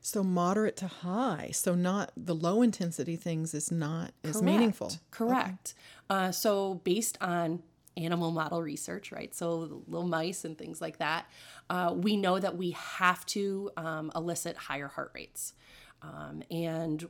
So 0.00 0.24
moderate 0.24 0.78
to 0.78 0.86
high. 0.86 1.50
So 1.52 1.74
not 1.74 2.12
the 2.16 2.34
low 2.34 2.62
intensity 2.62 3.16
things 3.16 3.52
is 3.52 3.70
not 3.70 4.12
as 4.24 4.40
meaningful. 4.40 4.92
Correct. 5.10 5.74
Uh, 6.08 6.32
so 6.32 6.80
based 6.82 7.18
on 7.20 7.62
animal 7.96 8.30
model 8.30 8.62
research, 8.62 9.12
right? 9.12 9.34
So 9.34 9.82
little 9.86 10.06
mice 10.08 10.44
and 10.44 10.56
things 10.56 10.80
like 10.80 10.98
that, 10.98 11.26
uh, 11.68 11.94
we 11.96 12.16
know 12.16 12.38
that 12.38 12.56
we 12.56 12.70
have 12.72 13.24
to 13.26 13.70
um, 13.76 14.12
elicit 14.14 14.56
higher 14.56 14.88
heart 14.88 15.12
rates, 15.14 15.54
um, 16.02 16.42
and 16.50 17.06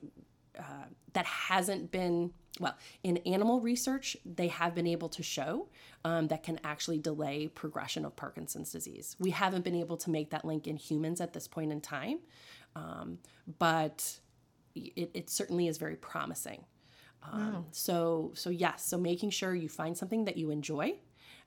uh, 0.58 0.86
that 1.12 1.26
hasn't 1.26 1.90
been 1.90 2.32
well 2.58 2.76
in 3.02 3.18
animal 3.18 3.60
research. 3.60 4.16
They 4.24 4.48
have 4.48 4.74
been 4.74 4.86
able 4.86 5.08
to 5.10 5.22
show 5.22 5.68
um, 6.04 6.28
that 6.28 6.42
can 6.42 6.58
actually 6.64 6.98
delay 6.98 7.48
progression 7.48 8.04
of 8.04 8.16
Parkinson's 8.16 8.72
disease. 8.72 9.16
We 9.18 9.30
haven't 9.30 9.64
been 9.64 9.76
able 9.76 9.96
to 9.98 10.10
make 10.10 10.30
that 10.30 10.44
link 10.44 10.66
in 10.66 10.76
humans 10.76 11.20
at 11.20 11.32
this 11.32 11.46
point 11.46 11.72
in 11.72 11.80
time, 11.80 12.18
um, 12.74 13.18
but 13.58 14.18
it, 14.74 15.10
it 15.14 15.30
certainly 15.30 15.68
is 15.68 15.78
very 15.78 15.96
promising. 15.96 16.64
Um, 17.22 17.66
So 17.70 18.32
so 18.34 18.50
yes, 18.50 18.84
so 18.86 18.98
making 18.98 19.30
sure 19.30 19.54
you 19.54 19.68
find 19.68 19.96
something 19.96 20.24
that 20.24 20.36
you 20.36 20.50
enjoy, 20.50 20.98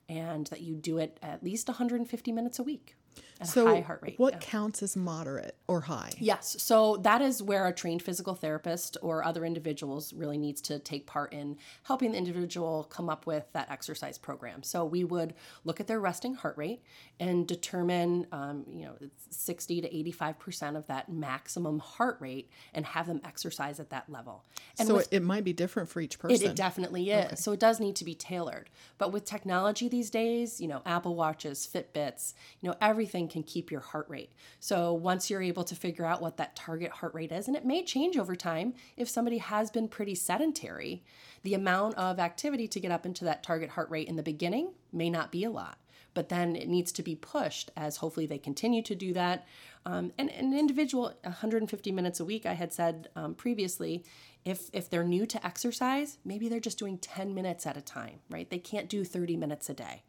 and 0.08 0.46
that 0.48 0.60
you 0.60 0.76
do 0.76 0.98
it 0.98 1.18
at 1.22 1.42
least 1.42 1.68
150 1.68 2.32
minutes 2.32 2.58
a 2.58 2.62
week 2.62 2.96
So 3.42 3.66
a 3.66 3.74
high 3.74 3.80
heart 3.80 4.00
rate. 4.02 4.18
what 4.18 4.34
yeah. 4.34 4.38
counts 4.40 4.82
as 4.82 4.96
moderate 4.96 5.56
or 5.66 5.82
high? 5.82 6.10
Yes, 6.18 6.56
so 6.60 6.96
that 6.98 7.20
is 7.20 7.42
where 7.42 7.66
a 7.66 7.72
trained 7.72 8.02
physical 8.02 8.34
therapist 8.34 8.96
or 9.02 9.24
other 9.24 9.44
individuals 9.44 10.12
really 10.12 10.38
needs 10.38 10.60
to 10.62 10.78
take 10.78 11.06
part 11.06 11.32
in 11.32 11.56
helping 11.82 12.12
the 12.12 12.18
individual 12.18 12.84
come 12.84 13.08
up 13.10 13.26
with 13.26 13.44
that 13.52 13.70
exercise 13.70 14.18
program. 14.18 14.62
So 14.62 14.84
we 14.84 15.04
would 15.04 15.34
look 15.64 15.80
at 15.80 15.86
their 15.86 16.00
resting 16.00 16.34
heart 16.34 16.56
rate 16.56 16.82
and 17.20 17.46
determine, 17.46 18.26
um, 18.32 18.64
you 18.68 18.84
know, 18.84 18.96
60 19.30 19.80
to 19.82 19.96
85 19.96 20.38
percent 20.38 20.76
of 20.76 20.86
that 20.86 21.08
maximum 21.10 21.78
heart 21.80 22.16
rate, 22.20 22.50
and 22.72 22.86
have 22.86 23.06
them 23.06 23.20
exercise 23.24 23.80
at 23.80 23.90
that 23.90 24.08
level. 24.08 24.44
And 24.78 24.88
so 24.88 24.94
with 24.94 25.12
it, 25.12 25.16
it 25.16 25.22
might 25.22 25.44
be 25.44 25.52
different 25.52 25.88
for 25.88 26.00
each 26.00 26.18
person. 26.18 26.50
it 26.50 26.56
definitely 26.56 27.10
is. 27.10 27.42
So 27.42 27.52
it 27.52 27.60
does 27.60 27.80
need 27.80 27.96
to 27.96 28.04
be 28.04 28.14
tailored. 28.14 28.70
But 28.98 29.12
with 29.12 29.24
technology 29.24 29.88
these 29.88 30.10
days, 30.10 30.60
you 30.60 30.68
know, 30.68 30.82
Apple 30.86 31.14
Watches, 31.14 31.68
Fitbits, 31.72 32.34
you 32.60 32.68
know, 32.68 32.76
everything 33.04 33.28
can 33.28 33.42
keep 33.42 33.70
your 33.70 33.82
heart 33.82 34.06
rate. 34.08 34.32
So 34.60 34.94
once 34.94 35.28
you're 35.28 35.42
able 35.42 35.64
to 35.64 35.74
figure 35.74 36.06
out 36.06 36.22
what 36.22 36.38
that 36.38 36.56
target 36.56 36.90
heart 36.90 37.12
rate 37.12 37.32
is, 37.32 37.48
and 37.48 37.54
it 37.54 37.66
may 37.66 37.84
change 37.84 38.16
over 38.16 38.34
time 38.34 38.72
if 38.96 39.10
somebody 39.10 39.36
has 39.38 39.70
been 39.70 39.88
pretty 39.88 40.14
sedentary, 40.14 41.04
the 41.42 41.52
amount 41.52 41.96
of 41.96 42.18
activity 42.18 42.66
to 42.68 42.80
get 42.80 42.90
up 42.90 43.04
into 43.04 43.22
that 43.26 43.42
target 43.42 43.68
heart 43.68 43.90
rate 43.90 44.08
in 44.08 44.16
the 44.16 44.22
beginning 44.22 44.72
may 44.90 45.10
not 45.10 45.30
be 45.30 45.44
a 45.44 45.50
lot. 45.50 45.76
But 46.14 46.30
then 46.30 46.56
it 46.56 46.66
needs 46.66 46.92
to 46.92 47.02
be 47.02 47.14
pushed 47.14 47.70
as 47.76 47.98
hopefully 47.98 48.24
they 48.24 48.38
continue 48.38 48.80
to 48.82 48.94
do 48.94 49.12
that. 49.12 49.46
Um, 49.84 50.12
and 50.16 50.30
an 50.30 50.56
individual, 50.56 51.12
150 51.24 51.92
minutes 51.92 52.20
a 52.20 52.24
week, 52.24 52.46
I 52.46 52.54
had 52.54 52.72
said 52.72 53.08
um, 53.16 53.34
previously, 53.34 54.02
if 54.46 54.70
if 54.72 54.88
they're 54.88 55.04
new 55.04 55.26
to 55.26 55.44
exercise, 55.44 56.16
maybe 56.24 56.48
they're 56.48 56.60
just 56.60 56.78
doing 56.78 56.96
10 56.98 57.34
minutes 57.34 57.66
at 57.66 57.76
a 57.76 57.82
time, 57.82 58.20
right? 58.30 58.48
They 58.48 58.58
can't 58.58 58.88
do 58.88 59.04
30 59.04 59.36
minutes 59.36 59.68
a 59.68 59.74
day. 59.74 60.04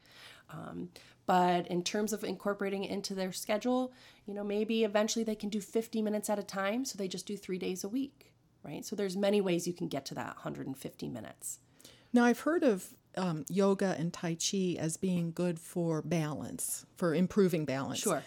Um, 0.50 0.90
but 1.26 1.68
in 1.68 1.84
terms 1.84 2.14
of 2.14 2.24
incorporating 2.24 2.84
it 2.84 2.92
into 2.92 3.16
their 3.16 3.32
schedule, 3.32 3.94
you 4.26 4.34
know, 4.34 4.44
maybe 4.44 4.84
eventually 4.84 5.24
they 5.24 5.36
can 5.36 5.50
do 5.50 5.62
50 5.62 6.02
minutes 6.02 6.30
at 6.30 6.40
a 6.40 6.44
time, 6.44 6.86
so 6.86 6.98
they 6.98 7.08
just 7.08 7.26
do 7.26 7.38
three 7.38 7.58
days 7.58 7.84
a 7.84 7.90
week, 7.90 8.34
right? 8.64 8.86
So 8.86 8.96
there's 8.96 9.18
many 9.18 9.42
ways 9.42 9.68
you 9.68 9.74
can 9.74 9.88
get 9.88 10.06
to 10.08 10.16
that 10.16 10.36
150 10.36 11.10
minutes. 11.10 11.60
Now, 12.14 12.26
I've 12.26 12.42
heard 12.42 12.64
of 12.64 12.88
um, 13.18 13.46
yoga 13.50 13.96
and 13.98 14.14
Tai 14.14 14.36
Chi 14.36 14.76
as 14.80 14.98
being 14.98 15.32
good 15.32 15.60
for 15.60 16.02
balance, 16.02 16.86
for 16.96 17.14
improving 17.14 17.66
balance. 17.66 18.00
Sure. 18.00 18.24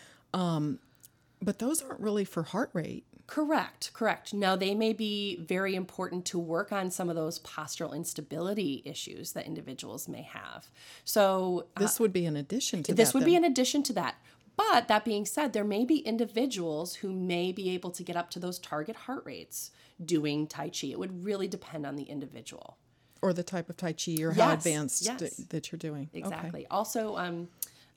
But 1.41 1.61
those 1.61 1.83
aren't 1.83 2.01
really 2.01 2.25
for 2.25 2.43
heart 2.43 2.71
rate. 2.73 3.05
Correct, 3.29 3.93
correct. 3.93 4.33
Now, 4.33 4.57
they 4.57 4.75
may 4.75 4.95
be 4.95 5.37
very 5.37 5.75
important 5.75 6.25
to 6.27 6.39
work 6.39 6.73
on 6.73 6.91
some 6.91 7.11
of 7.11 7.15
those 7.15 7.39
postural 7.41 7.95
instability 7.95 8.83
issues 8.87 9.33
that 9.33 9.45
individuals 9.47 10.09
may 10.09 10.23
have. 10.23 10.71
So, 11.05 11.67
This 11.79 12.01
would 12.01 12.13
be 12.13 12.25
an 12.25 12.37
addition 12.37 12.83
to 12.85 12.95
this 12.95 13.09
that. 13.13 13.19
would 13.19 13.27
be 13.27 13.37
an 13.37 13.45
addition 13.45 13.83
to 13.85 13.93
that. 13.93 14.17
But 14.57 14.89
that 14.89 15.05
being 15.05 15.27
said, 15.27 15.53
there 15.53 15.63
may 15.63 15.85
be 15.85 15.99
individuals 15.99 16.97
who 16.97 17.13
may 17.13 17.53
be 17.53 17.69
able 17.71 17.91
to 17.93 18.03
get 18.03 18.17
up 18.17 18.31
to 18.31 18.41
those 18.41 18.59
target 18.59 18.97
heart 18.97 19.23
rates 19.27 19.71
doing 20.05 20.47
Tai 20.47 20.71
Chi. 20.71 20.89
It 20.89 20.99
would 20.99 21.23
really 21.23 21.47
depend 21.49 21.85
on 21.87 21.97
the 21.97 22.05
individual. 22.05 22.79
or 23.21 23.33
the 23.33 23.43
type 23.43 23.69
of 23.69 23.77
Tai 23.77 23.93
Chi 23.95 24.23
or 24.23 24.31
how 24.31 24.53
advanced 24.53 25.05
yes. 25.05 25.19
th- 25.19 25.49
that 25.51 25.71
you're 25.73 25.79
doing. 25.79 26.09
Okay. 26.15 26.21
Exactly. 26.21 26.67
Also, 26.71 27.17
um, 27.17 27.49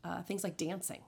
uh, 0.04 0.24
things 0.24 0.44
like 0.44 0.58
dancing 0.58 1.02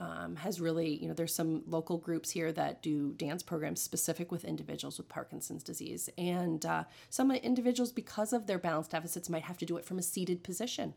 um, 0.00 0.36
has 0.36 0.60
really, 0.60 0.94
you 0.96 1.06
know, 1.06 1.14
there's 1.14 1.34
some 1.34 1.62
local 1.66 1.98
groups 1.98 2.30
here 2.30 2.50
that 2.52 2.82
do 2.82 3.12
dance 3.12 3.42
programs 3.42 3.82
specific 3.82 4.32
with 4.32 4.44
individuals 4.44 4.96
with 4.96 5.08
Parkinson's 5.08 5.62
disease. 5.62 6.08
And 6.16 6.64
uh, 6.64 6.84
some 7.10 7.30
individuals, 7.30 7.92
because 7.92 8.32
of 8.32 8.46
their 8.46 8.58
balance 8.58 8.88
deficits, 8.88 9.28
might 9.28 9.42
have 9.42 9.58
to 9.58 9.66
do 9.66 9.76
it 9.76 9.84
from 9.84 9.98
a 9.98 10.02
seated 10.02 10.42
position. 10.42 10.94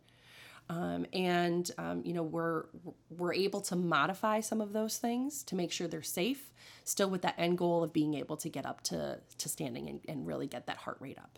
Um, 0.69 1.05
and 1.11 1.69
um, 1.77 2.03
you 2.05 2.13
know 2.13 2.23
we're 2.23 2.63
we're 3.09 3.33
able 3.33 3.59
to 3.61 3.75
modify 3.75 4.39
some 4.39 4.61
of 4.61 4.71
those 4.71 4.97
things 4.97 5.43
to 5.43 5.55
make 5.55 5.73
sure 5.73 5.89
they're 5.89 6.01
safe, 6.01 6.53
still 6.85 7.09
with 7.09 7.21
that 7.23 7.35
end 7.37 7.57
goal 7.57 7.83
of 7.83 7.91
being 7.91 8.13
able 8.13 8.37
to 8.37 8.47
get 8.47 8.65
up 8.65 8.81
to 8.83 9.19
to 9.39 9.49
standing 9.49 9.89
and, 9.89 9.99
and 10.07 10.25
really 10.25 10.47
get 10.47 10.67
that 10.67 10.77
heart 10.77 10.95
rate 11.01 11.17
up. 11.17 11.37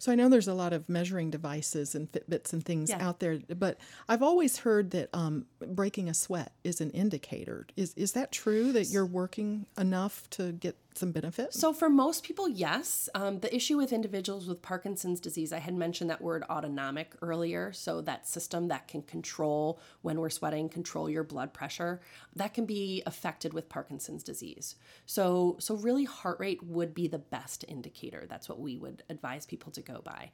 So 0.00 0.10
I 0.10 0.14
know 0.14 0.30
there's 0.30 0.48
a 0.48 0.54
lot 0.54 0.72
of 0.72 0.88
measuring 0.88 1.30
devices 1.30 1.94
and 1.94 2.10
Fitbits 2.10 2.54
and 2.54 2.64
things 2.64 2.88
Yeah. 2.88 3.06
out 3.06 3.20
there, 3.20 3.38
but 3.56 3.78
I've 4.08 4.22
always 4.22 4.56
heard 4.56 4.92
that 4.92 5.10
um, 5.12 5.44
breaking 5.60 6.08
a 6.08 6.14
sweat 6.14 6.52
is 6.64 6.80
an 6.80 6.90
indicator. 6.90 7.66
Is 7.76 7.92
is 7.94 8.12
that 8.12 8.32
true 8.32 8.72
that 8.72 8.86
you're 8.88 9.04
working 9.04 9.66
enough 9.78 10.28
to 10.30 10.52
get 10.52 10.76
some 10.94 11.12
benefit? 11.12 11.54
So, 11.54 11.72
for 11.72 11.88
most 11.88 12.24
people, 12.24 12.48
yes. 12.48 13.08
Um, 13.14 13.40
the 13.40 13.54
issue 13.54 13.76
with 13.76 13.92
individuals 13.92 14.46
with 14.46 14.62
Parkinson's 14.62 15.20
disease, 15.20 15.52
I 15.52 15.58
had 15.58 15.74
mentioned 15.74 16.10
that 16.10 16.20
word 16.20 16.44
autonomic 16.50 17.14
earlier. 17.22 17.72
So, 17.72 18.00
that 18.02 18.26
system 18.26 18.68
that 18.68 18.88
can 18.88 19.02
control 19.02 19.80
when 20.02 20.20
we're 20.20 20.30
sweating, 20.30 20.68
control 20.68 21.08
your 21.08 21.24
blood 21.24 21.52
pressure, 21.52 22.00
that 22.36 22.54
can 22.54 22.66
be 22.66 23.02
affected 23.06 23.52
with 23.52 23.68
Parkinson's 23.68 24.22
disease. 24.22 24.76
So, 25.06 25.56
so 25.58 25.74
really, 25.76 26.04
heart 26.04 26.40
rate 26.40 26.62
would 26.62 26.94
be 26.94 27.08
the 27.08 27.18
best 27.18 27.64
indicator. 27.68 28.26
That's 28.28 28.48
what 28.48 28.60
we 28.60 28.76
would 28.76 29.02
advise 29.08 29.46
people 29.46 29.72
to 29.72 29.82
go 29.82 30.00
by. 30.04 30.30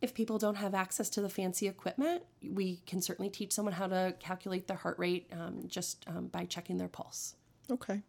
If 0.00 0.14
people 0.14 0.38
don't 0.38 0.56
have 0.56 0.74
access 0.74 1.08
to 1.10 1.22
the 1.22 1.28
fancy 1.28 1.66
equipment, 1.66 2.24
we 2.42 2.82
can 2.86 3.00
certainly 3.00 3.30
teach 3.30 3.52
someone 3.52 3.74
how 3.74 3.86
to 3.86 4.14
calculate 4.20 4.66
their 4.66 4.76
heart 4.76 4.98
rate 4.98 5.30
um, 5.32 5.62
just 5.66 6.04
um, 6.06 6.26
by 6.26 6.44
checking 6.44 6.76
their 6.76 6.88
pulse. 6.88 7.36
Okay. 7.70 8.02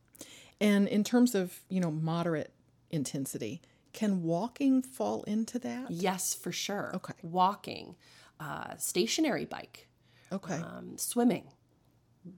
And 0.62 0.88
in 0.88 1.03
terms 1.03 1.36
of 1.36 1.60
you 1.70 1.80
know 1.80 1.91
moderate 1.91 2.51
intensity, 2.89 3.62
can 3.93 4.24
walking 4.24 4.82
fall 4.82 5.24
into 5.24 5.60
that? 5.60 5.91
Yes, 5.91 6.34
for 6.34 6.51
sure. 6.51 6.91
Okay. 6.95 7.14
Walking, 7.22 7.95
uh, 8.39 8.76
stationary 8.78 9.45
bike, 9.45 9.88
Okay. 10.32 10.56
um, 10.56 10.97
swimming, 10.97 11.45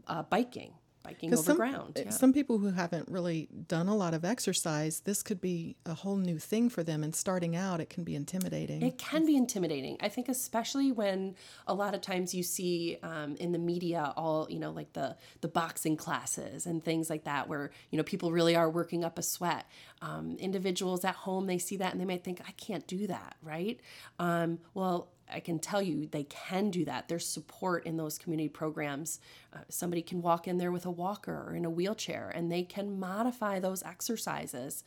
uh, 0.08 0.24
biking, 0.24 0.74
biking 1.08 1.30
over 1.30 1.36
Because 1.42 1.46
some, 1.46 1.58
ground. 1.58 1.98
uh, 1.98 2.02
yeah. 2.06 2.10
some 2.10 2.34
people 2.34 2.58
who 2.58 2.72
haven't 2.72 3.08
really 3.10 3.48
done 3.68 3.88
a 3.88 3.96
lot 3.96 4.14
of 4.14 4.26
exercise, 4.26 5.02
this 5.02 5.24
could 5.24 5.40
be 5.40 5.76
a 5.86 5.94
whole 5.94 6.18
new 6.18 6.38
thing 6.38 6.70
for 6.70 6.84
them. 6.84 7.04
And 7.04 7.16
starting 7.16 7.56
out, 7.56 7.80
it 7.80 7.90
can 7.90 8.04
be 8.04 8.16
intimidating. 8.16 8.82
It 8.82 8.98
can 8.98 9.26
be 9.26 9.36
intimidating. 9.36 9.98
I 10.00 10.10
think, 10.10 10.30
especially 10.30 10.92
when 10.92 11.36
a 11.66 11.74
lot 11.74 11.96
of 11.96 12.02
times 12.02 12.34
you 12.34 12.44
see 12.44 12.98
um, 13.04 13.36
in 13.38 13.52
the 13.52 13.60
media 13.60 14.14
all 14.16 14.48
you 14.50 14.60
know, 14.60 14.72
like 14.72 14.94
the 14.94 15.16
the 15.42 15.48
boxing 15.48 15.96
classes 15.98 16.66
and 16.66 16.84
things 16.84 17.10
like 17.10 17.24
that, 17.24 17.48
where 17.48 17.72
you 17.92 17.98
know 17.98 18.04
people 18.04 18.32
really 18.32 18.56
are 18.56 18.70
working 18.70 19.04
up 19.04 19.18
a 19.18 19.24
sweat. 19.24 19.66
Um, 20.02 20.36
individuals 20.40 21.04
at 21.04 21.16
home 21.16 21.48
they 21.48 21.58
see 21.58 21.78
that 21.78 21.92
and 21.92 22.00
they 22.00 22.06
might 22.06 22.24
think, 22.24 22.42
I 22.48 22.52
can't 22.52 22.86
do 22.88 23.08
that, 23.08 23.36
right? 23.42 23.80
Um, 24.20 24.60
well. 24.74 25.10
I 25.32 25.40
can 25.40 25.60
tell 25.60 25.82
you 25.82 26.06
they 26.06 26.24
can 26.24 26.72
do 26.72 26.86
that. 26.86 27.08
There's 27.08 27.28
support 27.28 27.86
in 27.86 27.98
those 27.98 28.18
community 28.18 28.50
programs. 28.50 29.20
Uh, 29.54 29.60
somebody 29.70 30.02
can 30.02 30.22
walk 30.22 30.48
in 30.48 30.58
there 30.58 30.72
with 30.72 30.86
a 30.86 30.92
walker 30.92 31.46
or 31.48 31.56
in 31.56 31.66
a 31.66 31.70
wheelchair 31.70 32.32
and 32.34 32.52
they 32.52 32.64
can 32.64 33.00
modify 33.00 33.60
those 33.60 33.84
exercises 33.84 34.84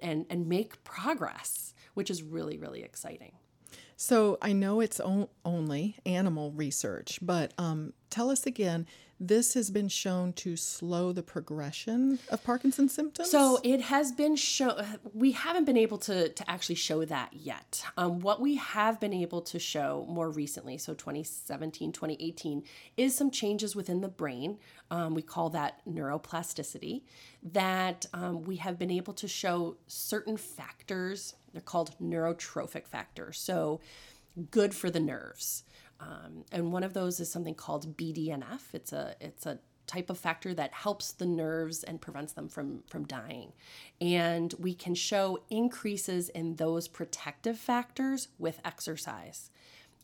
and, 0.00 0.26
and 0.30 0.48
make 0.48 0.82
progress, 0.84 1.74
which 1.94 2.10
is 2.10 2.22
really, 2.22 2.56
really 2.56 2.82
exciting. 2.82 3.32
So 3.96 4.38
I 4.42 4.52
know 4.52 4.80
it's 4.80 5.00
only 5.44 5.96
animal 6.04 6.50
research, 6.52 7.18
but 7.22 7.52
um, 7.58 7.92
tell 8.10 8.30
us 8.30 8.46
again. 8.46 8.86
This 9.26 9.54
has 9.54 9.70
been 9.70 9.88
shown 9.88 10.34
to 10.34 10.54
slow 10.54 11.12
the 11.12 11.22
progression 11.22 12.18
of 12.28 12.44
Parkinson's 12.44 12.92
symptoms. 12.92 13.30
So 13.30 13.58
it 13.64 13.80
has 13.80 14.12
been 14.12 14.36
shown, 14.36 14.84
we 15.14 15.32
haven't 15.32 15.64
been 15.64 15.78
able 15.78 15.96
to, 15.98 16.28
to 16.28 16.50
actually 16.50 16.74
show 16.74 17.06
that 17.06 17.32
yet. 17.32 17.84
Um, 17.96 18.20
what 18.20 18.42
we 18.42 18.56
have 18.56 19.00
been 19.00 19.14
able 19.14 19.40
to 19.42 19.58
show 19.58 20.04
more 20.10 20.28
recently, 20.28 20.76
so 20.76 20.92
2017, 20.92 21.92
2018, 21.92 22.64
is 22.98 23.16
some 23.16 23.30
changes 23.30 23.74
within 23.74 24.02
the 24.02 24.08
brain. 24.08 24.58
Um, 24.90 25.14
we 25.14 25.22
call 25.22 25.48
that 25.50 25.80
neuroplasticity, 25.88 27.02
that 27.42 28.04
um, 28.12 28.42
we 28.42 28.56
have 28.56 28.78
been 28.78 28.90
able 28.90 29.14
to 29.14 29.26
show 29.26 29.78
certain 29.86 30.36
factors, 30.36 31.34
they're 31.54 31.62
called 31.62 31.94
neurotrophic 31.98 32.86
factors. 32.86 33.38
So 33.38 33.80
good 34.50 34.74
for 34.74 34.90
the 34.90 35.00
nerves. 35.00 35.62
Um, 36.00 36.44
and 36.52 36.72
one 36.72 36.84
of 36.84 36.92
those 36.92 37.20
is 37.20 37.30
something 37.30 37.54
called 37.54 37.96
BDNF. 37.96 38.62
It's 38.72 38.92
a 38.92 39.14
it's 39.20 39.46
a 39.46 39.58
type 39.86 40.08
of 40.08 40.18
factor 40.18 40.54
that 40.54 40.72
helps 40.72 41.12
the 41.12 41.26
nerves 41.26 41.84
and 41.84 42.00
prevents 42.00 42.32
them 42.32 42.48
from 42.48 42.82
from 42.88 43.04
dying. 43.04 43.52
And 44.00 44.54
we 44.58 44.74
can 44.74 44.94
show 44.94 45.40
increases 45.50 46.28
in 46.28 46.56
those 46.56 46.88
protective 46.88 47.58
factors 47.58 48.28
with 48.38 48.60
exercise. 48.64 49.50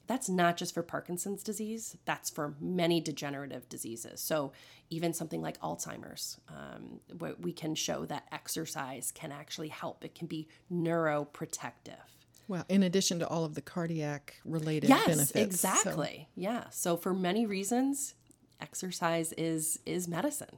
That's 0.06 0.28
not 0.28 0.56
just 0.56 0.74
for 0.74 0.82
Parkinson's 0.82 1.44
disease, 1.44 1.96
that's 2.04 2.30
for 2.30 2.56
many 2.60 3.00
degenerative 3.00 3.68
diseases. 3.68 4.20
So, 4.20 4.50
even 4.88 5.12
something 5.12 5.40
like 5.40 5.60
Alzheimer's, 5.60 6.40
um, 6.48 6.98
we 7.38 7.52
can 7.52 7.76
show 7.76 8.04
that 8.06 8.26
exercise 8.32 9.12
can 9.12 9.30
actually 9.30 9.68
help. 9.68 10.04
It 10.04 10.16
can 10.16 10.26
be 10.26 10.48
neuroprotective. 10.72 12.19
Well, 12.50 12.64
in 12.68 12.82
addition 12.82 13.20
to 13.20 13.28
all 13.28 13.44
of 13.44 13.54
the 13.54 13.60
cardiac 13.62 14.34
related 14.44 14.90
Yes, 14.90 15.06
benefits. 15.06 15.32
so- 15.32 15.40
exactly. 15.40 16.28
Yeah. 16.34 16.64
So 16.70 16.96
for 16.96 17.14
many 17.14 17.46
reasons, 17.46 18.14
exercise 18.60 19.32
is 19.38 19.78
is 19.86 20.08
medicine. 20.08 20.56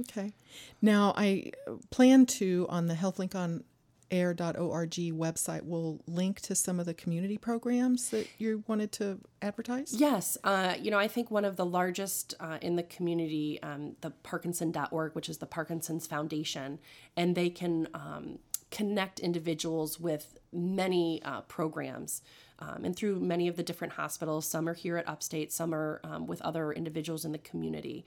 Okay. 0.00 0.32
Now, 0.80 1.12
I 1.16 1.50
plan 1.90 2.26
to, 2.26 2.66
on 2.70 2.86
the 2.86 2.94
healthlinkonair.org 2.94 4.90
website, 4.90 5.64
will 5.66 6.00
link 6.06 6.40
to 6.42 6.54
some 6.54 6.78
of 6.80 6.86
the 6.86 6.94
community 6.94 7.36
programs 7.38 8.08
that 8.10 8.26
you 8.38 8.62
wanted 8.66 8.92
to 8.92 9.18
advertise. 9.42 9.94
Yes. 9.94 10.38
Uh, 10.44 10.74
you 10.80 10.90
know, 10.90 10.98
I 10.98 11.08
think 11.08 11.30
one 11.30 11.44
of 11.44 11.56
the 11.56 11.66
largest 11.66 12.34
uh, 12.40 12.58
in 12.62 12.76
the 12.76 12.82
community, 12.84 13.58
um, 13.62 13.96
the 14.00 14.10
Parkinson.org, 14.10 15.14
which 15.14 15.28
is 15.28 15.38
the 15.38 15.46
Parkinson's 15.46 16.06
Foundation, 16.06 16.78
and 17.16 17.34
they 17.34 17.50
can 17.50 17.88
um, 17.94 18.38
connect 18.72 19.20
individuals 19.20 20.00
with 20.00 20.36
many 20.52 21.22
uh, 21.22 21.42
programs. 21.42 22.22
Um, 22.58 22.84
and 22.84 22.94
through 22.94 23.18
many 23.18 23.48
of 23.48 23.56
the 23.56 23.64
different 23.64 23.94
hospitals, 23.94 24.46
some 24.46 24.68
are 24.68 24.74
here 24.74 24.96
at 24.96 25.08
Upstate, 25.08 25.52
some 25.52 25.74
are 25.74 26.00
um, 26.04 26.28
with 26.28 26.40
other 26.42 26.70
individuals 26.72 27.24
in 27.24 27.32
the 27.32 27.38
community. 27.38 28.04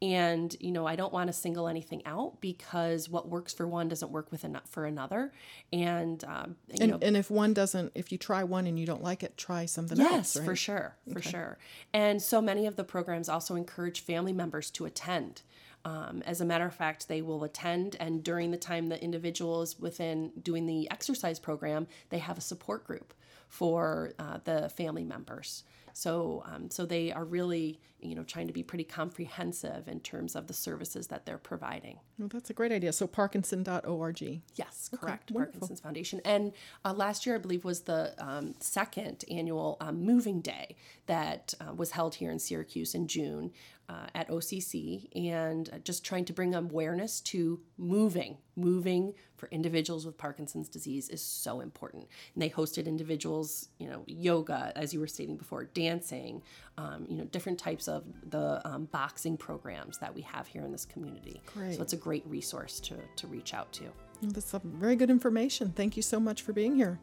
And 0.00 0.56
you 0.60 0.72
know, 0.72 0.86
I 0.86 0.96
don't 0.96 1.12
want 1.12 1.28
to 1.28 1.34
single 1.34 1.68
anything 1.68 2.00
out 2.06 2.40
because 2.40 3.10
what 3.10 3.28
works 3.28 3.52
for 3.52 3.68
one 3.68 3.86
doesn't 3.88 4.10
work 4.10 4.32
with 4.32 4.44
an- 4.44 4.60
for 4.66 4.86
another. 4.86 5.30
And 5.74 6.24
um, 6.24 6.56
you 6.68 6.76
And, 6.80 6.90
know, 6.92 6.98
and 7.02 7.16
if 7.18 7.30
one 7.30 7.52
doesn't, 7.52 7.92
if 7.94 8.10
you 8.10 8.16
try 8.16 8.44
one 8.44 8.66
and 8.66 8.78
you 8.78 8.86
don't 8.86 9.02
like 9.02 9.22
it, 9.22 9.36
try 9.36 9.66
something 9.66 9.98
Yes, 9.98 10.12
else. 10.14 10.36
Right? 10.36 10.44
for 10.46 10.56
sure, 10.56 10.96
for 11.12 11.20
sure. 11.20 11.58
And 11.92 12.22
so 12.22 12.40
many 12.40 12.66
of 12.66 12.76
the 12.76 12.84
programs 12.84 13.28
also 13.28 13.56
encourage 13.56 14.00
family 14.00 14.32
members 14.32 14.70
to 14.70 14.86
attend. 14.86 15.42
Um, 15.88 16.22
as 16.26 16.42
a 16.42 16.44
matter 16.44 16.66
of 16.66 16.74
fact, 16.74 17.08
they 17.08 17.22
will 17.22 17.44
attend, 17.44 17.96
and 17.98 18.22
during 18.22 18.50
the 18.50 18.58
time 18.58 18.88
the 18.88 19.02
individual 19.02 19.62
is 19.62 19.78
within 19.80 20.32
doing 20.42 20.66
the 20.66 20.90
exercise 20.90 21.38
program, 21.38 21.86
they 22.10 22.18
have 22.18 22.36
a 22.36 22.42
support 22.42 22.84
group 22.84 23.14
for 23.48 24.12
uh, 24.18 24.38
the 24.44 24.68
family 24.68 25.04
members. 25.04 25.64
So, 25.98 26.44
um, 26.46 26.70
so 26.70 26.86
they 26.86 27.10
are 27.10 27.24
really, 27.24 27.80
you 27.98 28.14
know, 28.14 28.22
trying 28.22 28.46
to 28.46 28.52
be 28.52 28.62
pretty 28.62 28.84
comprehensive 28.84 29.88
in 29.88 29.98
terms 29.98 30.36
of 30.36 30.46
the 30.46 30.54
services 30.54 31.08
that 31.08 31.26
they're 31.26 31.38
providing. 31.38 31.98
Well, 32.20 32.28
that's 32.28 32.50
a 32.50 32.52
great 32.52 32.70
idea. 32.70 32.92
So, 32.92 33.08
parkinson.org. 33.08 34.22
Yes, 34.54 34.90
correct. 34.94 35.32
wonderful. 35.32 35.58
Parkinson's 35.58 35.80
Foundation. 35.80 36.20
And 36.24 36.52
uh, 36.84 36.92
last 36.92 37.26
year, 37.26 37.34
I 37.34 37.38
believe, 37.38 37.64
was 37.64 37.80
the 37.80 38.14
um, 38.18 38.54
second 38.60 39.24
annual 39.28 39.76
um, 39.80 40.00
Moving 40.04 40.40
Day 40.40 40.76
that 41.06 41.54
uh, 41.60 41.74
was 41.74 41.90
held 41.90 42.14
here 42.14 42.30
in 42.30 42.38
Syracuse 42.38 42.94
in 42.94 43.08
June 43.08 43.50
uh, 43.88 44.06
at 44.14 44.28
OCC, 44.28 45.08
and 45.16 45.68
uh, 45.72 45.78
just 45.78 46.04
trying 46.04 46.26
to 46.26 46.32
bring 46.32 46.54
awareness 46.54 47.20
to 47.22 47.58
moving. 47.76 48.38
Moving 48.54 49.14
for 49.38 49.48
individuals 49.48 50.04
with 50.04 50.18
Parkinson's 50.18 50.68
disease 50.68 51.08
is 51.08 51.22
so 51.22 51.60
important. 51.60 52.06
And 52.34 52.42
they 52.42 52.50
hosted 52.50 52.86
individuals, 52.86 53.68
you 53.78 53.88
know, 53.88 54.02
yoga, 54.06 54.72
as 54.76 54.92
you 54.92 55.00
were 55.00 55.06
stating 55.06 55.36
before, 55.36 55.64
dancing, 55.64 56.42
um, 56.76 57.06
you 57.08 57.16
know, 57.16 57.24
different 57.24 57.58
types 57.58 57.88
of 57.88 58.04
the 58.28 58.60
um, 58.64 58.86
boxing 58.86 59.36
programs 59.36 59.98
that 59.98 60.14
we 60.14 60.22
have 60.22 60.46
here 60.46 60.62
in 60.62 60.72
this 60.72 60.84
community. 60.84 61.40
Great. 61.54 61.76
So 61.76 61.82
it's 61.82 61.92
a 61.92 61.96
great 61.96 62.26
resource 62.26 62.80
to, 62.80 62.96
to 63.16 63.26
reach 63.26 63.54
out 63.54 63.72
to. 63.74 63.84
That's 64.22 64.46
some 64.46 64.60
very 64.64 64.96
good 64.96 65.10
information. 65.10 65.72
Thank 65.72 65.96
you 65.96 66.02
so 66.02 66.18
much 66.18 66.42
for 66.42 66.52
being 66.52 66.74
here. 66.74 66.98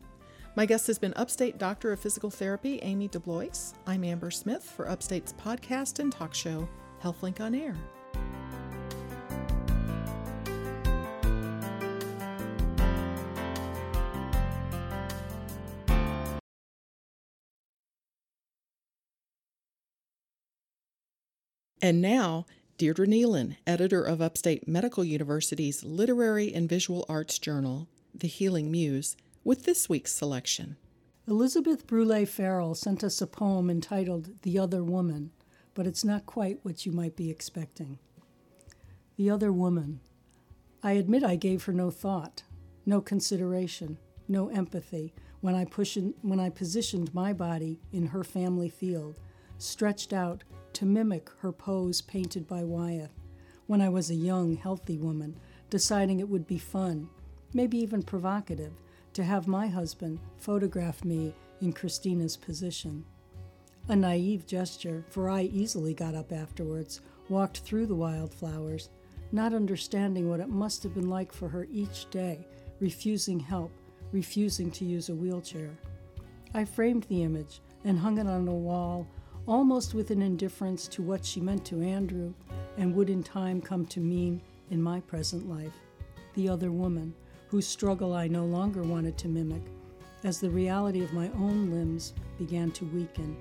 My 0.57 0.65
guest 0.65 0.87
has 0.87 0.97
been 0.97 1.13
Upstate 1.17 1.57
Doctor 1.57 1.91
of 1.91 1.99
Physical 1.99 2.29
Therapy, 2.29 2.79
Amy 2.81 3.09
DeBlois. 3.09 3.73
I'm 3.85 4.05
Amber 4.05 4.31
Smith 4.31 4.63
for 4.63 4.89
Upstate's 4.89 5.33
podcast 5.33 5.99
and 5.99 6.11
talk 6.11 6.33
show, 6.33 6.67
HealthLink 7.03 7.41
on 7.41 7.55
Air. 7.55 7.75
And 21.81 22.01
now, 22.01 22.45
Deirdre 22.77 23.05
Neilen, 23.05 23.57
editor 23.67 24.01
of 24.01 24.21
Upstate 24.21 24.67
Medical 24.67 25.03
University's 25.03 25.83
Literary 25.83 26.53
and 26.53 26.69
Visual 26.69 27.05
Arts 27.09 27.37
Journal, 27.37 27.87
The 28.13 28.27
Healing 28.27 28.71
Muse, 28.71 29.17
with 29.43 29.65
this 29.65 29.89
week's 29.89 30.13
selection. 30.13 30.77
Elizabeth 31.27 31.85
Brule 31.85 32.25
Farrell 32.25 32.75
sent 32.75 33.03
us 33.03 33.21
a 33.21 33.27
poem 33.27 33.69
entitled 33.69 34.41
The 34.43 34.57
Other 34.57 34.83
Woman, 34.83 35.31
but 35.73 35.85
it's 35.85 36.05
not 36.05 36.25
quite 36.25 36.59
what 36.63 36.85
you 36.85 36.91
might 36.91 37.15
be 37.15 37.29
expecting. 37.29 37.99
The 39.17 39.29
Other 39.29 39.51
Woman. 39.51 39.99
I 40.81 40.93
admit 40.93 41.23
I 41.23 41.35
gave 41.35 41.63
her 41.65 41.73
no 41.73 41.89
thought, 41.91 42.43
no 42.85 43.01
consideration, 43.01 43.97
no 44.27 44.49
empathy 44.49 45.13
when 45.41 45.55
I, 45.55 45.65
push 45.65 45.97
when 46.21 46.39
I 46.39 46.49
positioned 46.49 47.13
my 47.13 47.33
body 47.33 47.79
in 47.91 48.07
her 48.07 48.23
family 48.23 48.69
field, 48.69 49.15
stretched 49.57 50.13
out 50.13 50.43
to 50.75 50.85
mimic 50.85 51.29
her 51.39 51.51
pose 51.51 52.01
painted 52.01 52.47
by 52.47 52.63
Wyeth 52.63 53.11
when 53.67 53.81
I 53.81 53.89
was 53.89 54.09
a 54.09 54.15
young, 54.15 54.55
healthy 54.55 54.97
woman, 54.97 55.39
deciding 55.69 56.19
it 56.19 56.29
would 56.29 56.45
be 56.45 56.57
fun, 56.57 57.09
maybe 57.53 57.77
even 57.77 58.03
provocative, 58.03 58.73
to 59.13 59.23
have 59.23 59.47
my 59.47 59.67
husband 59.67 60.19
photograph 60.37 61.03
me 61.03 61.33
in 61.61 61.71
Christina's 61.71 62.35
position. 62.35 63.05
A 63.87 63.95
naive 63.95 64.45
gesture, 64.45 65.05
for 65.09 65.29
I 65.29 65.43
easily 65.43 65.93
got 65.93 66.13
up 66.13 66.31
afterwards, 66.31 66.99
walked 67.29 67.59
through 67.59 67.85
the 67.85 67.95
wildflowers, 67.95 68.89
not 69.31 69.53
understanding 69.53 70.29
what 70.29 70.41
it 70.41 70.49
must 70.49 70.83
have 70.83 70.93
been 70.93 71.09
like 71.09 71.31
for 71.31 71.47
her 71.47 71.67
each 71.71 72.09
day, 72.09 72.45
refusing 72.79 73.39
help, 73.39 73.71
refusing 74.11 74.69
to 74.71 74.85
use 74.85 75.07
a 75.07 75.15
wheelchair. 75.15 75.71
I 76.53 76.65
framed 76.65 77.03
the 77.03 77.23
image 77.23 77.61
and 77.85 77.97
hung 77.97 78.17
it 78.17 78.27
on 78.27 78.47
a 78.47 78.53
wall 78.53 79.07
almost 79.47 79.93
with 79.93 80.11
an 80.11 80.21
indifference 80.21 80.87
to 80.87 81.03
what 81.03 81.23
she 81.23 81.39
meant 81.39 81.63
to 81.65 81.81
Andrew 81.81 82.33
and 82.77 82.93
would 82.95 83.09
in 83.09 83.23
time 83.23 83.61
come 83.61 83.85
to 83.85 83.99
mean 83.99 84.41
in 84.71 84.81
my 84.81 84.99
present 85.01 85.47
life. 85.47 85.73
The 86.33 86.49
other 86.49 86.71
woman, 86.71 87.13
whose 87.47 87.67
struggle 87.67 88.13
I 88.13 88.27
no 88.27 88.45
longer 88.45 88.83
wanted 88.83 89.17
to 89.19 89.27
mimic, 89.27 89.61
as 90.23 90.39
the 90.39 90.49
reality 90.49 91.03
of 91.03 91.13
my 91.13 91.29
own 91.35 91.69
limbs 91.69 92.13
began 92.37 92.71
to 92.71 92.85
weaken, 92.85 93.37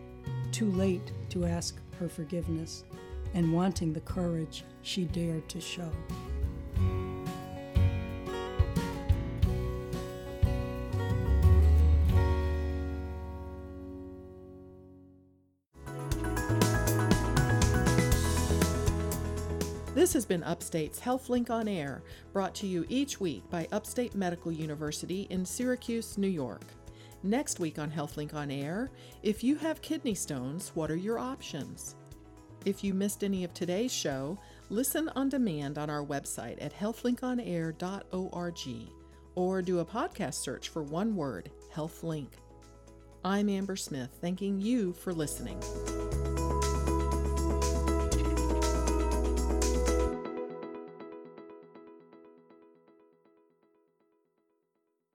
too 0.52 0.70
late 0.72 1.12
to 1.30 1.46
ask 1.46 1.80
her 1.98 2.08
forgiveness, 2.08 2.84
and 3.32 3.52
wanting 3.52 3.92
the 3.92 4.00
courage 4.00 4.64
she 4.82 5.06
dared 5.06 5.48
to 5.48 5.60
show. 5.60 5.90
Has 20.14 20.24
been 20.24 20.42
Upstate's 20.44 21.00
HealthLink 21.00 21.50
on 21.50 21.68
Air, 21.68 22.02
brought 22.32 22.54
to 22.56 22.66
you 22.66 22.86
each 22.88 23.20
week 23.20 23.42
by 23.50 23.68
Upstate 23.72 24.14
Medical 24.14 24.52
University 24.52 25.26
in 25.28 25.44
Syracuse, 25.44 26.16
New 26.16 26.28
York. 26.28 26.62
Next 27.22 27.60
week 27.60 27.78
on 27.78 27.90
HealthLink 27.90 28.32
on 28.32 28.50
Air, 28.50 28.90
if 29.22 29.44
you 29.44 29.56
have 29.56 29.82
kidney 29.82 30.14
stones, 30.14 30.72
what 30.74 30.90
are 30.90 30.96
your 30.96 31.18
options? 31.18 31.96
If 32.64 32.82
you 32.84 32.94
missed 32.94 33.24
any 33.24 33.44
of 33.44 33.52
today's 33.52 33.92
show, 33.92 34.38
listen 34.70 35.10
on 35.16 35.28
demand 35.28 35.78
on 35.78 35.90
our 35.90 36.04
website 36.04 36.64
at 36.64 36.74
healthlinkonair.org 36.74 38.88
or 39.34 39.62
do 39.62 39.80
a 39.80 39.84
podcast 39.84 40.34
search 40.34 40.68
for 40.68 40.82
one 40.82 41.16
word, 41.16 41.50
HealthLink. 41.74 42.28
I'm 43.24 43.48
Amber 43.48 43.76
Smith, 43.76 44.10
thanking 44.20 44.60
you 44.60 44.92
for 44.92 45.12
listening. 45.12 45.58